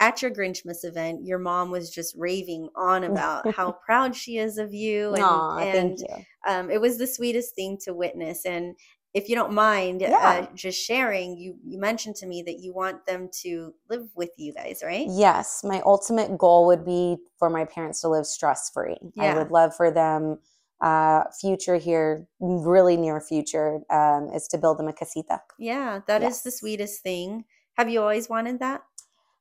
at 0.00 0.22
your 0.22 0.30
Grinchmas 0.30 0.84
event, 0.84 1.24
your 1.24 1.38
mom 1.38 1.70
was 1.70 1.90
just 1.90 2.14
raving 2.16 2.68
on 2.76 3.04
about 3.10 3.52
how 3.54 3.72
proud 3.72 4.14
she 4.14 4.38
is 4.38 4.58
of 4.58 4.74
you, 4.74 5.14
and, 5.14 5.22
Aww, 5.22 5.62
and 5.62 5.98
you. 5.98 6.24
Um, 6.46 6.70
it 6.70 6.80
was 6.80 6.98
the 6.98 7.06
sweetest 7.06 7.54
thing 7.54 7.78
to 7.84 7.94
witness. 7.94 8.44
And 8.44 8.76
if 9.14 9.28
you 9.28 9.36
don't 9.36 9.52
mind, 9.52 10.02
uh, 10.02 10.08
yeah. 10.10 10.46
uh, 10.50 10.54
just 10.54 10.84
sharing, 10.84 11.38
you 11.38 11.56
you 11.64 11.78
mentioned 11.78 12.16
to 12.16 12.26
me 12.26 12.42
that 12.42 12.58
you 12.58 12.74
want 12.74 13.06
them 13.06 13.28
to 13.42 13.72
live 13.88 14.08
with 14.16 14.30
you 14.36 14.52
guys, 14.52 14.82
right? 14.84 15.06
Yes, 15.08 15.62
my 15.64 15.80
ultimate 15.86 16.36
goal 16.36 16.66
would 16.66 16.84
be 16.84 17.16
for 17.38 17.48
my 17.48 17.64
parents 17.64 18.00
to 18.00 18.08
live 18.08 18.26
stress 18.26 18.70
free. 18.74 18.96
Yeah. 19.14 19.34
I 19.34 19.38
would 19.38 19.50
love 19.50 19.74
for 19.74 19.90
them. 19.90 20.38
Uh, 20.80 21.22
future 21.40 21.76
here, 21.76 22.26
really 22.40 22.96
near 22.96 23.18
future, 23.18 23.80
um, 23.88 24.28
is 24.34 24.46
to 24.48 24.58
build 24.58 24.78
them 24.78 24.88
a 24.88 24.92
casita. 24.92 25.40
Yeah, 25.58 26.00
that 26.08 26.20
yes. 26.20 26.38
is 26.38 26.42
the 26.42 26.50
sweetest 26.50 27.02
thing. 27.02 27.44
Have 27.78 27.88
you 27.88 28.02
always 28.02 28.28
wanted 28.28 28.58
that? 28.58 28.82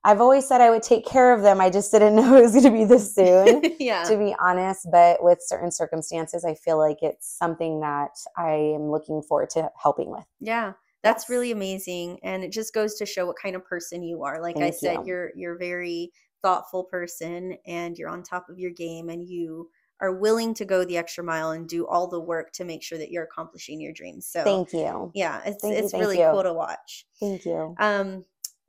I've 0.06 0.20
always 0.22 0.48
said 0.48 0.60
I 0.62 0.70
would 0.70 0.84
take 0.84 1.06
care 1.06 1.34
of 1.34 1.42
them. 1.42 1.62
I 1.62 1.70
just 1.70 1.92
didn't 1.92 2.16
know 2.18 2.36
it 2.38 2.42
was 2.42 2.52
going 2.52 2.64
to 2.66 2.72
be 2.72 2.86
this 2.86 3.14
soon, 3.16 3.62
yeah. 3.80 4.04
to 4.04 4.18
be 4.18 4.36
honest. 4.40 4.88
But 4.92 5.24
with 5.24 5.40
certain 5.42 5.72
circumstances, 5.72 6.44
I 6.46 6.56
feel 6.56 6.78
like 6.78 6.98
it's 7.02 7.38
something 7.38 7.80
that 7.82 8.12
I 8.38 8.52
am 8.76 8.92
looking 8.92 9.22
forward 9.22 9.50
to 9.52 9.70
helping 9.82 10.10
with. 10.12 10.26
Yeah. 10.40 10.74
That's 11.04 11.24
Yes. 11.26 11.30
really 11.30 11.52
amazing, 11.52 12.18
and 12.24 12.46
it 12.46 12.52
just 12.54 12.74
goes 12.74 12.96
to 12.96 13.06
show 13.06 13.26
what 13.26 13.36
kind 13.36 13.58
of 13.58 13.66
person 13.66 14.04
you 14.04 14.24
are. 14.24 14.42
Like 14.42 14.56
I 14.56 14.70
said, 14.70 15.00
you. 15.00 15.04
you're 15.06 15.32
you're 15.36 15.56
a 15.56 15.60
very 15.60 16.14
thoughtful 16.42 16.86
person, 16.86 17.58
and 17.68 17.98
you're 17.98 18.08
on 18.08 18.24
top 18.24 18.48
of 18.48 18.58
your 18.58 18.72
game, 18.72 19.10
and 19.10 19.22
you 19.28 19.70
are 20.00 20.14
willing 20.14 20.54
to 20.54 20.64
go 20.64 20.86
the 20.86 20.96
extra 20.98 21.22
mile 21.22 21.52
and 21.52 21.68
do 21.68 21.86
all 21.88 22.08
the 22.08 22.20
work 22.22 22.54
to 22.54 22.64
make 22.64 22.84
sure 22.84 22.98
that 22.98 23.12
you're 23.12 23.24
accomplishing 23.26 23.82
your 23.82 23.92
dreams. 23.92 24.28
So 24.28 24.46
Thank 24.46 24.72
you. 24.72 25.12
yeah, 25.14 25.42
it's 25.46 25.62
Thank 25.62 25.76
you, 25.78 25.84
it's 25.84 25.92
thank 25.92 26.02
really 26.02 26.20
you. 26.20 26.30
cool 26.32 26.44
to 26.44 26.54
watch. 26.54 27.06
Thank 27.20 27.44
you. 27.46 27.76
Um, 27.80 28.24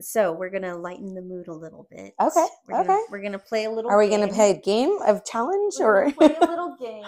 so 0.05 0.33
we're 0.33 0.51
gonna 0.51 0.77
lighten 0.77 1.15
the 1.15 1.23
mood 1.23 1.49
a 1.49 1.53
little 1.55 1.87
bit. 1.91 2.15
Okay, 2.21 2.47
We're 2.69 2.83
gonna, 2.83 2.93
okay. 2.93 3.03
We're 3.11 3.23
gonna 3.23 3.39
play 3.39 3.65
a 3.65 3.71
little. 3.71 3.91
Are 3.91 3.99
we 3.99 4.09
going 4.09 4.27
to 4.27 4.33
play 4.33 4.51
a 4.51 4.61
game 4.61 4.99
of 5.07 5.25
challenge 5.25 5.75
We're 5.81 6.07
or? 6.09 6.13
play 6.13 6.37
a 6.41 6.41
little 6.47 6.77
game. 6.79 7.05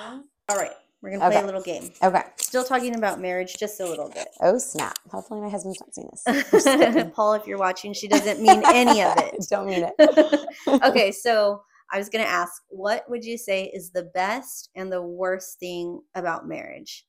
All 0.49 0.57
right, 0.57 0.71
we're 1.03 1.11
gonna 1.19 1.31
play 1.31 1.41
a 1.41 1.45
little 1.45 1.63
game. 1.63 1.91
okay. 2.03 2.23
Still 2.37 2.65
talking 2.65 2.95
about 2.97 3.21
marriage, 3.21 3.57
just 3.59 3.81
a 3.81 3.87
little 3.87 4.09
bit. 4.09 4.29
Oh 4.41 4.59
snap! 4.59 4.99
Hopefully 5.11 5.41
my 5.41 5.49
husband's 5.49 5.81
not 5.81 5.95
seeing 5.95 6.09
this. 6.13 7.11
Paul, 7.15 7.35
if 7.35 7.47
you're 7.47 7.59
watching, 7.59 7.93
she 7.93 8.09
doesn't 8.09 8.41
mean 8.41 8.63
any 8.67 9.03
of 9.03 9.15
it. 9.19 9.35
Don't 9.51 9.67
mean 9.67 9.89
it. 9.99 10.83
okay, 10.85 11.13
so 11.13 11.63
I 11.93 11.99
was 11.99 12.09
going 12.09 12.25
to 12.25 12.31
ask, 12.31 12.63
what 12.69 13.09
would 13.09 13.25
you 13.25 13.39
say 13.39 13.65
is 13.73 13.91
the 13.91 14.05
best 14.15 14.71
and 14.75 14.91
the 14.91 15.03
worst 15.03 15.61
thing 15.61 16.01
about 16.17 16.49
marriage? 16.49 17.07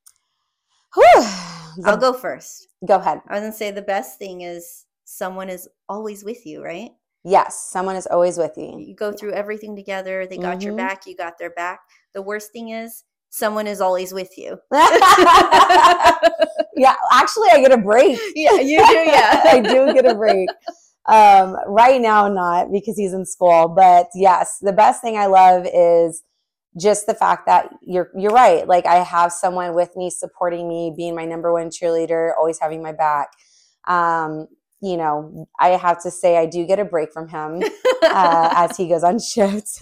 Whew. 0.95 1.23
I'll 1.85 1.97
go 1.97 2.13
first. 2.13 2.67
go 2.88 2.95
ahead. 2.97 3.21
I 3.27 3.33
was 3.33 3.41
going 3.41 3.51
to 3.51 3.57
say 3.57 3.71
the 3.71 3.81
best 3.81 4.19
thing 4.19 4.41
is 4.41 4.85
someone 5.18 5.49
is 5.49 5.68
always 5.89 6.24
with 6.24 6.45
you, 6.45 6.63
right? 6.63 6.91
Yes, 7.24 7.70
someone 7.72 7.95
is 7.95 8.07
always 8.07 8.38
with 8.38 8.53
you. 8.57 8.78
You 8.80 8.95
go 8.95 9.11
through 9.11 9.34
everything 9.34 9.76
together. 9.76 10.26
They 10.28 10.38
got 10.38 10.61
your 10.61 10.74
Mhm. 10.74 10.78
back, 10.78 11.05
you 11.07 11.15
got 11.15 11.38
their 11.38 11.49
back. 11.49 11.82
The 12.13 12.22
worst 12.22 12.51
thing 12.53 12.70
is 12.70 13.03
someone 13.30 13.68
is 13.68 13.82
always 13.82 14.13
with 14.13 14.38
you. 14.38 14.57
yeah, 16.76 16.95
actually, 17.11 17.49
I 17.51 17.59
get 17.61 17.72
a 17.72 17.78
break. 17.78 18.20
yeah, 18.36 18.59
you 18.59 18.78
do, 18.88 18.93
yeah. 18.93 19.41
I 19.45 19.59
do 19.59 19.93
get 19.93 20.05
a 20.05 20.15
break. 20.15 20.49
Um, 21.07 21.55
right 21.68 22.01
now, 22.01 22.28
not 22.28 22.72
because 22.72 22.97
he's 22.97 23.13
in 23.13 23.26
school, 23.26 23.70
but 23.70 24.07
yes, 24.13 24.57
the 24.61 24.74
best 24.74 25.01
thing 25.01 25.18
I 25.18 25.26
love 25.28 25.65
is 25.74 26.22
just 26.80 27.07
the 27.07 27.13
fact 27.15 27.45
that 27.47 27.70
you're 27.82 28.09
you're 28.15 28.32
right. 28.34 28.68
Like 28.68 28.86
I 28.86 29.03
have 29.03 29.32
someone 29.32 29.74
with 29.74 29.95
me, 29.95 30.09
supporting 30.09 30.68
me, 30.68 30.93
being 30.95 31.15
my 31.15 31.26
number 31.26 31.51
one 31.51 31.70
cheerleader, 31.70 32.32
always 32.38 32.59
having 32.59 32.84
my 32.84 32.91
back. 32.91 33.30
Um, 33.88 34.47
you 34.82 34.97
know, 34.97 35.47
I 35.59 35.69
have 35.69 36.01
to 36.03 36.11
say 36.11 36.38
I 36.38 36.45
do 36.45 36.65
get 36.65 36.80
a 36.80 36.86
break 36.86 37.11
from 37.11 37.28
him 37.30 37.61
uh, 38.11 38.49
as 38.55 38.78
he 38.78 38.88
goes 38.88 39.03
on 39.03 39.19
shift. 39.19 39.82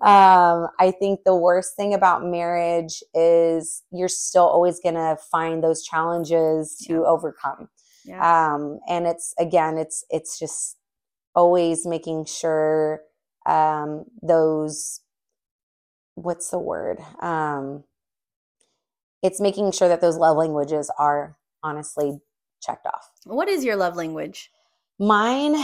um, 0.00 0.68
I 0.80 0.92
think 0.98 1.20
the 1.24 1.34
worst 1.36 1.76
thing 1.76 1.94
about 1.94 2.24
marriage 2.24 3.02
is 3.14 3.82
you're 3.92 4.08
still 4.08 4.46
always 4.46 4.80
going 4.80 4.94
to 4.96 5.16
find 5.30 5.62
those 5.62 5.82
challenges 5.84 6.76
to 6.86 6.92
Yeah. 6.94 7.00
overcome. 7.04 7.68
yeah. 8.04 8.54
Um, 8.54 8.80
and 8.88 9.06
it's 9.06 9.34
again, 9.38 9.78
it's 9.78 10.04
it's 10.10 10.38
just 10.38 10.78
always 11.34 11.86
making 11.86 12.26
sure 12.26 13.02
um, 13.46 14.06
those 14.22 15.00
what's 16.14 16.50
the 16.50 16.58
word? 16.58 17.00
Um, 17.20 17.84
it's 19.22 19.40
making 19.40 19.72
sure 19.72 19.88
that 19.88 20.00
those 20.00 20.16
love 20.16 20.36
languages 20.36 20.90
are 20.98 21.36
honestly 21.62 22.20
checked 22.64 22.86
off. 22.86 23.10
What 23.24 23.48
is 23.48 23.64
your 23.64 23.76
love 23.76 23.96
language? 23.96 24.50
Mine, 24.98 25.56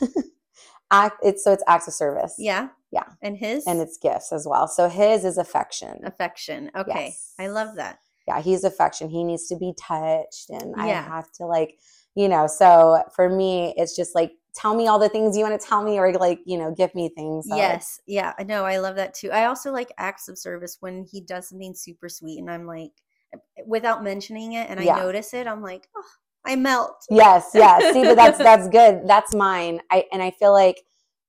act. 0.90 1.18
It's 1.22 1.44
so 1.44 1.52
it's 1.52 1.64
acts 1.66 1.88
of 1.88 1.94
service. 1.94 2.34
Yeah. 2.38 2.68
Yeah. 2.90 3.04
And 3.20 3.36
his? 3.36 3.66
and 3.66 3.80
it's 3.80 3.98
gifts 3.98 4.32
as 4.32 4.46
well. 4.46 4.66
So 4.66 4.88
his 4.88 5.24
is 5.24 5.36
affection. 5.36 6.00
affection. 6.04 6.70
Okay. 6.74 7.14
I 7.38 7.48
love 7.48 7.76
that. 7.76 7.98
Yeah, 8.26 8.40
he's 8.40 8.64
affection. 8.64 9.08
He 9.10 9.24
needs 9.24 9.46
to 9.48 9.56
be 9.56 9.72
touched, 9.78 10.50
and 10.50 10.74
I 10.76 10.88
have 10.88 11.30
to 11.32 11.46
like, 11.46 11.78
you 12.14 12.28
know. 12.28 12.46
So 12.46 13.02
for 13.14 13.28
me, 13.28 13.74
it's 13.76 13.96
just 13.96 14.14
like 14.14 14.32
tell 14.54 14.74
me 14.74 14.86
all 14.86 14.98
the 14.98 15.08
things 15.08 15.36
you 15.36 15.42
want 15.44 15.58
to 15.60 15.66
tell 15.66 15.82
me, 15.82 15.98
or 15.98 16.12
like 16.14 16.40
you 16.46 16.58
know, 16.58 16.74
give 16.74 16.94
me 16.94 17.10
things. 17.14 17.46
So 17.48 17.56
Yes. 17.56 18.00
Yeah. 18.06 18.32
I 18.38 18.42
know. 18.42 18.64
I 18.64 18.78
love 18.78 18.96
that 18.96 19.14
too. 19.14 19.30
I 19.30 19.46
also 19.46 19.72
like 19.72 19.92
acts 19.98 20.28
of 20.28 20.38
service 20.38 20.76
when 20.80 21.04
he 21.10 21.20
does 21.20 21.48
something 21.48 21.74
super 21.74 22.08
sweet 22.08 22.38
and 22.38 22.50
I'm 22.50 22.66
like, 22.66 22.92
without 23.66 24.02
mentioning 24.02 24.52
it 24.54 24.68
and 24.70 24.78
I 24.80 24.84
Yeah. 24.84 24.96
notice 24.96 25.32
it, 25.34 25.46
I'm 25.46 25.62
like, 25.62 25.88
oh, 25.96 26.04
I 26.48 26.56
melt. 26.56 27.04
Yes, 27.10 27.50
yes. 27.54 27.92
See, 27.92 28.02
but 28.02 28.16
that's 28.16 28.38
that's 28.38 28.68
good. 28.68 29.02
That's 29.06 29.34
mine. 29.34 29.80
I 29.90 30.04
and 30.12 30.22
I 30.22 30.30
feel 30.32 30.52
like 30.52 30.82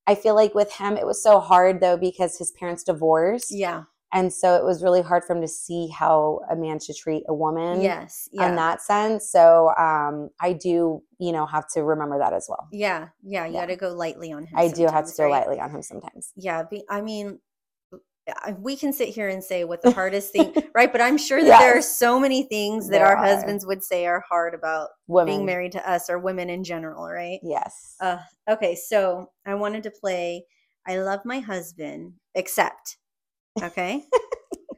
I 0.07 0.15
feel 0.15 0.34
like 0.36 0.55
with 0.55 0.72
him 0.74 0.97
it 0.97 1.05
was 1.05 1.22
so 1.22 1.39
hard 1.39 1.82
though 1.82 1.97
because 1.97 2.38
his 2.38 2.51
parents 2.51 2.84
divorced. 2.84 3.51
Yeah. 3.51 3.84
And 4.11 4.34
so 4.34 4.55
it 4.55 4.63
was 4.63 4.82
really 4.82 5.03
hard 5.03 5.24
for 5.24 5.36
him 5.36 5.41
to 5.41 5.47
see 5.47 5.88
how 5.89 6.39
a 6.49 6.55
man 6.55 6.80
should 6.80 6.95
treat 6.95 7.24
a 7.28 7.34
woman. 7.34 7.80
Yes. 7.80 8.28
Yeah. 8.32 8.49
In 8.49 8.55
that 8.55 8.82
sense. 8.82 9.30
So 9.32 9.70
um 9.78 10.30
I 10.41 10.53
do, 10.53 11.03
you 11.20 11.32
know, 11.32 11.45
have 11.45 11.65
to 11.76 11.84
remember 11.84 12.17
that 12.17 12.34
as 12.34 12.47
well. 12.49 12.67
yeah. 12.72 13.09
Yeah. 13.22 13.45
You 13.45 13.53
Yeah. 13.53 13.59
got 13.61 13.65
to 13.67 13.76
go 13.76 13.89
lightly 13.93 14.32
on 14.32 14.45
him. 14.47 14.57
I 14.57 14.70
do 14.70 14.88
have 14.88 15.05
to 15.05 15.13
go 15.15 15.26
right? 15.26 15.32
lightly 15.41 15.59
on 15.59 15.70
him 15.70 15.84
sometimes. 15.84 16.34
Yeah. 16.36 16.63
Be, 16.63 16.84
I 16.89 17.01
mean, 17.01 17.39
we 18.59 18.75
can 18.75 18.91
sit 18.93 19.09
here 19.09 19.27
and 19.30 19.43
say 19.43 19.63
what 19.63 19.82
the 19.82 19.91
hardest 19.99 20.32
thing, 20.34 20.53
right? 20.75 20.91
But 20.91 21.01
I'm 21.01 21.17
sure 21.17 21.43
that 21.43 21.59
there 21.59 21.77
are 21.77 21.82
so 21.82 22.19
many 22.19 22.43
things 22.43 22.88
that 22.88 22.99
There 22.99 23.05
our 23.05 23.17
are. 23.17 23.25
husbands 23.25 23.65
would 23.65 23.84
say 23.84 24.05
are 24.05 24.23
hard 24.30 24.53
about 24.53 24.89
Women. 25.07 25.34
being 25.36 25.45
married 25.45 25.71
to 25.73 25.89
us 25.89 26.09
or 26.09 26.19
women 26.19 26.49
in 26.49 26.63
general, 26.63 27.05
right? 27.07 27.39
Yes. 27.43 27.95
Uh, 27.99 28.19
okay, 28.49 28.75
so 28.75 29.30
I 29.45 29.55
wanted 29.55 29.84
to 29.84 29.91
play 29.91 30.45
I 30.88 30.97
love 30.97 31.19
my 31.23 31.39
husband, 31.39 32.13
except. 32.36 32.97
Okay. 33.61 34.03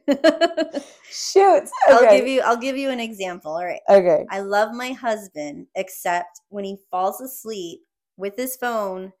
Shoot. 1.10 1.68
I'll 1.88 2.10
give 2.10 2.26
you 2.26 2.40
I'll 2.42 2.56
give 2.56 2.76
you 2.76 2.90
an 2.90 3.00
example. 3.00 3.52
All 3.52 3.64
right. 3.64 3.80
okay. 3.88 4.24
I 4.30 4.40
love 4.40 4.74
my 4.74 4.92
husband, 4.92 5.68
except 5.74 6.40
when 6.48 6.64
he 6.64 6.76
falls 6.90 7.20
asleep 7.20 7.80
with 8.16 8.36
his 8.36 8.56
phone 8.56 9.12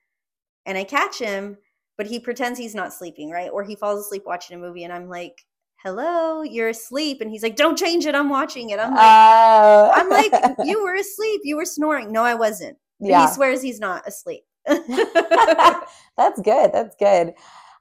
and 0.66 0.76
I 0.76 0.84
catch 0.84 1.18
him, 1.18 1.56
but 1.96 2.06
he 2.06 2.18
pretends 2.20 2.58
he's 2.58 2.74
not 2.74 2.92
sleeping, 2.92 3.30
right? 3.30 3.50
Or 3.50 3.62
he 3.62 3.74
falls 3.76 4.00
asleep 4.00 4.22
watching 4.26 4.56
a 4.56 4.60
movie 4.60 4.84
and 4.84 4.92
I'm 4.92 5.08
like, 5.08 5.44
Hello, 5.82 6.42
you're 6.42 6.68
asleep. 6.68 7.20
And 7.20 7.30
he's 7.30 7.42
like, 7.42 7.56
Don't 7.56 7.76
change 7.78 8.06
it. 8.06 8.14
I'm 8.14 8.28
watching 8.28 8.70
it. 8.70 8.78
I'm 8.78 8.90
like, 8.94 9.00
Oh. 9.02 9.92
I'm 9.94 10.08
like, 10.08 10.32
You 10.64 10.82
were 10.82 10.94
asleep. 10.94 11.40
You 11.44 11.56
were 11.56 11.64
snoring. 11.64 12.12
No, 12.12 12.22
I 12.24 12.34
wasn't. 12.34 12.78
Yeah. 13.00 13.26
He 13.26 13.34
swears 13.34 13.60
he's 13.62 13.80
not 13.80 14.06
asleep. 14.06 14.44
That's 14.66 16.40
good. 16.42 16.70
That's 16.72 16.94
good. 16.98 17.34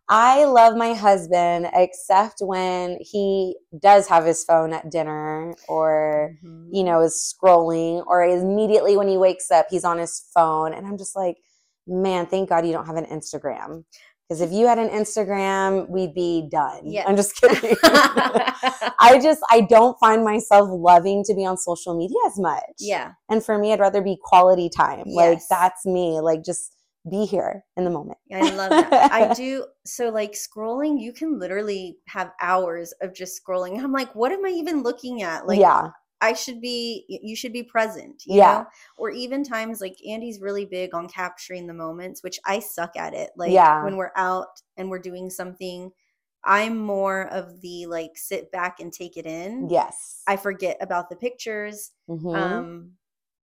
I 0.09 0.43
love 0.43 0.75
my 0.75 0.93
husband, 0.93 1.69
except 1.73 2.39
when 2.41 2.97
he 2.99 3.55
does 3.79 4.07
have 4.07 4.25
his 4.25 4.43
phone 4.43 4.73
at 4.73 4.89
dinner 4.89 5.55
or, 5.69 6.35
Mhm. 6.43 6.67
you 6.71 6.83
know, 6.83 6.99
is 7.01 7.15
scrolling, 7.41 8.03
or 8.07 8.23
immediately 8.23 8.97
when 8.97 9.07
he 9.07 9.17
wakes 9.17 9.51
up, 9.51 9.67
he's 9.69 9.85
on 9.85 9.99
his 9.99 10.19
phone. 10.33 10.73
And 10.73 10.85
I'm 10.85 10.97
just 10.97 11.15
like, 11.15 11.37
man, 11.87 12.25
thank 12.25 12.49
God 12.49 12.65
you 12.65 12.73
don't 12.73 12.85
have 12.85 12.97
an 12.97 13.05
Instagram. 13.05 13.83
Because 14.27 14.39
if 14.39 14.53
you 14.53 14.65
had 14.65 14.79
an 14.79 14.87
Instagram, 14.87 15.89
we'd 15.89 16.13
be 16.13 16.47
done. 16.49 16.83
Yeah. 16.85 17.03
I'm 17.05 17.17
just 17.17 17.35
kidding. 17.35 17.75
I 17.83 19.19
just, 19.21 19.41
I 19.51 19.67
don't 19.69 19.97
find 19.99 20.23
myself 20.23 20.69
loving 20.71 21.25
to 21.25 21.33
be 21.35 21.45
on 21.45 21.57
social 21.57 21.97
media 21.97 22.15
as 22.25 22.39
much. 22.39 22.63
yeah. 22.79 23.11
And 23.29 23.43
for 23.43 23.57
me, 23.57 23.73
I'd 23.73 23.81
rather 23.81 24.01
be 24.01 24.17
quality 24.23 24.69
time. 24.69 25.03
Like, 25.05 25.39
that's 25.49 25.85
me. 25.85 26.21
Like, 26.21 26.45
just 26.45 26.73
be 27.09 27.25
here 27.25 27.63
in 27.75 27.83
the 27.83 27.89
moment. 27.89 28.19
I 28.33 28.41
love 28.51 28.69
that. 28.69 29.11
I 29.11 29.33
do. 29.35 29.65
So, 29.85 30.09
like 30.09 30.33
scrolling, 30.33 31.01
you 31.01 31.11
can 31.11 31.39
literally 31.39 31.97
have 32.07 32.31
hours 32.39 32.93
of 33.01 33.13
just 33.13 33.41
scrolling. 33.43 33.83
I'm 33.83 33.91
like, 33.91 34.13
what 34.15 34.31
am 34.31 34.45
I 34.45 34.49
even 34.49 34.83
looking 34.83 35.23
at? 35.23 35.47
Like, 35.47 35.59
yeah. 35.59 35.89
I 36.21 36.33
should 36.33 36.61
be, 36.61 37.05
you 37.09 37.35
should 37.35 37.51
be 37.53 37.63
present, 37.63 38.23
you 38.25 38.37
Yeah. 38.37 38.53
know? 38.59 38.65
Or 38.97 39.09
even 39.09 39.43
times 39.43 39.81
like 39.81 39.97
Andy's 40.07 40.39
really 40.39 40.65
big 40.65 40.93
on 40.93 41.07
capturing 41.09 41.67
the 41.67 41.73
moments, 41.73 42.23
which 42.23 42.39
I 42.45 42.59
suck 42.59 42.95
at 42.95 43.13
it. 43.13 43.31
Like, 43.35 43.51
Yeah. 43.51 43.83
when 43.83 43.97
we're 43.97 44.13
out 44.15 44.61
and 44.77 44.89
we're 44.89 44.99
doing 44.99 45.29
something, 45.29 45.91
I'm 46.43 46.77
more 46.77 47.27
of 47.27 47.61
the 47.61 47.85
like 47.87 48.11
sit 48.15 48.51
back 48.51 48.79
and 48.79 48.91
take 48.93 49.17
it 49.17 49.25
in. 49.25 49.69
Yes. 49.69 50.23
I 50.27 50.37
forget 50.37 50.77
about 50.79 51.09
the 51.09 51.15
pictures. 51.15 51.91
Mhm. 52.09 52.35
Um, 52.35 52.91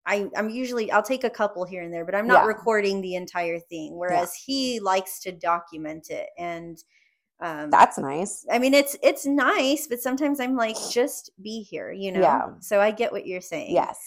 I, 0.07 0.29
I'm 0.37 0.51
usually 0.51 0.93
I'll 0.93 1.03
take 1.03 1.25
a 1.25 1.31
couple 1.31 1.65
here 1.65 1.83
and 1.83 1.93
there, 1.93 2.05
but 2.05 2.15
I'm 2.15 2.27
not 2.27 2.43
Yeah. 2.43 2.49
recording 2.49 3.01
the 3.01 3.15
entire 3.15 3.59
thing. 3.59 3.97
Whereas 3.97 4.35
he 4.35 4.79
likes 4.81 5.19
to 5.21 5.33
document 5.33 6.11
it, 6.11 6.29
and 6.39 6.77
um, 7.45 7.71
That's 7.71 7.99
nice. 7.99 8.47
I 8.51 8.59
mean 8.59 8.75
it's 8.75 8.97
it's 9.03 9.27
nice, 9.27 9.87
but 9.87 10.01
sometimes 10.01 10.41
I'm 10.41 10.57
like, 10.57 10.77
just 10.91 11.31
be 11.43 11.63
here, 11.63 11.93
you 11.93 12.13
know. 12.13 12.21
Yeah. 12.21 12.47
So 12.61 12.81
I 12.81 12.91
get 12.91 13.13
what 13.13 13.27
you're 13.27 13.41
saying. 13.41 13.75
Yes. 13.75 13.99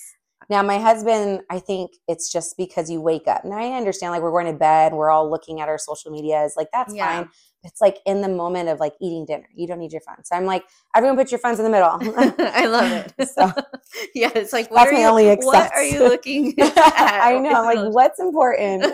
Now, 0.49 0.63
my 0.63 0.77
husband, 0.79 1.41
I 1.49 1.59
think 1.59 1.91
it's 2.07 2.31
just 2.31 2.55
because 2.55 2.89
you 2.89 3.01
wake 3.01 3.27
up. 3.27 3.43
Now, 3.43 3.57
I 3.57 3.75
understand, 3.75 4.13
like, 4.13 4.21
we're 4.21 4.31
going 4.31 4.45
to 4.45 4.53
bed, 4.57 4.93
we're 4.93 5.09
all 5.09 5.29
looking 5.29 5.59
at 5.59 5.67
our 5.67 5.77
social 5.77 6.09
medias. 6.09 6.53
Like, 6.55 6.69
that's 6.71 6.93
Yeah. 6.95 7.23
fine. 7.23 7.29
it's 7.63 7.81
like 7.81 7.97
in 8.05 8.21
the 8.21 8.29
moment 8.29 8.69
of 8.69 8.79
like 8.79 8.93
eating 9.01 9.25
dinner. 9.25 9.47
You 9.53 9.67
don't 9.67 9.79
need 9.79 9.91
your 9.91 9.99
phone. 10.01 10.23
So 10.23 10.37
I'm 10.37 10.45
like, 10.45 10.63
everyone 10.95 11.17
put 11.17 11.31
your 11.31 11.39
phones 11.39 11.59
in 11.59 11.65
the 11.65 11.71
middle. 11.71 11.89
I 12.39 12.65
love 12.67 12.91
it. 13.17 13.27
So- 13.35 13.51
yeah, 14.15 14.31
it's 14.35 14.53
like 14.53 14.71
what 14.71 14.77
That's 14.85 14.91
are 14.91 14.93
my 14.93 14.99
you, 15.01 15.07
only 15.07 15.35
what 15.43 15.73
are 15.73 15.83
you 15.83 15.99
looking 15.99 16.53
at? 16.59 16.77
I 16.77 17.37
know. 17.39 17.49
I'm 17.67 17.75
like, 17.75 17.93
what's 17.93 18.19
important? 18.19 18.85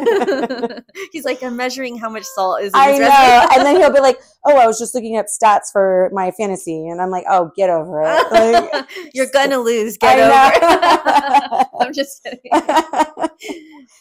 He's 1.12 1.26
like, 1.26 1.44
I'm 1.44 1.56
measuring 1.56 1.98
how 2.00 2.10
much 2.10 2.24
salt 2.24 2.62
is 2.62 2.68
in 2.68 2.72
I 2.76 2.98
know. 2.98 3.48
and 3.54 3.66
then 3.66 3.76
he'll 3.76 3.94
be 3.94 4.00
like, 4.00 4.18
oh, 4.46 4.58
I 4.58 4.68
was 4.68 4.80
just 4.80 4.94
looking 4.94 5.18
up 5.18 5.28
stats 5.28 5.72
for 5.72 6.10
my 6.14 6.32
fantasy. 6.32 6.88
And 6.88 7.02
I'm 7.02 7.10
like, 7.10 7.26
oh, 7.30 7.52
get 7.56 7.70
over 7.70 8.02
it. 8.04 8.24
Like, 8.34 8.90
You're 9.14 9.30
gonna 9.32 9.60
lose. 9.60 9.98
Get 9.98 10.20
I 10.20 10.24
over 10.24 11.62
it. 11.62 11.68
I'm 11.82 11.94
just 11.94 12.24
kidding. 12.24 12.52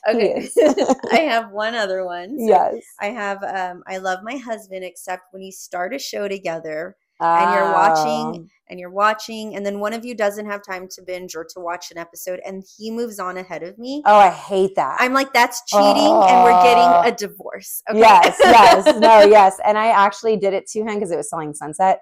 Okay. 0.09 0.49
I 1.13 1.21
have 1.21 1.51
one 1.51 1.75
other 1.75 2.05
one. 2.05 2.39
So 2.39 2.47
yes. 2.47 2.83
I 3.01 3.07
have 3.07 3.43
um 3.43 3.83
I 3.87 3.99
love 3.99 4.21
my 4.23 4.37
husband 4.37 4.85
except 4.85 5.33
when 5.33 5.43
you 5.43 5.53
start 5.53 5.95
a 5.95 5.99
show 5.99 6.29
together 6.29 6.97
and 7.23 7.55
you're 7.55 7.73
watching 7.73 8.41
um, 8.41 8.49
and 8.69 8.81
you're 8.81 8.91
watching 8.91 9.55
and 9.57 9.65
then 9.67 9.81
one 9.81 9.93
of 9.93 10.05
you 10.05 10.15
doesn't 10.15 10.47
have 10.47 10.63
time 10.65 10.89
to 10.89 11.03
binge 11.03 11.35
or 11.35 11.45
to 11.45 11.61
watch 11.61 11.91
an 11.91 11.99
episode 11.99 12.41
and 12.47 12.65
he 12.77 12.91
moves 12.91 13.19
on 13.19 13.37
ahead 13.37 13.63
of 13.63 13.79
me. 13.79 14.03
Oh, 14.07 14.17
I 14.17 14.31
hate 14.31 14.75
that. 14.77 14.97
I'm 14.99 15.13
like 15.13 15.33
that's 15.33 15.63
cheating 15.67 15.85
and 15.87 16.43
we're 16.45 16.53
Oh. 16.53 16.63
getting 16.63 17.13
a 17.13 17.17
divorce. 17.17 17.83
Okay? 17.91 17.99
Yes, 18.01 18.37
yes, 18.41 18.87
no, 18.99 19.21
yes. 19.23 19.59
And 19.65 19.77
I 19.77 19.89
actually 19.89 20.37
did 20.37 20.55
it 20.55 20.67
to 20.69 20.81
him 20.81 20.95
because 20.95 21.11
it 21.11 21.17
was 21.17 21.29
Selling 21.29 21.55
Sunset. 21.55 22.01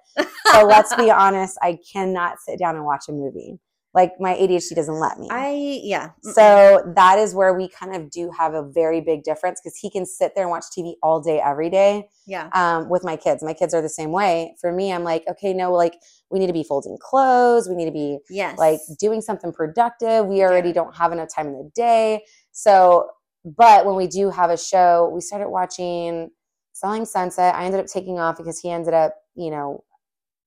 So 0.53 0.64
let's 0.64 0.95
be 0.95 1.11
honest, 1.11 1.59
I 1.62 1.79
cannot 1.93 2.39
sit 2.41 2.59
down 2.59 2.77
and 2.77 2.85
watch 2.85 3.05
a 3.09 3.12
movie. 3.12 3.59
Like 3.93 4.12
my 4.20 4.34
ADHD 4.34 4.74
doesn't 4.76 5.01
let 5.01 5.18
me. 5.18 5.26
I 5.30 5.80
yeah. 5.82 6.11
so 6.22 6.80
that 6.95 7.18
is 7.18 7.34
where 7.34 7.53
we 7.55 7.68
kind 7.68 7.97
of 7.97 8.09
do 8.11 8.30
have 8.38 8.55
a 8.55 8.62
very 8.62 9.01
big 9.01 9.24
difference 9.24 9.61
because 9.61 9.76
he 9.76 9.91
can 9.91 10.07
sit 10.07 10.34
there 10.36 10.45
and 10.45 10.51
watch 10.51 10.64
TV 10.76 10.95
all 11.03 11.20
day, 11.20 11.41
every 11.41 11.70
day. 11.70 12.09
yeah. 12.26 12.49
Um, 12.53 12.88
with 12.88 13.03
my 13.03 13.16
kids, 13.16 13.43
my 13.43 13.53
kids 13.53 13.74
are 13.74 13.82
the 13.82 13.88
same 13.88 14.12
way. 14.12 14.55
For 14.61 14.70
me, 14.70 14.93
I'm 14.93 15.03
like, 15.03 15.24
okay, 15.28 15.53
no, 15.53 15.72
like 15.72 15.97
we 16.30 16.38
need 16.38 16.47
to 16.47 16.53
be 16.53 16.62
folding 16.62 16.99
clothes. 17.01 17.68
We 17.68 17.74
need 17.74 17.86
to 17.86 17.91
be 17.91 18.18
Yes. 18.30 18.57
like 18.59 18.78
doing 19.01 19.20
something 19.20 19.53
productive. 19.53 20.26
We 20.26 20.43
already 20.43 20.68
Yeah. 20.68 20.74
don't 20.74 20.95
have 20.97 21.11
enough 21.11 21.34
time 21.34 21.49
in 21.49 21.55
the 21.55 21.70
day. 21.74 22.24
So, 22.53 23.09
but 23.45 23.86
when 23.86 23.97
we 23.97 24.07
do 24.07 24.30
have 24.30 24.51
a 24.51 24.57
show, 24.57 25.11
we 25.12 25.20
started 25.20 25.49
watching 25.49 26.30
Selling 26.72 27.05
Sunset. 27.07 27.57
I 27.57 27.64
ended 27.64 27.80
up 27.80 27.86
taking 27.86 28.20
off 28.20 28.36
because 28.36 28.61
he 28.61 28.70
ended 28.70 28.95
up, 28.95 29.14
you 29.34 29.51
know, 29.51 29.82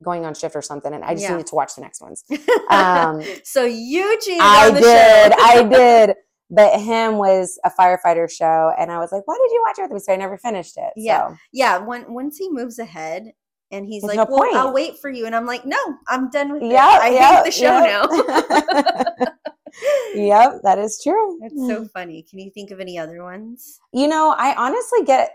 going 0.03 0.25
on 0.25 0.33
shift 0.35 0.55
or 0.55 0.61
something, 0.61 0.93
and 0.93 1.03
I 1.03 1.13
just 1.13 1.23
Yeah. 1.23 1.31
needed 1.31 1.47
to 1.47 1.55
watch 1.55 1.75
the 1.75 1.81
next 1.81 2.01
ones. 2.01 2.23
Um, 2.69 3.21
so 3.43 3.63
you 3.65 4.19
cheated 4.21 4.41
I 4.41 4.71
did. 4.71 5.33
I 5.39 5.63
did. 6.07 6.15
But 6.49 6.79
him 6.81 7.17
was 7.17 7.59
a 7.65 7.71
firefighter 7.71 8.29
show, 8.29 8.71
and 8.77 8.91
I 8.91 8.99
was 8.99 9.11
like, 9.11 9.23
"Why 9.27 9.37
did 9.41 9.51
you 9.51 9.63
watch 9.67 9.79
it 9.79 9.81
with 9.83 9.91
me?" 9.91 9.99
So 9.99 10.13
I 10.13 10.17
never 10.17 10.37
finished 10.37 10.77
it. 10.77 10.93
Yeah. 10.95 11.29
So, 11.29 11.35
Yeah, 11.51 11.77
when 11.79 12.13
once 12.13 12.37
he 12.37 12.49
moves 12.51 12.77
ahead 12.79 13.31
and 13.71 13.87
he's 13.87 14.03
There's 14.03 14.15
like, 14.17 14.29
no 14.29 14.35
"Well, 14.35 14.43
point. 14.43 14.55
I'll 14.55 14.73
wait 14.73 14.99
for 14.99 15.09
you," 15.09 15.25
and 15.25 15.35
I'm 15.35 15.45
like, 15.47 15.65
"No, 15.65 15.77
I'm 16.07 16.29
done 16.29 16.53
with 16.53 16.61
it. 16.63 16.71
yeah, 16.71 16.99
I 17.01 17.09
yeah, 17.09 17.35
hate 17.37 17.45
the 17.45 17.51
show 17.51 17.79
now." 17.79 19.33
yep, 20.13 20.61
that 20.63 20.77
is 20.77 20.99
true. 21.01 21.39
That's 21.41 21.67
so 21.67 21.85
funny. 21.85 22.23
Can 22.29 22.39
you 22.39 22.51
think 22.51 22.69
of 22.71 22.79
any 22.79 22.97
other 22.99 23.23
ones? 23.23 23.79
You 23.91 24.07
know, 24.07 24.35
I 24.37 24.53
honestly 24.55 25.03
get 25.05 25.31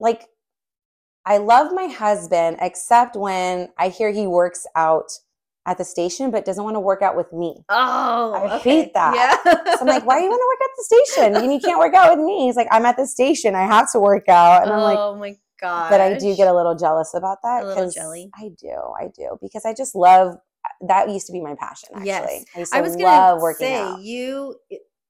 like 0.00 0.26
I 1.28 1.36
love 1.36 1.72
my 1.74 1.86
husband 1.86 2.56
except 2.60 3.14
when 3.14 3.68
I 3.76 3.90
hear 3.90 4.10
he 4.10 4.26
works 4.26 4.66
out 4.74 5.12
at 5.66 5.76
the 5.76 5.84
station 5.84 6.30
but 6.30 6.46
doesn't 6.46 6.64
want 6.64 6.76
to 6.76 6.80
work 6.80 7.02
out 7.02 7.16
with 7.16 7.30
me. 7.34 7.64
Oh, 7.68 8.32
I 8.32 8.56
okay. 8.56 8.70
hate 8.70 8.94
that. 8.94 9.14
Yeah. 9.14 9.74
So 9.74 9.80
I'm 9.82 9.86
like, 9.86 10.06
why 10.06 10.18
do 10.18 10.24
you 10.24 10.30
want 10.30 10.40
to 10.40 10.48
work 10.48 10.64
at 10.64 10.70
the 10.76 10.84
station? 10.84 11.36
And 11.36 11.52
you 11.52 11.60
can't 11.60 11.78
work 11.78 11.94
out 11.94 12.16
with 12.16 12.24
me. 12.24 12.46
He's 12.46 12.56
like, 12.56 12.68
I'm 12.70 12.86
at 12.86 12.96
the 12.96 13.06
station. 13.06 13.54
I 13.54 13.66
have 13.66 13.92
to 13.92 14.00
work 14.00 14.26
out. 14.30 14.62
And 14.62 14.72
I'm 14.72 14.80
like, 14.80 14.96
oh 14.98 15.16
my 15.16 15.36
god. 15.60 15.90
but 15.90 16.00
I 16.00 16.16
do 16.16 16.34
get 16.34 16.48
a 16.48 16.54
little 16.54 16.74
jealous 16.74 17.12
about 17.14 17.38
that. 17.42 17.62
A 17.62 17.66
little 17.66 17.90
jelly. 17.90 18.30
I 18.34 18.48
do. 18.58 18.74
I 18.98 19.08
do. 19.14 19.36
Because 19.42 19.66
I 19.66 19.74
just 19.74 19.94
love 19.94 20.38
that 20.88 21.10
used 21.10 21.26
to 21.26 21.32
be 21.34 21.42
my 21.42 21.54
passion, 21.54 21.90
actually. 21.92 22.06
Yes. 22.06 22.44
I 22.54 22.58
used 22.60 22.72
to 22.72 22.78
I 22.78 22.80
was 22.80 22.96
love 22.96 23.42
working 23.42 23.66
say 23.66 23.76
out. 23.78 24.00
you 24.00 24.56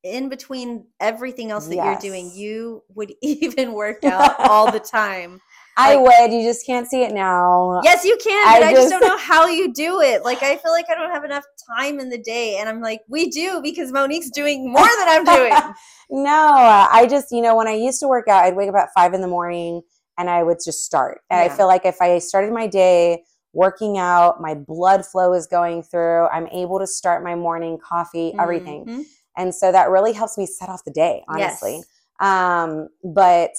in 0.03 0.29
between 0.29 0.87
everything 1.01 1.51
else 1.51 1.67
that 1.67 1.75
you're 1.75 1.99
doing, 1.99 2.31
you 2.35 2.83
would 2.95 3.13
even 3.23 3.73
work 3.73 4.05
out 4.05 4.35
all 4.49 4.71
the 4.71 4.81
time. 4.81 5.41
I 5.79 5.95
like- 5.95 6.05
would. 6.21 6.33
You 6.33 6.43
just 6.43 6.67
can't 6.67 6.87
see 6.89 7.03
it 7.03 7.13
now. 7.15 7.81
Yes, 7.85 8.05
you 8.05 8.19
can, 8.23 8.47
I 8.49 8.61
but 8.61 8.67
I, 8.69 8.73
just, 8.73 8.91
just- 8.91 8.91
don't 8.91 9.09
know 9.09 9.17
how 9.17 9.47
you 9.47 9.73
do 9.73 10.01
it. 10.01 10.25
Like 10.25 10.43
I 10.43 10.57
feel 10.57 10.73
like 10.73 10.87
I 10.91 10.95
don't 10.95 11.11
have 11.11 11.25
enough 11.25 11.45
time 11.77 12.01
in 12.01 12.09
the 12.09 12.19
day, 12.19 12.59
and 12.59 12.69
I'm 12.69 12.81
like, 12.81 13.03
we 13.09 13.31
do 13.31 13.61
because 13.63 13.93
Monique's 13.93 14.31
doing 14.31 14.71
more 14.73 14.83
than 14.99 15.09
I'm 15.09 15.25
doing. 15.25 15.53
no, 16.11 16.89
I 16.91 17.07
just, 17.09 17.31
you 17.31 17.41
know, 17.41 17.57
when 17.57 17.69
I 17.69 17.75
used 17.75 18.01
to 18.01 18.09
work 18.09 18.29
out, 18.29 18.45
I'd 18.45 18.57
wake 18.57 18.69
up 18.69 18.75
at 18.75 18.89
five 18.95 19.15
in 19.15 19.21
the 19.21 19.29
morning 19.29 19.83
and 20.19 20.29
I 20.29 20.43
would 20.43 20.59
just 20.65 20.85
start. 20.85 21.21
And 21.31 21.41
I 21.41 21.49
feel 21.55 21.67
like 21.69 21.85
if 21.85 22.01
I 22.01 22.19
started 22.19 22.53
my 22.53 22.67
day 22.67 23.23
working 23.53 23.99
out, 23.99 24.41
my 24.41 24.55
blood 24.55 25.07
flow 25.07 25.33
is 25.33 25.47
going 25.47 25.83
through, 25.83 26.27
I'm 26.29 26.49
able 26.49 26.79
to 26.81 26.87
start 26.89 27.23
my 27.23 27.35
morning 27.37 27.79
coffee, 27.79 28.35
everything. 28.39 28.85
Mhm. 28.85 29.05
And 29.37 29.55
so 29.55 29.71
that 29.71 29.91
really 29.91 30.13
helps 30.13 30.37
me 30.37 30.45
set 30.47 30.69
off 30.69 30.83
the 30.85 30.91
day, 30.91 31.23
honestly. 31.29 31.77
Yes. 31.77 31.85
Um, 32.21 32.89
but 33.05 33.53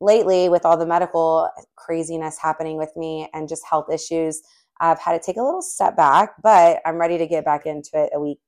lately, 0.00 0.48
with 0.48 0.64
all 0.64 0.76
the 0.76 0.86
medical 0.86 1.48
craziness 1.76 2.38
happening 2.38 2.76
with 2.76 2.92
me 2.96 3.28
and 3.34 3.48
just 3.48 3.64
health 3.68 3.86
issues, 3.92 4.42
I've 4.80 4.98
had 4.98 5.12
to 5.12 5.24
take 5.24 5.36
a 5.36 5.42
little 5.42 5.62
step 5.62 5.96
back, 5.96 6.34
but 6.42 6.80
I'm 6.86 6.96
ready 6.96 7.18
to 7.18 7.26
get 7.26 7.44
back 7.44 7.66
into 7.66 7.90
it 7.94 8.10
a 8.14 8.20
week, 8.20 8.38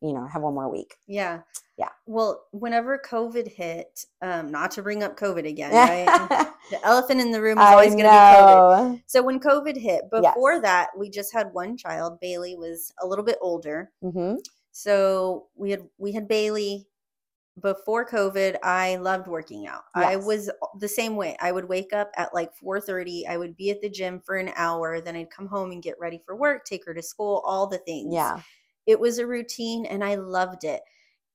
you 0.00 0.12
know, 0.12 0.26
have 0.32 0.42
one 0.42 0.54
more 0.54 0.70
week. 0.70 0.94
Yeah. 1.06 1.40
Yeah. 1.78 1.88
Well, 2.06 2.44
whenever 2.52 2.98
COVID 3.04 3.48
hit, 3.48 4.04
um, 4.20 4.50
not 4.52 4.70
to 4.72 4.82
bring 4.82 5.02
up 5.02 5.16
COVID 5.18 5.48
again, 5.48 5.72
right? 6.28 6.28
the 6.70 6.86
elephant 6.86 7.20
in 7.20 7.32
the 7.32 7.42
room 7.42 7.58
is 7.58 7.64
always 7.64 7.94
going 7.94 8.04
to 8.04 8.10
be 8.10 8.16
COVID. 8.16 9.02
So 9.06 9.22
when 9.22 9.40
COVID 9.40 9.76
hit, 9.76 10.08
before 10.10 10.52
Yes. 10.54 10.62
that, 10.62 10.88
we 10.96 11.10
just 11.10 11.32
had 11.32 11.52
one 11.52 11.76
child. 11.76 12.20
Bailey 12.20 12.54
was 12.54 12.92
a 13.02 13.06
little 13.06 13.24
bit 13.24 13.38
older. 13.40 13.90
hmm 14.02 14.34
So 14.70 15.46
we 15.56 15.70
had 15.72 15.82
we 15.98 16.12
had 16.12 16.28
Bailey 16.28 16.86
before 17.62 18.06
COVID. 18.06 18.56
I 18.62 18.96
loved 18.96 19.26
working 19.28 19.66
out. 19.66 19.84
I 19.94 20.16
was 20.16 20.50
the 20.78 20.88
same 20.88 21.16
way. 21.16 21.36
I 21.40 21.52
would 21.52 21.68
wake 21.68 21.92
up 21.92 22.10
at 22.16 22.34
like 22.34 22.50
4:30. 22.56 23.26
I 23.28 23.36
would 23.36 23.56
be 23.56 23.70
at 23.70 23.80
the 23.80 23.88
gym 23.88 24.20
for 24.20 24.36
an 24.36 24.52
hour, 24.56 25.00
then 25.00 25.16
I'd 25.16 25.30
come 25.30 25.46
home 25.46 25.70
and 25.72 25.82
get 25.82 25.98
ready 26.00 26.20
for 26.24 26.36
work, 26.36 26.64
take 26.64 26.84
her 26.86 26.94
to 26.94 27.02
school, 27.02 27.42
all 27.46 27.66
the 27.66 27.78
things. 27.78 28.14
Yeah. 28.14 28.40
It 28.86 28.98
was 28.98 29.18
a 29.18 29.26
routine 29.26 29.86
and 29.86 30.02
I 30.02 30.16
loved 30.16 30.64
it. 30.64 30.82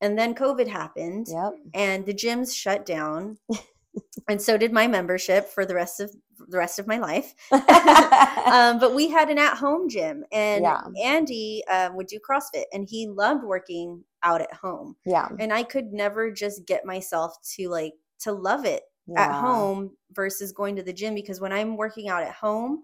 And 0.01 0.17
then 0.17 0.35
COVID 0.35 0.67
happened 0.67 1.27
Yep. 1.29 1.53
and 1.73 2.05
the 2.05 2.13
gyms 2.13 2.53
shut 2.53 2.85
down. 2.85 3.37
and 4.29 4.41
so 4.41 4.57
did 4.57 4.71
my 4.71 4.87
membership 4.87 5.49
for 5.49 5.65
the 5.65 5.73
rest 5.73 5.99
of 5.99 6.11
the 6.49 6.57
rest 6.57 6.77
of 6.77 6.87
my 6.87 6.97
life. 6.97 7.33
um, 7.51 8.79
but 8.79 8.93
we 8.93 9.09
had 9.09 9.29
an 9.29 9.39
at-home 9.39 9.89
gym, 9.89 10.23
and 10.31 10.63
Yeah. 10.63 10.81
Andy 11.03 11.63
um, 11.67 11.95
would 11.95 12.07
do 12.07 12.19
CrossFit, 12.19 12.65
and 12.71 12.87
he 12.87 13.07
loved 13.07 13.43
working 13.43 14.03
out 14.27 14.41
at 14.41 14.53
home. 14.53 14.95
yeah. 15.05 15.29
And 15.39 15.53
I 15.53 15.63
could 15.63 15.93
never 15.93 16.31
just 16.31 16.65
get 16.65 16.85
myself 16.85 17.35
to 17.55 17.69
like 17.69 17.93
to 18.19 18.31
love 18.31 18.65
it 18.65 18.83
at 19.15 19.31
home 19.39 19.91
versus 20.11 20.51
going 20.51 20.75
to 20.75 20.83
the 20.83 20.91
gym 20.91 21.15
because 21.15 21.39
when 21.39 21.53
I'm 21.53 21.77
working 21.77 22.09
out 22.09 22.23
at 22.23 22.33
home, 22.33 22.81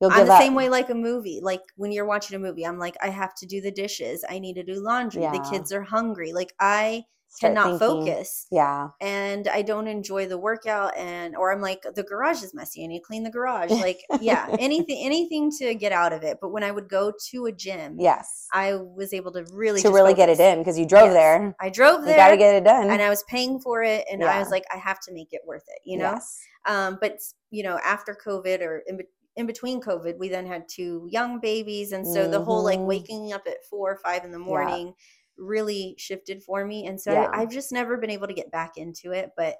You'll 0.00 0.12
I'm 0.12 0.26
the 0.26 0.32
up. 0.32 0.40
same 0.40 0.54
way 0.54 0.68
like 0.68 0.90
a 0.90 0.94
movie. 0.94 1.40
Like 1.42 1.62
when 1.76 1.90
you're 1.92 2.04
watching 2.06 2.36
a 2.36 2.38
movie, 2.40 2.66
I'm 2.66 2.78
like, 2.78 2.96
I 3.02 3.08
have 3.08 3.34
to 3.36 3.46
do 3.46 3.60
the 3.60 3.70
dishes. 3.70 4.24
I 4.28 4.38
need 4.38 4.54
to 4.54 4.62
do 4.62 4.80
laundry. 4.82 5.22
The 5.22 5.48
kids 5.50 5.72
are 5.72 5.82
hungry. 5.82 6.32
Like 6.32 6.52
I 6.60 7.04
Start 7.28 7.54
cannot 7.54 7.78
thinking, 7.80 8.06
focus 8.06 8.46
Yeah. 8.52 8.88
and 9.00 9.48
I 9.48 9.60
don't 9.62 9.88
enjoy 9.88 10.26
the 10.26 10.38
workout 10.38 10.96
and 10.96 11.34
or 11.36 11.52
I'm 11.52 11.60
like 11.60 11.82
the 11.94 12.02
garage 12.04 12.42
is 12.42 12.54
messy. 12.54 12.84
I 12.84 12.86
need 12.86 13.00
to 13.00 13.04
clean 13.04 13.24
the 13.24 13.30
garage. 13.30 13.70
Like 13.86 13.98
yeah, 14.20 14.54
anything 14.58 15.04
anything 15.04 15.50
to 15.58 15.74
get 15.74 15.92
out 15.92 16.12
of 16.12 16.22
it. 16.22 16.38
But 16.40 16.50
when 16.50 16.62
I 16.62 16.70
would 16.70 16.88
go 16.88 17.12
to 17.32 17.46
a 17.46 17.52
gym, 17.52 17.96
Yes. 17.98 18.46
I 18.54 18.74
was 18.76 19.12
able 19.12 19.32
to 19.32 19.44
really 19.52 19.82
to 19.82 19.90
really 19.90 20.14
get 20.14 20.28
it 20.28 20.40
in 20.40 20.58
because 20.60 20.78
you 20.78 20.86
drove 20.86 21.06
Yes. 21.06 21.14
there. 21.14 21.56
I 21.60 21.68
drove 21.68 22.00
You 22.00 22.06
there 22.06 22.16
got 22.16 22.28
to 22.28 22.36
get 22.36 22.54
it 22.54 22.64
done. 22.64 22.90
and 22.90 23.02
I 23.02 23.08
was 23.10 23.22
paying 23.28 23.58
for 23.60 23.82
it 23.82 24.06
and 24.10 24.24
I 24.24 24.38
was 24.38 24.50
like 24.50 24.64
I 24.72 24.76
have 24.78 25.00
to 25.00 25.12
make 25.12 25.32
it 25.32 25.40
worth 25.46 25.64
it, 25.68 25.80
you 25.84 25.98
know? 25.98 26.12
Yes. 26.12 26.38
Um 26.66 26.96
but 27.00 27.18
you 27.50 27.62
know, 27.64 27.78
after 27.84 28.16
COVID 28.26 28.60
or 28.60 28.82
in, 28.86 28.98
in 29.36 29.46
between 29.46 29.80
COVID, 29.80 30.18
we 30.18 30.28
then 30.28 30.46
had 30.46 30.68
two 30.68 31.06
young 31.10 31.40
babies 31.40 31.92
and 31.92 32.06
so 32.06 32.26
the 32.28 32.40
whole 32.42 32.64
like 32.64 32.78
Mhm. 32.80 32.86
waking 32.86 33.32
up 33.32 33.42
at 33.46 33.64
4 33.68 33.92
or 33.92 33.96
5 33.96 34.24
in 34.24 34.30
the 34.32 34.38
Yeah. 34.38 34.44
morning 34.44 34.94
really 35.36 35.94
shifted 35.98 36.42
for 36.42 36.64
me 36.64 36.86
and 36.86 36.98
so 37.00 37.12
Yeah. 37.12 37.28
I, 37.32 37.42
I've 37.42 37.50
just 37.50 37.70
never 37.70 37.98
been 37.98 38.10
able 38.10 38.26
to 38.26 38.32
get 38.32 38.50
back 38.50 38.78
into 38.78 39.12
it, 39.12 39.32
but 39.36 39.56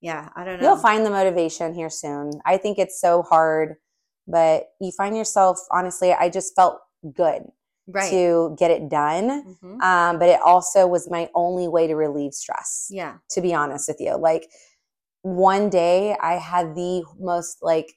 yeah, 0.00 0.30
I 0.34 0.44
don't 0.44 0.58
know. 0.60 0.66
You'll 0.66 0.78
find 0.78 1.04
the 1.04 1.10
motivation 1.10 1.74
here 1.74 1.90
soon. 1.90 2.30
I 2.46 2.56
think 2.56 2.78
it's 2.78 2.98
so 3.00 3.22
hard, 3.22 3.76
but 4.26 4.70
you 4.80 4.90
find 4.92 5.14
yourself, 5.16 5.58
honestly, 5.70 6.12
I 6.12 6.28
just 6.30 6.56
felt 6.56 6.80
good 7.14 7.42
right. 7.86 8.10
to 8.10 8.56
get 8.58 8.70
it 8.70 8.88
done. 8.88 9.56
Mhm. 9.62 9.82
Um, 9.82 10.18
but 10.18 10.28
it 10.30 10.40
also 10.40 10.86
was 10.86 11.10
my 11.10 11.28
only 11.34 11.68
way 11.68 11.86
to 11.86 11.94
relieve 11.94 12.32
stress, 12.32 12.88
Yeah. 12.90 13.18
to 13.32 13.40
be 13.42 13.52
honest 13.52 13.86
with 13.88 14.00
you. 14.00 14.16
Like 14.16 14.50
one 15.20 15.68
day 15.70 16.16
I 16.18 16.34
had 16.38 16.74
the 16.74 17.04
most, 17.20 17.58
like 17.62 17.92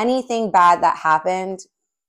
anything 0.00 0.50
bad 0.50 0.82
that 0.82 0.96
happened 0.96 1.60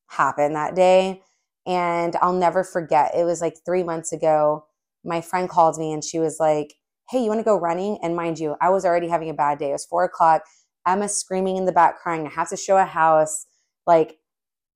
happened 0.08 0.56
that 0.56 0.76
day. 0.76 1.22
And 1.68 2.16
I'll 2.22 2.34
never 2.34 2.64
forget. 2.64 3.12
It 3.16 3.24
was 3.24 3.42
like 3.42 3.58
three 3.66 3.84
months 3.84 4.12
ago. 4.12 4.66
My 5.04 5.22
friend 5.22 5.50
called 5.50 5.78
me 5.78 5.92
and 5.92 6.04
she 6.04 6.20
was 6.20 6.38
like, 6.40 6.74
Hey, 7.10 7.22
you 7.22 7.28
want 7.28 7.40
to 7.40 7.46
go 7.46 7.60
running? 7.60 8.00
And 8.02 8.16
mind 8.16 8.40
you, 8.40 8.56
I 8.62 8.70
was 8.70 8.86
already 8.86 9.10
having 9.10 9.30
a 9.30 9.34
bad 9.34 9.60
day. 9.60 9.70
It 9.70 9.74
was 9.74 9.86
four 9.86 10.06
o'clock. 10.06 10.44
Emma 10.88 11.10
screaming 11.10 11.58
in 11.58 11.66
the 11.66 11.72
back 11.72 12.00
crying. 12.00 12.26
I 12.26 12.30
have 12.30 12.50
to 12.50 12.58
show 12.58 12.78
a 12.78 12.86
house. 12.86 13.46
Like 13.86 14.18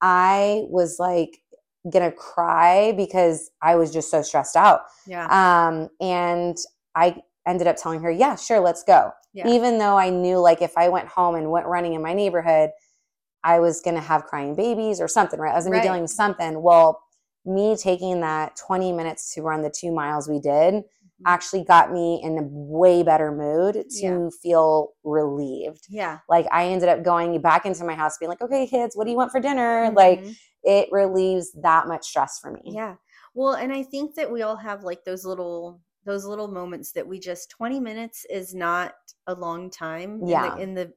I 0.01 0.63
was 0.67 0.97
like 0.99 1.37
gonna 1.91 2.11
cry 2.11 2.93
because 2.97 3.49
I 3.61 3.75
was 3.75 3.91
just 3.91 4.11
so 4.11 4.21
stressed 4.21 4.55
out. 4.55 4.81
Yeah. 5.07 5.27
Um, 5.27 5.89
and 6.01 6.57
I 6.95 7.21
ended 7.47 7.67
up 7.67 7.77
telling 7.77 8.01
her, 8.01 8.11
yeah, 8.11 8.35
sure, 8.35 8.59
let's 8.59 8.83
go. 8.83 9.11
Yeah. 9.33 9.47
Even 9.47 9.79
though 9.79 9.97
I 9.97 10.09
knew 10.09 10.37
like 10.39 10.61
if 10.61 10.77
I 10.77 10.89
went 10.89 11.07
home 11.07 11.35
and 11.35 11.51
went 11.51 11.67
running 11.67 11.93
in 11.93 12.01
my 12.01 12.13
neighborhood, 12.13 12.71
I 13.45 13.59
was 13.59 13.79
gonna 13.81 14.01
have 14.01 14.25
crying 14.25 14.55
babies 14.55 14.99
or 14.99 15.07
something, 15.07 15.39
right? 15.39 15.53
I 15.53 15.55
was 15.55 15.65
gonna 15.65 15.75
Right. 15.77 15.83
be 15.83 15.87
dealing 15.87 16.01
with 16.01 16.11
something. 16.11 16.61
Well, 16.61 16.99
me 17.45 17.75
taking 17.77 18.19
that 18.21 18.55
20 18.55 18.91
minutes 18.91 19.33
to 19.35 19.41
run 19.43 19.61
the 19.61 19.69
two 19.69 19.91
miles 19.91 20.27
we 20.27 20.39
did 20.39 20.83
actually 21.25 21.63
got 21.63 21.93
me 21.93 22.19
in 22.23 22.37
a 22.37 22.43
way 22.43 23.01
better 23.03 23.31
mood 23.31 23.85
to 23.89 24.05
Yeah. 24.05 24.29
feel 24.41 24.89
relieved. 25.03 25.85
yeah. 25.89 26.19
Like 26.27 26.45
I 26.51 26.65
ended 26.65 26.89
up 26.89 27.03
going 27.03 27.39
back 27.41 27.65
into 27.65 27.85
my 27.85 27.93
house 27.95 28.17
being 28.17 28.29
like, 28.29 28.41
okay, 28.41 28.67
kids, 28.67 28.97
what 28.97 29.05
do 29.05 29.11
you 29.11 29.15
want 29.17 29.31
for 29.31 29.39
dinner? 29.39 29.91
Like 29.95 30.19
Mhm. 30.21 30.35
it 30.63 30.89
relieves 30.91 31.51
that 31.61 31.87
much 31.87 32.05
stress 32.07 32.39
for 32.39 32.51
me. 32.51 32.61
Yeah. 32.65 32.95
Well, 33.33 33.53
and 33.53 33.71
I 33.71 33.83
think 33.83 34.15
that 34.15 34.29
we 34.31 34.41
all 34.41 34.57
have 34.57 34.83
like 34.83 35.03
those 35.05 35.23
little 35.25 35.79
those 36.05 36.23
little 36.25 36.47
moments 36.47 36.91
that 36.91 37.07
we 37.07 37.17
just 37.17 37.49
20 37.49 37.79
minutes 37.79 38.25
is 38.29 38.53
not 38.53 38.93
a 39.25 39.33
long 39.33 39.71
time 39.71 40.15
in 40.15 40.19
the- 40.19 40.27
Yeah. 40.27 40.55
in 40.57 40.75
the, 40.75 40.93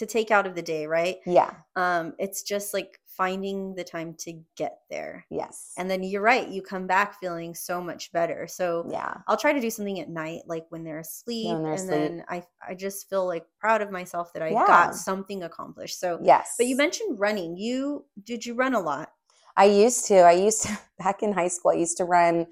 to 0.00 0.06
take 0.06 0.30
out 0.30 0.46
of 0.46 0.54
the 0.54 0.62
day, 0.62 0.86
right? 0.86 1.18
Yeah. 1.24 1.52
Um 1.76 2.14
it's 2.18 2.42
just 2.42 2.74
like 2.74 2.98
finding 3.06 3.74
the 3.74 3.84
time 3.84 4.14
to 4.18 4.32
get 4.56 4.78
there. 4.88 5.26
Yes. 5.30 5.72
And 5.76 5.90
then 5.90 6.02
you're 6.02 6.22
right, 6.22 6.48
you 6.48 6.62
come 6.62 6.86
back 6.86 7.20
feeling 7.20 7.54
so 7.54 7.80
much 7.80 8.10
better. 8.12 8.46
So 8.46 8.88
yeah. 8.90 9.14
I'll 9.28 9.36
try 9.36 9.52
to 9.52 9.60
do 9.60 9.70
something 9.70 10.00
at 10.00 10.08
night, 10.08 10.42
like 10.46 10.64
when 10.70 10.84
they're 10.84 11.00
asleep, 11.00 11.48
they're 11.58 11.66
and 11.66 11.74
asleep. 11.74 11.90
then 11.90 12.24
I 12.28 12.42
I 12.66 12.74
just 12.74 13.08
feel 13.10 13.26
like 13.26 13.44
proud 13.58 13.82
of 13.82 13.90
myself 13.90 14.32
that 14.32 14.42
I 14.42 14.48
Yeah. 14.50 14.66
got 14.66 14.94
something 14.96 15.42
accomplished. 15.42 16.00
So, 16.00 16.18
Yes. 16.22 16.54
but 16.56 16.66
you 16.66 16.76
mentioned 16.76 17.20
running. 17.20 17.56
You 17.56 18.06
did 18.24 18.46
you 18.46 18.54
run 18.54 18.74
a 18.74 18.80
lot? 18.80 19.12
I 19.56 19.66
used 19.66 20.06
to. 20.06 20.16
I 20.20 20.32
used 20.32 20.62
to 20.62 20.78
back 20.98 21.22
in 21.22 21.32
high 21.32 21.48
school. 21.48 21.72
I 21.72 21.74
used 21.86 21.98
to 21.98 22.04
run 22.04 22.46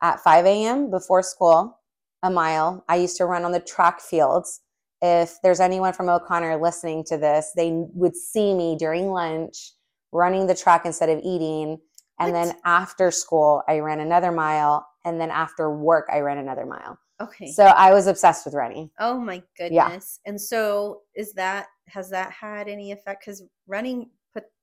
at 0.00 0.20
5 0.20 0.46
a.m. 0.46 0.90
before 0.90 1.22
school, 1.22 1.78
a 2.22 2.30
mile. 2.30 2.84
I 2.88 2.96
used 2.96 3.16
to 3.18 3.26
run 3.26 3.44
on 3.44 3.52
the 3.52 3.60
track 3.60 4.00
fields. 4.00 4.60
If 5.06 5.42
there's 5.42 5.60
anyone 5.60 5.92
from 5.92 6.08
O'Connor 6.08 6.56
listening 6.62 7.04
to 7.08 7.18
this, 7.18 7.52
they 7.54 7.72
would 7.92 8.16
see 8.16 8.54
me 8.54 8.74
during 8.74 9.10
lunch 9.10 9.72
running 10.12 10.46
the 10.46 10.54
track 10.54 10.86
instead 10.86 11.10
of 11.10 11.18
eating. 11.22 11.78
And 12.18 12.34
then 12.34 12.54
after 12.64 13.10
school, 13.10 13.62
I 13.68 13.80
ran 13.80 14.00
another 14.00 14.32
mile. 14.32 14.86
And 15.04 15.20
then 15.20 15.30
after 15.30 15.70
work, 15.70 16.06
I 16.10 16.20
ran 16.20 16.38
another 16.38 16.64
mile. 16.64 16.98
Okay. 17.20 17.52
So 17.52 17.64
I 17.64 17.92
was 17.92 18.06
obsessed 18.06 18.46
with 18.46 18.54
running. 18.54 18.90
oh 18.98 19.18
my 19.18 19.42
goodness. 19.58 20.20
Yeah. 20.24 20.30
And 20.30 20.40
so, 20.40 21.02
is 21.14 21.34
that 21.34 21.66
has 21.88 22.08
that 22.08 22.32
had 22.32 22.66
any 22.66 22.90
effect? 22.90 23.26
Because 23.26 23.42
running 23.66 24.08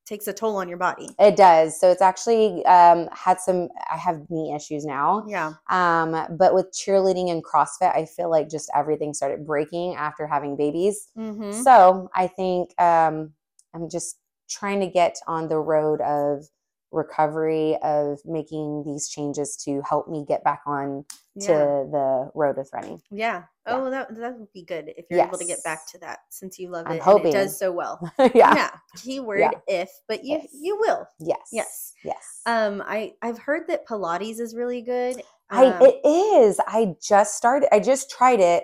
takes 0.05 0.27
a 0.27 0.33
toll 0.33 0.57
on 0.57 0.67
your 0.67 0.77
body. 0.77 1.09
It 1.19 1.35
does. 1.35 1.79
So 1.79 1.89
it's 1.91 2.01
actually 2.01 2.65
um, 2.65 3.07
had 3.13 3.39
some, 3.39 3.69
I 3.91 3.97
have 3.97 4.21
knee 4.29 4.53
issues 4.53 4.85
now. 4.85 5.23
Yeah. 5.27 5.53
Um, 5.69 6.25
but 6.37 6.53
with 6.53 6.71
cheerleading 6.73 7.31
and 7.31 7.43
CrossFit, 7.43 7.95
I 7.95 8.05
feel 8.05 8.29
like 8.29 8.49
just 8.49 8.69
everything 8.75 9.13
started 9.13 9.45
breaking 9.45 9.95
after 9.95 10.27
having 10.27 10.57
babies. 10.57 11.09
Mm-hmm. 11.17 11.61
So 11.61 12.09
I 12.15 12.27
think 12.27 12.71
um, 12.79 13.33
I'm 13.73 13.89
just 13.89 14.17
trying 14.49 14.79
to 14.81 14.87
get 14.87 15.17
on 15.27 15.47
the 15.47 15.59
road 15.59 16.01
of 16.01 16.45
recovery, 16.91 17.77
of 17.83 18.19
making 18.25 18.83
these 18.85 19.07
changes 19.07 19.55
to 19.63 19.81
help 19.87 20.09
me 20.09 20.25
get 20.27 20.43
back 20.43 20.61
on 20.65 21.05
to 21.39 21.47
the 21.47 22.31
road 22.35 22.57
with 22.57 22.69
running. 22.73 23.01
Yeah. 23.09 23.43
Yeah. 23.67 23.75
Oh, 23.75 23.89
that 23.91 24.15
that 24.15 24.39
would 24.39 24.51
be 24.53 24.63
good 24.63 24.91
if 24.97 25.05
you're 25.09 25.23
able 25.25 25.37
to 25.37 25.45
get 25.45 25.63
back 25.63 25.87
to 25.91 25.99
that 25.99 26.19
since 26.29 26.57
you 26.57 26.69
love 26.69 26.87
I'm 26.87 26.97
it 26.97 27.05
and 27.05 27.25
it 27.27 27.31
does 27.31 27.57
so 27.59 27.71
well. 27.71 27.99
yeah. 28.19 28.55
Yeah. 28.55 28.71
Keyword 28.97 29.39
if, 29.67 29.89
but 30.07 30.25
you 30.25 30.37
If. 30.37 30.49
you 30.53 30.77
will. 30.79 31.07
Yes. 31.19 31.49
Yes. 31.51 31.93
Yes. 32.03 32.41
Um, 32.45 32.83
I 32.85 33.13
I've 33.21 33.37
heard 33.37 33.67
that 33.67 33.87
Pilates 33.87 34.39
is 34.39 34.55
really 34.55 34.81
good. 34.81 35.21
I 35.49 35.65
Um, 35.65 35.81
it 35.81 36.05
is. 36.05 36.59
I 36.67 36.95
just 37.01 37.35
started. 37.35 37.73
I 37.73 37.79
just 37.79 38.09
tried 38.09 38.39
it. 38.39 38.63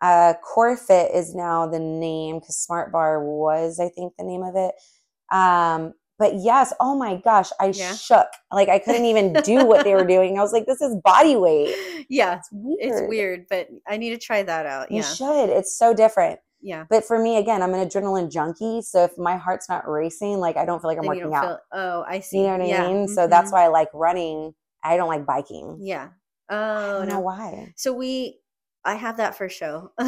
Uh, 0.00 0.34
Core 0.42 0.76
Fit 0.76 1.10
is 1.14 1.34
now 1.34 1.66
the 1.66 1.78
name 1.78 2.38
because 2.38 2.56
Smart 2.56 2.90
Barre 2.92 3.22
was, 3.22 3.78
I 3.78 3.90
think, 3.90 4.14
the 4.16 4.24
name 4.24 4.42
of 4.42 4.56
it. 4.56 4.74
Um, 5.30 5.92
but 6.20 6.36
yes, 6.36 6.72
oh 6.80 6.96
my 6.96 7.16
gosh, 7.16 7.50
I 7.60 7.74
Yeah. 7.74 7.94
shook. 7.96 8.28
Like 8.52 8.68
I 8.68 8.78
couldn't 8.78 9.06
even 9.06 9.32
do 9.42 9.66
what 9.66 9.84
they 9.84 9.94
were 9.94 10.06
doing. 10.06 10.38
I 10.38 10.42
was 10.42 10.52
like, 10.52 10.66
this 10.66 10.82
is 10.82 10.96
body 11.04 11.36
weight. 11.36 11.74
yeah, 12.10 12.38
It's 12.38 12.50
weird. 12.52 12.78
it's 12.80 13.02
weird, 13.08 13.46
but 13.50 13.68
I 13.88 13.96
need 13.98 14.10
to 14.10 14.18
try 14.18 14.44
that 14.44 14.66
out. 14.66 14.92
You 14.92 14.98
Yeah, 14.98 15.02
should. 15.02 15.50
It's 15.50 15.76
so 15.76 15.94
different. 15.94 16.40
yeah. 16.62 16.84
But 16.90 17.04
for 17.06 17.18
me, 17.18 17.38
again, 17.38 17.62
I'm 17.62 17.74
an 17.74 17.88
adrenaline 17.88 18.30
junkie. 18.30 18.82
So 18.82 19.04
if 19.04 19.18
my 19.18 19.36
heart's 19.38 19.68
not 19.68 19.88
racing, 19.88 20.38
like 20.38 20.56
I 20.58 20.66
don't 20.66 20.80
feel 20.80 20.90
like 20.90 20.98
I'm 20.98 21.04
Then 21.04 21.08
working 21.08 21.34
out. 21.34 21.44
feel. 21.44 21.58
Oh, 21.72 22.04
I 22.06 22.20
see. 22.20 22.38
you 22.38 22.44
know 22.44 22.58
what 22.58 22.66
yeah. 22.68 22.84
I 22.84 22.92
mean? 22.92 23.08
So 23.08 23.22
mm-hmm. 23.22 23.30
that's 23.30 23.50
why 23.52 23.64
I 23.64 23.68
like 23.68 23.88
running. 23.94 24.54
I 24.84 24.96
don't 24.98 25.08
like 25.08 25.26
biking. 25.26 25.78
Yeah. 25.82 26.10
Oh, 26.50 26.56
I 26.56 26.92
Oh 26.92 26.98
don't 26.98 27.08
know 27.08 27.14
no. 27.14 27.20
why. 27.20 27.72
So 27.76 27.92
we, 27.92 28.39
I 28.84 28.94
have 28.94 29.18
that 29.18 29.36
for 29.36 29.48
show. 29.48 29.92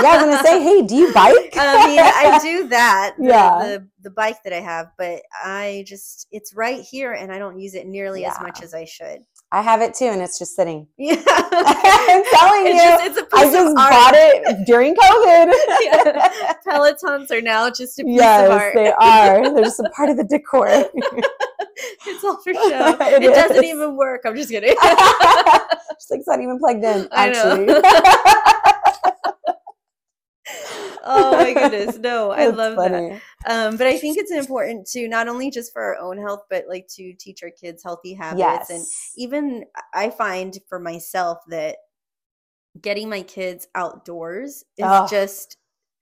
Yeah, 0.00 0.08
I 0.10 0.26
was 0.26 0.34
gonna 0.36 0.42
say, 0.48 0.60
hey, 0.62 0.82
do 0.82 0.96
you 0.96 1.12
bike? 1.14 1.52
I 1.56 1.86
mean, 1.86 2.00
I 2.00 2.38
do 2.42 2.66
that. 2.68 3.14
Yeah. 3.18 3.58
The 3.62 3.88
the 4.02 4.10
bike 4.10 4.42
that 4.42 4.52
I 4.52 4.60
have, 4.60 4.88
but 4.98 5.22
I 5.44 5.84
just 5.86 6.26
it's 6.32 6.52
right 6.54 6.80
here, 6.80 7.12
and 7.12 7.32
I 7.32 7.38
don't 7.38 7.60
use 7.60 7.74
it 7.74 7.86
nearly 7.86 8.24
as 8.24 8.40
much 8.40 8.60
as 8.62 8.74
I 8.74 8.86
should. 8.86 9.20
I 9.52 9.62
have 9.62 9.82
it 9.82 9.94
too, 9.94 10.06
and 10.06 10.20
it's 10.20 10.36
just 10.38 10.56
sitting. 10.56 10.88
Yeah. 10.98 11.14
I'm 11.26 12.24
telling 12.24 12.66
It's 12.66 12.74
you, 12.74 12.90
just- 12.90 13.04
it's 13.06 13.18
a 13.18 13.22
piece 13.24 13.32
I 13.34 13.46
of 13.46 13.52
just 13.52 13.76
bought 13.76 14.14
it 14.16 14.66
during 14.66 14.96
COVID. 14.96 15.52
Yeah. 15.80 16.52
Pelotons 16.66 17.30
are 17.30 17.40
now 17.42 17.70
just 17.70 17.98
a 18.00 18.04
piece 18.04 18.14
of 18.14 18.16
yes, 18.16 18.50
art. 18.50 18.74
they 18.74 18.90
are. 18.92 19.54
They're 19.54 19.62
just 19.64 19.78
a 19.80 19.88
part 19.90 20.08
of 20.10 20.16
the 20.16 20.24
decor. 20.24 20.66
it's 22.06 22.24
all 22.24 22.36
for 22.42 22.54
show. 22.68 22.96
It 23.00 23.22
It, 23.22 23.34
doesn't 23.34 23.64
even 23.64 23.96
work. 23.96 24.22
I'm 24.24 24.36
just 24.36 24.50
kidding. 24.50 24.74
Just 24.74 26.10
like 26.10 26.20
it's 26.20 26.28
not 26.28 26.40
even 26.40 26.58
plugged 26.58 26.84
in. 26.84 27.08
Actually, 27.12 27.66
oh 31.06 31.32
my 31.32 31.52
goodness, 31.54 31.98
no, 31.98 32.30
I 32.32 32.46
That's 32.46 32.56
love 32.56 32.76
that. 32.76 33.20
Um, 33.46 33.76
but 33.76 33.86
I 33.86 33.98
think 33.98 34.18
it's 34.18 34.32
important 34.32 34.86
to 34.88 35.08
not 35.08 35.28
only 35.28 35.50
just 35.50 35.72
for 35.72 35.82
our 35.82 35.96
own 35.98 36.18
health, 36.18 36.42
but 36.50 36.64
like 36.68 36.86
to 36.96 37.12
teach 37.14 37.42
our 37.42 37.50
kids 37.50 37.82
healthy 37.82 38.14
habits 38.14 38.70
and 38.70 38.84
even 39.16 39.64
I 39.94 40.10
find 40.10 40.56
for 40.68 40.78
myself 40.78 41.38
that 41.48 41.76
getting 42.80 43.08
my 43.08 43.22
kids 43.22 43.68
outdoors 43.74 44.64
is 44.76 44.84
Oh. 44.86 45.06
just 45.08 45.56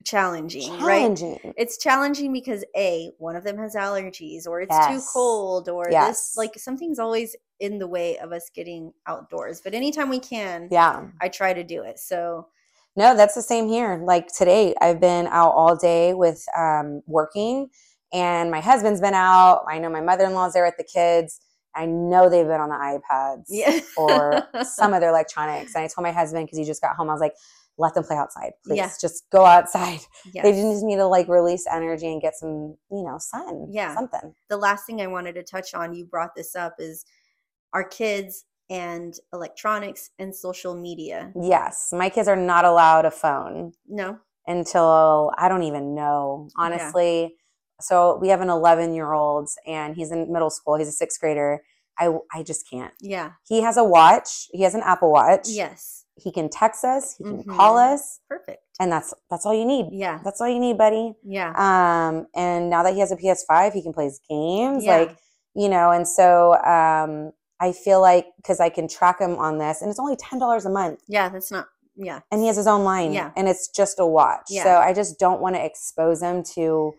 challenging, 0.05 0.79
right? 0.81 1.19
It's 1.57 1.79
challenging 1.79 2.33
because 2.33 2.65
a 2.77 3.11
one 3.19 3.37
of 3.37 3.45
them 3.45 3.59
has 3.59 3.75
allergies 3.75 4.47
or 4.47 4.61
it's 4.61 4.87
too 4.89 5.01
cold 5.13 5.69
or 5.69 5.87
Yes. 5.91 6.09
this 6.09 6.37
like 6.37 6.59
something's 6.59 6.99
always 6.99 7.37
in 7.61 7.79
the 7.79 7.87
way 7.87 8.19
of 8.19 8.33
us 8.33 8.51
getting 8.55 8.93
outdoors. 9.07 9.61
But 9.63 9.75
anytime 9.75 10.09
we 10.09 10.19
can, 10.19 10.69
Yeah. 10.71 11.07
I 11.21 11.29
try 11.29 11.53
to 11.53 11.65
do 11.65 11.83
it. 11.83 11.99
So 11.99 12.49
No, 12.97 13.17
that's 13.17 13.35
the 13.35 13.43
same 13.43 13.69
here. 13.69 14.03
Like 14.05 14.29
today, 14.29 14.75
I've 14.81 15.01
been 15.01 15.27
out 15.29 15.53
all 15.53 15.77
day 15.77 16.13
with 16.13 16.45
um, 16.57 17.03
working, 17.07 17.71
and 18.13 18.51
my 18.51 18.61
husband's 18.61 19.01
been 19.01 19.15
out. 19.15 19.65
I 19.69 19.79
know 19.79 19.89
my 19.89 20.03
mother 20.03 20.25
in 20.27 20.35
law's 20.35 20.53
there 20.53 20.65
with 20.65 20.77
the 20.77 20.85
kids. 20.85 21.41
I 21.75 21.87
know 21.87 22.29
they've 22.29 22.47
been 22.47 22.61
on 22.61 22.69
the 22.69 22.75
iPads 22.75 23.45
yeah. 23.49 23.81
or 23.97 24.43
some 24.65 24.93
other 24.93 25.09
electronics. 25.09 25.75
And 25.75 25.83
I 25.85 25.89
told 25.89 26.03
my 26.05 26.13
husband 26.13 26.47
because 26.47 26.59
he 26.59 26.65
just 26.65 26.83
got 26.83 26.97
home, 26.97 27.09
I 27.09 27.13
was 27.15 27.21
like, 27.21 27.33
let 27.83 27.95
them 27.95 28.05
play 28.05 28.17
outside, 28.17 28.53
please. 28.65 28.77
Yeah. 28.79 28.91
Just 29.01 29.25
go 29.31 29.45
outside. 29.45 30.01
yes. 30.35 30.43
They 30.45 30.53
just 30.53 30.85
need 30.85 30.97
to 30.97 31.07
like 31.07 31.29
release 31.29 31.67
energy 31.71 32.07
and 32.11 32.23
get 32.23 32.35
some, 32.37 32.77
you 32.91 33.03
know, 33.05 33.17
sun. 33.19 33.67
Yeah. 33.71 33.95
Something. 33.95 34.35
the 34.49 34.57
last 34.57 34.87
thing 34.87 35.01
I 35.01 35.07
wanted 35.09 35.35
to 35.35 35.43
touch 35.43 35.75
on, 35.75 35.93
you 35.95 36.05
brought 36.07 36.35
this 36.35 36.57
up, 36.57 36.77
is 36.79 37.05
our 37.75 37.85
kids 37.85 38.45
and 38.71 39.15
electronics 39.33 40.11
and 40.19 40.35
social 40.35 40.75
media. 40.75 41.33
Yes. 41.41 41.91
My 41.93 42.09
kids 42.09 42.29
are 42.29 42.37
not 42.37 42.65
allowed 42.65 43.05
a 43.05 43.11
phone 43.11 43.73
No. 43.89 44.19
until 44.47 45.33
I 45.37 45.49
don't 45.49 45.65
even 45.65 45.95
know, 45.95 46.49
Yeah. 46.57 46.65
honestly. 46.65 47.37
So 47.81 48.19
we 48.21 48.29
have 48.29 48.41
an 48.41 48.49
11 48.49 48.95
year 48.95 49.13
old 49.13 49.49
and 49.67 49.95
he's 49.97 50.11
in 50.13 50.33
middle 50.33 50.51
school. 50.51 50.77
He's 50.77 50.89
a 50.89 50.93
sixth 50.93 51.21
grader. 51.21 51.63
I, 51.99 52.09
I 52.33 52.43
just 52.43 52.69
can't. 52.71 52.95
Yeah. 53.01 53.33
He 53.47 53.61
has 53.63 53.77
a 53.77 53.85
watch. 53.85 54.49
He 54.53 54.63
has 54.63 54.75
an 54.75 54.83
Apple 54.83 55.13
Watch. 55.13 55.49
Yes. 55.49 56.02
He 56.17 56.31
can 56.31 56.49
text 56.51 56.85
us. 56.85 57.17
He 57.17 57.25
can 57.25 57.43
call 57.45 57.77
Mhm. 57.77 57.95
us, 57.95 58.21
Perfect. 58.29 58.63
and 58.79 58.93
that's 58.93 59.15
that's 59.31 59.47
all 59.47 59.55
you 59.55 59.65
need. 59.65 59.89
Yeah. 59.93 60.21
That's 60.23 60.41
all 60.41 60.49
you 60.49 60.59
need, 60.59 60.77
buddy. 60.77 61.15
Yeah. 61.25 61.53
Um, 61.57 62.27
and 62.35 62.69
now 62.69 62.83
that 62.83 62.93
he 62.95 63.01
has 63.01 63.11
a 63.13 63.17
PS5, 63.17 63.73
he 63.73 63.83
can 63.83 63.93
play 63.93 64.05
his 64.05 64.21
games. 64.29 64.85
Yeah. 64.85 64.99
Like, 64.99 65.17
you 65.55 65.69
know, 65.69 65.91
and 65.91 66.07
so 66.07 66.55
um, 66.65 67.33
I 67.61 67.73
feel 67.73 68.01
like 68.01 68.27
because 68.37 68.61
I 68.61 68.69
can 68.69 68.89
track 68.89 69.21
him 69.21 69.37
on 69.37 69.59
this, 69.59 69.81
and 69.81 69.91
it's 69.91 69.99
only 70.01 70.17
ten 70.17 70.39
dollars 70.39 70.67
a 70.67 70.71
month, 70.71 71.01
Yeah. 71.09 71.29
That's 71.31 71.51
not. 71.51 71.69
Yeah. 71.97 72.21
and 72.31 72.41
he 72.41 72.47
has 72.47 72.57
his 72.57 72.67
own 72.67 72.85
line, 72.85 73.13
Yeah. 73.13 73.33
and 73.37 73.49
it's 73.49 73.69
just 73.69 73.99
a 73.99 74.07
watch. 74.07 74.47
Yeah. 74.51 74.65
So 74.65 74.71
I 74.77 74.93
just 74.95 75.19
don't 75.19 75.41
want 75.41 75.57
to 75.57 75.65
expose 75.65 76.23
him 76.23 76.43
to 76.55 76.93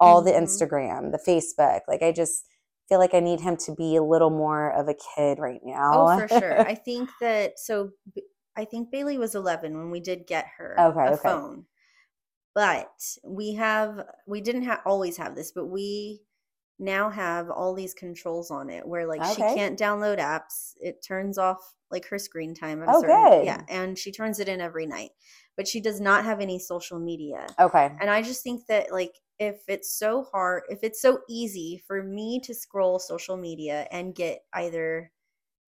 all 0.00 0.22
the 0.22 0.32
Mhm. 0.32 0.42
Instagram, 0.42 1.10
the 1.12 1.18
Facebook. 1.18 1.80
Like, 1.88 2.02
I 2.02 2.12
just 2.12 2.44
feel 2.88 2.98
like 3.00 3.14
I 3.14 3.20
need 3.20 3.40
him 3.40 3.56
to 3.56 3.74
be 3.74 3.96
a 3.96 4.02
little 4.02 4.30
more 4.30 4.70
of 4.70 4.88
a 4.88 4.94
kid 4.94 5.38
right 5.40 5.60
now. 5.64 5.90
Oh, 6.06 6.18
for 6.18 6.28
sure. 6.28 6.60
I 6.68 6.74
think 6.76 7.10
that 7.20 7.58
so. 7.58 7.90
I 8.56 8.64
think 8.64 8.90
Bailey 8.90 9.18
was 9.18 9.34
11 9.34 9.76
when 9.76 9.90
we 9.90 10.00
did 10.00 10.26
get 10.26 10.46
her 10.58 10.90
Okay, 10.90 11.00
a 11.04 11.12
okay. 11.14 11.22
phone. 11.22 11.66
but 12.54 13.16
we 13.24 13.54
have 13.54 14.06
we 14.26 14.40
didn't 14.40 14.62
have 14.62 14.80
always 14.86 15.16
have 15.18 15.34
this, 15.34 15.52
but 15.52 15.66
we 15.66 16.22
now 16.78 17.08
have 17.10 17.50
all 17.50 17.74
these 17.74 17.94
controls 17.94 18.50
on 18.50 18.68
it 18.70 18.86
where 18.86 19.06
like 19.06 19.24
she 19.24 19.44
can't 19.44 19.78
download 19.78 20.18
apps. 20.18 20.74
It 20.80 21.02
turns 21.02 21.38
off 21.38 21.74
like 21.90 22.06
her 22.08 22.18
screen 22.18 22.54
time 22.54 22.82
at 22.82 22.94
Oh, 22.94 23.00
certain 23.00 23.32
good. 23.38 23.46
yeah, 23.46 23.62
and 23.68 23.98
she 23.98 24.12
turns 24.12 24.40
it 24.40 24.48
in 24.48 24.60
every 24.60 24.86
night. 24.86 25.10
But 25.56 25.68
she 25.68 25.80
does 25.80 26.00
not 26.00 26.24
have 26.24 26.40
any 26.40 26.58
social 26.58 26.98
media. 26.98 27.56
Okay. 27.58 27.90
And 28.00 28.10
I 28.10 28.22
just 28.22 28.42
think 28.42 28.66
that 28.66 28.92
like 28.92 29.14
if 29.38 29.64
it's 29.68 29.92
so 29.92 30.24
hard, 30.24 30.64
if 30.68 30.80
it's 30.82 31.00
so 31.00 31.20
easy 31.28 31.82
for 31.86 32.02
me 32.02 32.40
to 32.40 32.54
scroll 32.54 32.98
social 32.98 33.36
media 33.36 33.86
and 33.90 34.14
get 34.14 34.44
either 34.54 35.12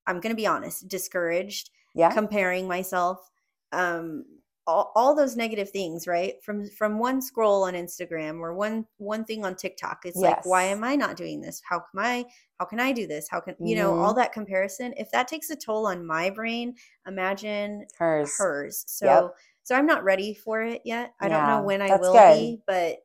I'm 0.06 0.20
going 0.20 0.32
to 0.34 0.40
be 0.40 0.46
honest, 0.46 0.88
discouraged, 0.88 1.70
Yeah. 1.94 2.10
comparing 2.12 2.66
myself, 2.68 3.30
um 3.72 4.24
all, 4.66 4.92
all 4.94 5.14
those 5.16 5.34
negative 5.34 5.70
things, 5.70 6.06
right? 6.06 6.34
From 6.42 6.68
from 6.68 6.98
one 6.98 7.22
scroll 7.22 7.62
on 7.64 7.72
Instagram 7.74 8.40
or 8.40 8.54
one 8.54 8.84
one 8.98 9.24
thing 9.24 9.44
on 9.44 9.56
TikTok. 9.56 10.00
It's 10.04 10.16
like 10.18 10.44
why 10.44 10.64
am 10.64 10.84
I 10.84 10.94
not 10.94 11.16
doing 11.16 11.40
this? 11.40 11.62
How 11.66 11.78
can 11.80 12.00
I 12.00 12.26
how 12.58 12.66
can 12.66 12.78
I 12.78 12.92
do 12.92 13.06
this? 13.06 13.28
How 13.30 13.40
can 13.40 13.54
you 13.60 13.76
know, 13.76 13.94
all 13.94 14.14
that 14.14 14.32
comparison, 14.32 14.92
if 14.98 15.10
that 15.12 15.26
takes 15.28 15.48
a 15.50 15.56
toll 15.56 15.86
on 15.86 16.06
my 16.06 16.28
brain, 16.30 16.74
imagine 17.06 17.86
Hers. 17.98 18.34
hers. 18.36 18.84
So 18.86 19.06
Yep. 19.06 19.34
so 19.62 19.74
I'm 19.74 19.86
not 19.86 20.04
ready 20.04 20.34
for 20.34 20.62
it 20.62 20.82
yet. 20.84 21.14
I 21.20 21.28
don't 21.28 21.46
know 21.46 21.62
when 21.62 21.80
I 21.80 21.88
that's 21.88 22.00
will 22.00 22.12
good. 22.12 22.34
be, 22.36 22.60
but 22.66 22.96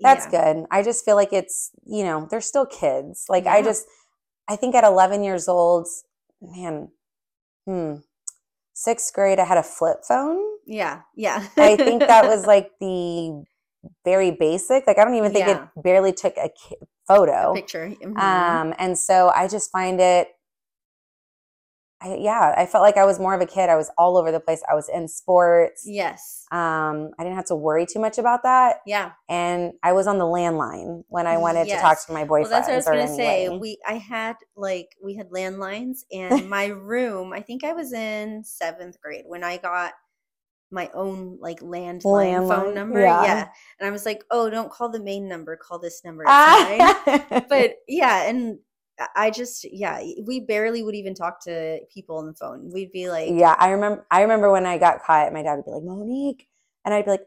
That's 0.00 0.26
yeah. 0.26 0.54
good. 0.54 0.66
I 0.70 0.82
just 0.82 1.04
feel 1.04 1.16
like 1.16 1.32
it's, 1.32 1.70
you 1.86 2.02
know, 2.04 2.26
they're 2.28 2.40
still 2.40 2.66
kids. 2.66 3.26
Like 3.28 3.46
I 3.46 3.62
just 3.62 3.86
I 4.48 4.56
think 4.56 4.74
at 4.74 4.84
11 4.84 5.22
years 5.22 5.48
old, 5.48 5.86
man, 6.42 6.88
hmm, 7.66 7.96
6th 8.74 9.12
grade 9.12 9.38
I 9.38 9.44
had 9.44 9.58
a 9.58 9.62
flip 9.62 9.98
phone. 10.06 10.42
Yeah, 10.66 11.02
yeah. 11.14 11.46
I 11.56 11.76
think 11.76 12.00
that 12.00 12.24
was 12.28 12.46
like 12.46 12.70
the 12.80 13.44
very 14.04 14.30
basic. 14.30 14.86
Like 14.86 14.98
I 14.98 15.04
don't 15.04 15.14
even 15.14 15.32
think 15.32 15.46
Yeah. 15.46 15.64
it 15.76 15.82
barely 15.82 16.12
took 16.12 16.36
a 16.36 16.48
ki- 16.48 16.76
photo. 17.06 17.52
A 17.52 17.54
picture. 17.54 17.94
mhm. 18.02 18.16
Um, 18.18 18.74
and 18.78 18.98
so 18.98 19.30
I 19.34 19.46
just 19.48 19.70
find 19.70 20.00
it, 20.00 20.28
I, 22.04 22.16
yeah, 22.20 22.54
I 22.56 22.66
felt 22.66 22.82
like 22.82 22.96
I 22.98 23.04
was 23.06 23.18
more 23.18 23.34
of 23.34 23.40
a 23.40 23.46
kid. 23.46 23.70
I 23.70 23.76
was 23.76 23.90
all 23.96 24.18
over 24.18 24.30
the 24.30 24.40
place. 24.40 24.62
I 24.70 24.74
was 24.74 24.88
in 24.88 25.08
sports. 25.08 25.84
yes. 25.86 26.44
Um, 26.52 27.10
I 27.18 27.24
didn't 27.24 27.36
have 27.36 27.46
to 27.46 27.56
worry 27.56 27.86
too 27.86 27.98
much 27.98 28.18
about 28.18 28.42
that. 28.44 28.76
Yeah. 28.86 29.12
And 29.28 29.72
I 29.82 29.92
was 29.92 30.06
on 30.06 30.18
the 30.18 30.24
landline 30.24 31.02
when 31.08 31.26
I 31.26 31.38
wanted 31.38 31.64
to 31.68 31.76
talk 31.78 32.04
to 32.06 32.12
my 32.12 32.24
boyfriend. 32.24 32.50
Well, 32.50 32.60
that's 32.60 32.68
what 32.68 32.74
I 32.74 32.76
was 32.76 33.08
gonna 33.08 33.16
say. 33.16 33.48
We 33.48 33.78
I 33.86 33.94
had 33.94 34.36
like 34.54 34.90
we 35.02 35.14
had 35.16 35.30
landlines, 35.30 36.04
and 36.12 36.48
my 36.48 36.66
room. 36.66 37.32
I 37.32 37.40
think 37.40 37.64
I 37.64 37.72
was 37.72 37.92
in 37.92 38.44
seventh 38.44 39.00
grade 39.00 39.24
when 39.26 39.42
I 39.42 39.56
got 39.56 39.92
my 40.70 40.90
own 40.94 41.38
like 41.40 41.60
landline, 41.60 42.02
Landline, 42.02 42.48
phone 42.48 42.74
number. 42.74 43.00
yeah. 43.00 43.22
Yeah. 43.24 43.48
and 43.78 43.88
I 43.88 43.90
was 43.90 44.04
like, 44.04 44.24
oh, 44.30 44.50
don't 44.50 44.70
call 44.70 44.90
the 44.90 45.00
main 45.00 45.28
number. 45.28 45.56
Call 45.56 45.78
this 45.78 46.04
number. 46.04 46.24
It's. 46.26 47.44
But 47.48 47.76
yeah, 47.88 48.28
and 48.28 48.58
I- 49.00 49.08
I 49.26 49.30
just 49.30 49.64
yeah, 49.70 50.00
we 50.24 50.40
barely 50.40 50.82
would 50.82 50.94
even 50.94 51.14
talk 51.14 51.42
to 51.44 51.80
people 51.92 52.16
on 52.18 52.26
the 52.26 52.34
phone. 52.34 52.70
We'd 52.72 52.92
be 52.92 53.08
like, 53.10 53.28
yeah, 53.32 53.56
I 53.58 53.70
remember. 53.70 54.06
I 54.10 54.22
remember 54.22 54.50
when 54.50 54.66
I 54.66 54.78
got 54.78 55.02
caught. 55.02 55.32
My 55.32 55.42
dad 55.42 55.56
would 55.56 55.64
be 55.64 55.72
like, 55.72 55.82
"Monique," 55.82 56.46
and 56.84 56.94
I'd 56.94 57.04
be 57.04 57.10
like, 57.12 57.26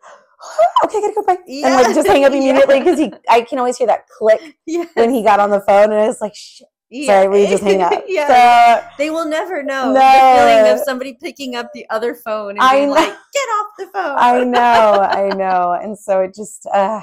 "Okay, 0.85 0.97
I 0.97 1.01
gotta 1.01 1.13
go 1.15 1.23
bye," 1.23 1.37
and 1.47 1.73
like 1.75 1.93
just 1.95 2.07
hang 2.07 2.23
up 2.25 2.31
immediately 2.33 2.79
because 2.79 2.97
he. 2.99 3.11
I 3.29 3.41
can 3.41 3.59
always 3.59 3.77
hear 3.77 3.87
that 3.87 4.07
click 4.07 4.39
yeah, 4.65 4.85
when 4.93 5.09
he 5.13 5.23
got 5.23 5.39
on 5.39 5.49
the 5.49 5.61
phone, 5.61 5.91
and 5.91 6.09
it's 6.09 6.21
like, 6.21 6.35
"Shit." 6.35 6.67
yeah. 6.89 7.23
Sorry, 7.23 7.27
we 7.27 7.47
just 7.47 7.63
hang 7.63 7.81
up. 7.89 8.01
yeah. 8.07 8.79
So, 8.79 8.87
They 8.97 9.09
will 9.09 9.25
never 9.25 9.61
know 9.61 9.91
No. 9.91 9.99
the 9.99 10.37
feeling 10.61 10.73
of 10.73 10.79
somebody 10.85 11.17
picking 11.21 11.55
up 11.55 11.71
the 11.73 11.85
other 11.89 12.15
phone 12.15 12.51
and 12.51 12.59
I 12.61 12.75
being 12.77 12.87
know. 12.87 12.93
like, 12.95 13.09
"Get 13.33 13.47
off 13.59 13.67
the 13.77 13.85
phone." 13.87 14.15
I 14.17 14.43
know, 14.45 15.01
I 15.01 15.27
know, 15.35 15.73
and 15.73 15.99
so 15.99 16.21
it 16.21 16.33
just 16.33 16.65
uh, 16.73 17.01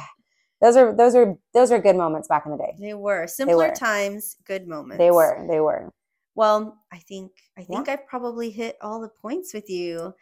those 0.64 0.76
are 0.76 0.96
those 0.96 1.14
are 1.14 1.36
those 1.52 1.70
are 1.70 1.78
good 1.78 1.96
moments 1.96 2.26
back 2.26 2.46
in 2.46 2.52
the 2.52 2.58
day. 2.58 2.74
They 2.80 2.94
were 2.94 3.26
simpler 3.26 3.68
were. 3.68 3.74
times, 3.74 4.36
good 4.46 4.66
moments. 4.66 4.98
They 4.98 5.10
were, 5.10 5.46
they 5.48 5.60
were. 5.60 5.90
Well, 6.34 6.78
I 6.90 6.98
think 6.98 7.32
I 7.58 7.60
Yeah. 7.60 7.66
think 7.76 7.88
I've 7.90 8.06
probably 8.06 8.50
hit 8.50 8.76
all 8.80 9.00
the 9.00 9.10
points 9.10 9.52
with 9.52 9.68
you. 9.68 10.14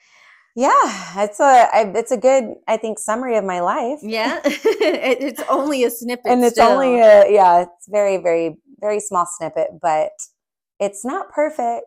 Yeah, 0.57 1.22
it's 1.22 1.40
a 1.40 1.68
I, 1.72 1.93
it's 1.95 2.11
a 2.11 2.16
good 2.16 2.55
I 2.66 2.76
think 2.76 2.99
summary 2.99 3.36
of 3.36 3.45
my 3.45 3.61
life. 3.61 4.01
Yeah, 4.03 4.40
it, 4.45 5.22
it's 5.22 5.43
only 5.49 5.84
a 5.84 5.90
snippet, 5.90 6.26
and 6.26 6.43
it's 6.45 6.55
still. 6.55 6.72
only 6.72 6.99
a 7.01 7.30
yeah, 7.32 7.62
it's 7.62 7.88
very 7.88 8.16
very 8.18 8.57
very 8.80 9.01
small 9.01 9.26
snippet, 9.38 9.68
but 9.80 10.11
it's 10.80 11.05
not 11.05 11.30
perfect. 11.30 11.86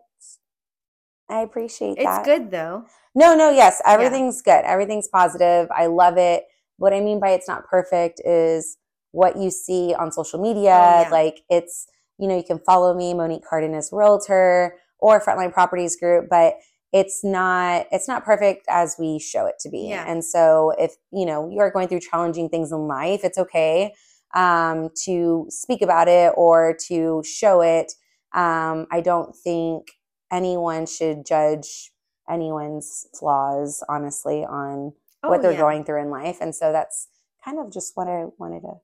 I 1.30 1.42
appreciate 1.42 1.98
It's 1.98 2.06
that. 2.06 2.22
It's 2.22 2.28
good 2.28 2.52
though. 2.52 2.86
No, 3.14 3.36
no, 3.36 3.50
yes, 3.50 3.82
everything's 3.86 4.42
good. 4.42 4.64
Everything's 4.66 5.08
positive. 5.08 5.70
I 5.76 5.86
love 5.88 6.18
it. 6.18 6.46
What 6.78 6.94
I 6.94 7.02
mean 7.02 7.20
by 7.20 7.30
it's 7.30 7.48
not 7.48 7.66
perfect 7.66 8.22
is 8.26 8.78
what 9.12 9.38
you 9.38 9.50
see 9.50 9.94
on 9.94 10.12
social 10.12 10.42
media. 10.42 10.72
Oh, 10.72 11.02
yeah. 11.02 11.10
Like 11.12 11.42
it's, 11.50 11.88
you 12.18 12.28
know, 12.28 12.36
you 12.36 12.44
can 12.44 12.60
follow 12.60 12.94
me, 12.94 13.14
Monique 13.14 13.46
Cardenas 13.50 13.90
Realtor 13.92 14.76
or 15.00 15.22
Frontline 15.22 15.54
Properties 15.54 15.96
Group, 15.96 16.28
but 16.30 16.56
it's 16.92 17.24
not 17.24 17.88
it's 17.92 18.08
not 18.08 18.24
perfect 18.24 18.66
as 18.70 18.96
we 18.98 19.20
show 19.20 19.46
it 19.46 19.56
to 19.60 19.70
be. 19.70 19.88
Yeah. 19.90 20.06
And 20.08 20.24
so 20.24 20.74
if, 20.78 20.96
you 21.12 21.26
know, 21.26 21.50
you 21.50 21.60
are 21.60 21.72
going 21.72 21.88
through 21.88 22.00
challenging 22.02 22.50
things 22.50 22.72
in 22.72 22.88
life, 22.88 23.22
it's 23.24 23.38
okay 23.38 23.94
um, 24.34 24.90
to 25.04 25.46
speak 25.50 25.82
about 25.82 26.08
it 26.08 26.34
or 26.36 26.78
to 26.88 27.24
show 27.26 27.62
it. 27.62 27.94
Um, 28.34 28.88
I 28.92 29.02
don't 29.02 29.36
think 29.36 29.92
anyone 30.32 30.86
should 30.86 31.26
judge 31.26 31.92
anyone's 32.30 33.08
flaws, 33.18 33.84
honestly, 33.88 34.44
on 34.44 34.94
what 35.30 35.40
Oh, 35.40 35.42
they're 35.44 35.52
yeah. 35.54 35.58
going 35.60 35.84
through 35.86 36.02
in 36.02 36.10
life. 36.10 36.38
And 36.42 36.54
so 36.56 36.72
that's 36.72 37.08
kind 37.44 37.60
of 37.60 37.72
just 37.72 37.96
what 37.96 38.08
I 38.08 38.26
wanted 38.38 38.62
to 38.62 38.68
throw 38.68 38.82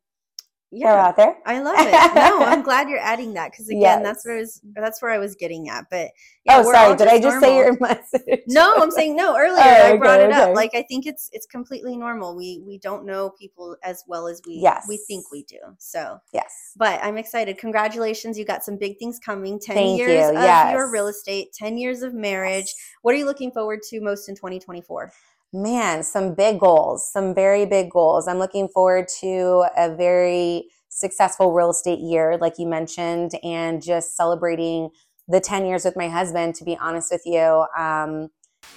Yeah, 0.71 1.07
out 1.07 1.17
there. 1.17 1.35
I 1.45 1.59
love 1.59 1.75
it. 1.79 2.15
No, 2.15 2.43
I'm 2.45 2.61
glad 2.69 2.87
you're 2.89 2.99
adding 2.99 3.33
that 3.33 3.51
because 3.51 3.67
again, 3.69 4.03
that's 4.03 4.25
where 4.25 4.37
I 4.37 4.39
was. 4.39 4.61
That's 4.73 5.01
where 5.01 5.11
I 5.11 5.17
was 5.17 5.35
getting 5.35 5.67
at. 5.67 5.85
But 5.89 6.11
yeah, 6.45 6.59
oh, 6.59 6.71
sorry. 6.71 6.95
Did 6.95 7.07
I 7.09 7.19
just 7.19 7.41
say 7.41 7.57
your 7.57 7.77
message? 7.81 8.43
No, 8.47 8.73
I'm 8.77 8.89
saying 8.91 9.15
no. 9.17 9.35
Earlier, 9.37 9.61
Oh, 9.63 9.93
I 9.93 9.97
brought 9.97 10.21
okay, 10.21 10.29
it 10.29 10.31
up. 10.33 10.55
Like 10.55 10.71
I 10.73 10.83
think 10.83 11.05
it's 11.05 11.29
it's 11.33 11.45
completely 11.45 11.97
normal. 11.97 12.35
We 12.37 12.63
we 12.65 12.77
don't 12.77 13.05
know 13.05 13.31
people 13.31 13.75
as 13.83 14.03
well 14.07 14.27
as 14.27 14.41
we 14.47 14.53
Yes. 14.55 14.85
we 14.87 14.97
think 15.07 15.29
we 15.31 15.43
do. 15.43 15.59
So, 15.77 16.19
yes. 16.33 16.71
but 16.77 17.03
I'm 17.03 17.17
excited. 17.17 17.57
Congratulations, 17.57 18.39
you 18.39 18.45
got 18.45 18.63
some 18.63 18.77
big 18.77 18.97
things 18.97 19.19
coming. 19.19 19.59
Ten 19.59 19.75
Thank 19.75 19.97
years 19.99 20.31
you, 20.31 20.37
of 20.39 20.71
your 20.71 20.89
real 20.89 21.07
estate, 21.07 21.51
ten 21.53 21.77
years 21.77 22.01
of 22.01 22.13
marriage. 22.13 22.67
Yes. 22.67 22.75
What 23.01 23.13
are 23.13 23.17
you 23.17 23.25
looking 23.25 23.51
forward 23.51 23.81
to 23.89 23.99
most 23.99 24.29
in 24.29 24.35
2024? 24.35 25.11
Man, 25.53 26.03
some 26.03 26.33
big 26.33 26.59
goals, 26.59 27.11
some 27.11 27.35
very 27.35 27.65
big 27.65 27.91
goals. 27.91 28.27
I'm 28.27 28.39
looking 28.39 28.69
forward 28.69 29.07
to 29.19 29.65
a 29.75 29.93
very 29.93 30.69
successful 30.87 31.51
real 31.51 31.71
estate 31.71 31.99
year, 31.99 32.37
like 32.39 32.57
you 32.57 32.67
mentioned, 32.67 33.31
and 33.43 33.81
just 33.81 34.15
celebrating 34.15 34.89
the 35.27 35.41
10 35.41 35.65
years 35.65 35.83
with 35.83 35.97
my 35.97 36.07
husband, 36.07 36.55
to 36.55 36.63
be 36.63 36.77
honest 36.77 37.11
with 37.11 37.23
you. 37.25 37.65
Um, 37.77 38.29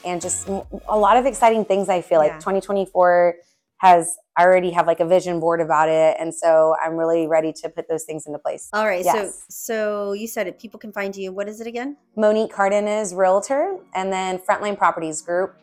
and 0.05 0.20
just 0.20 0.49
a 0.49 0.99
lot 0.99 1.16
of 1.16 1.27
exciting 1.27 1.64
things, 1.64 1.89
I 1.89 2.01
feel 2.01 2.18
like 2.18 2.33
Yeah. 2.33 2.39
2024 2.39 3.37
has 3.79 4.16
I 4.37 4.45
already 4.45 4.70
have 4.72 4.87
like 4.89 4.99
a 4.99 5.05
vision 5.05 5.39
board 5.39 5.61
about 5.61 5.89
it. 5.89 6.16
And 6.18 6.35
so 6.35 6.75
I'm 6.83 6.95
really 6.97 7.29
ready 7.29 7.53
to 7.53 7.68
put 7.68 7.89
those 7.89 8.05
things 8.05 8.27
into 8.27 8.39
place. 8.39 8.68
All 8.72 8.85
right. 8.85 9.05
Yes. 9.05 9.45
So 9.49 10.12
so 10.12 10.12
you 10.12 10.27
said 10.27 10.49
it. 10.49 10.59
People 10.59 10.81
can 10.81 10.91
find 10.93 11.14
you. 11.14 11.33
What 11.33 11.49
is 11.49 11.61
it 11.61 11.66
again? 11.68 11.97
Monique 12.16 12.51
Cardenas 12.53 13.14
Realtor 13.14 13.79
and 13.95 14.12
then 14.12 14.39
Frontline 14.39 14.77
Properties 14.77 15.22
Group 15.22 15.55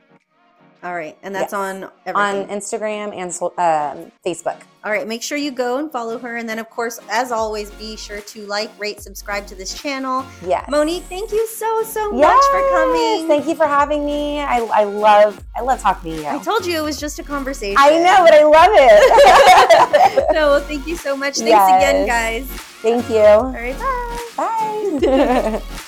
All 0.84 0.96
right, 0.96 1.16
and 1.22 1.34
that's 1.36 1.54
Yes. 1.54 1.54
on 1.54 1.84
on. 2.16 2.48
Instagram 2.48 3.16
and 3.16 3.32
um, 3.60 4.12
Facebook. 4.26 4.58
All 4.84 4.92
right, 4.92 5.08
make 5.08 5.22
sure 5.22 5.38
you 5.38 5.52
go 5.52 5.78
and 5.78 5.92
follow 5.92 6.18
her, 6.18 6.38
and 6.38 6.50
then 6.50 6.58
of 6.58 6.72
course, 6.72 7.00
as 7.12 7.32
always, 7.32 7.70
be 7.72 7.96
sure 7.96 8.20
to 8.22 8.48
like, 8.48 8.72
rate, 8.80 9.00
subscribe 9.00 9.46
to 9.48 9.56
this 9.56 9.80
channel. 9.80 10.26
Yes. 10.44 10.68
Monique, 10.70 11.04
thank 11.04 11.32
you 11.32 11.46
so 11.48 11.84
so 11.84 12.12
much 12.12 12.44
for 12.52 12.70
coming. 12.72 13.28
Thank 13.28 13.46
you 13.48 13.54
for 13.54 13.68
having 13.68 14.04
me. 14.06 14.40
I, 14.40 14.58
I 14.74 14.84
love 14.86 15.44
I 15.56 15.62
love 15.62 15.80
talking 15.82 16.16
to 16.16 16.22
you. 16.24 16.28
I 16.28 16.40
told 16.40 16.66
you 16.66 16.80
it 16.80 16.84
was 16.84 17.00
just 17.00 17.20
a 17.20 17.24
conversation. 17.24 17.78
I 17.80 18.00
know, 18.00 18.24
but 18.24 18.34
I 18.34 18.44
love 18.44 18.72
it. 18.74 20.26
no, 20.34 20.50
well, 20.50 20.62
thank 20.62 20.88
you 20.88 20.96
so 20.96 21.16
much. 21.16 21.38
Thanks 21.38 21.46
again, 21.48 22.08
guys. 22.08 22.48
Thank 22.82 23.08
you. 23.08 23.20
All 23.20 23.52
right, 23.52 23.78
bye. 23.78 25.00
Bye. 25.00 25.62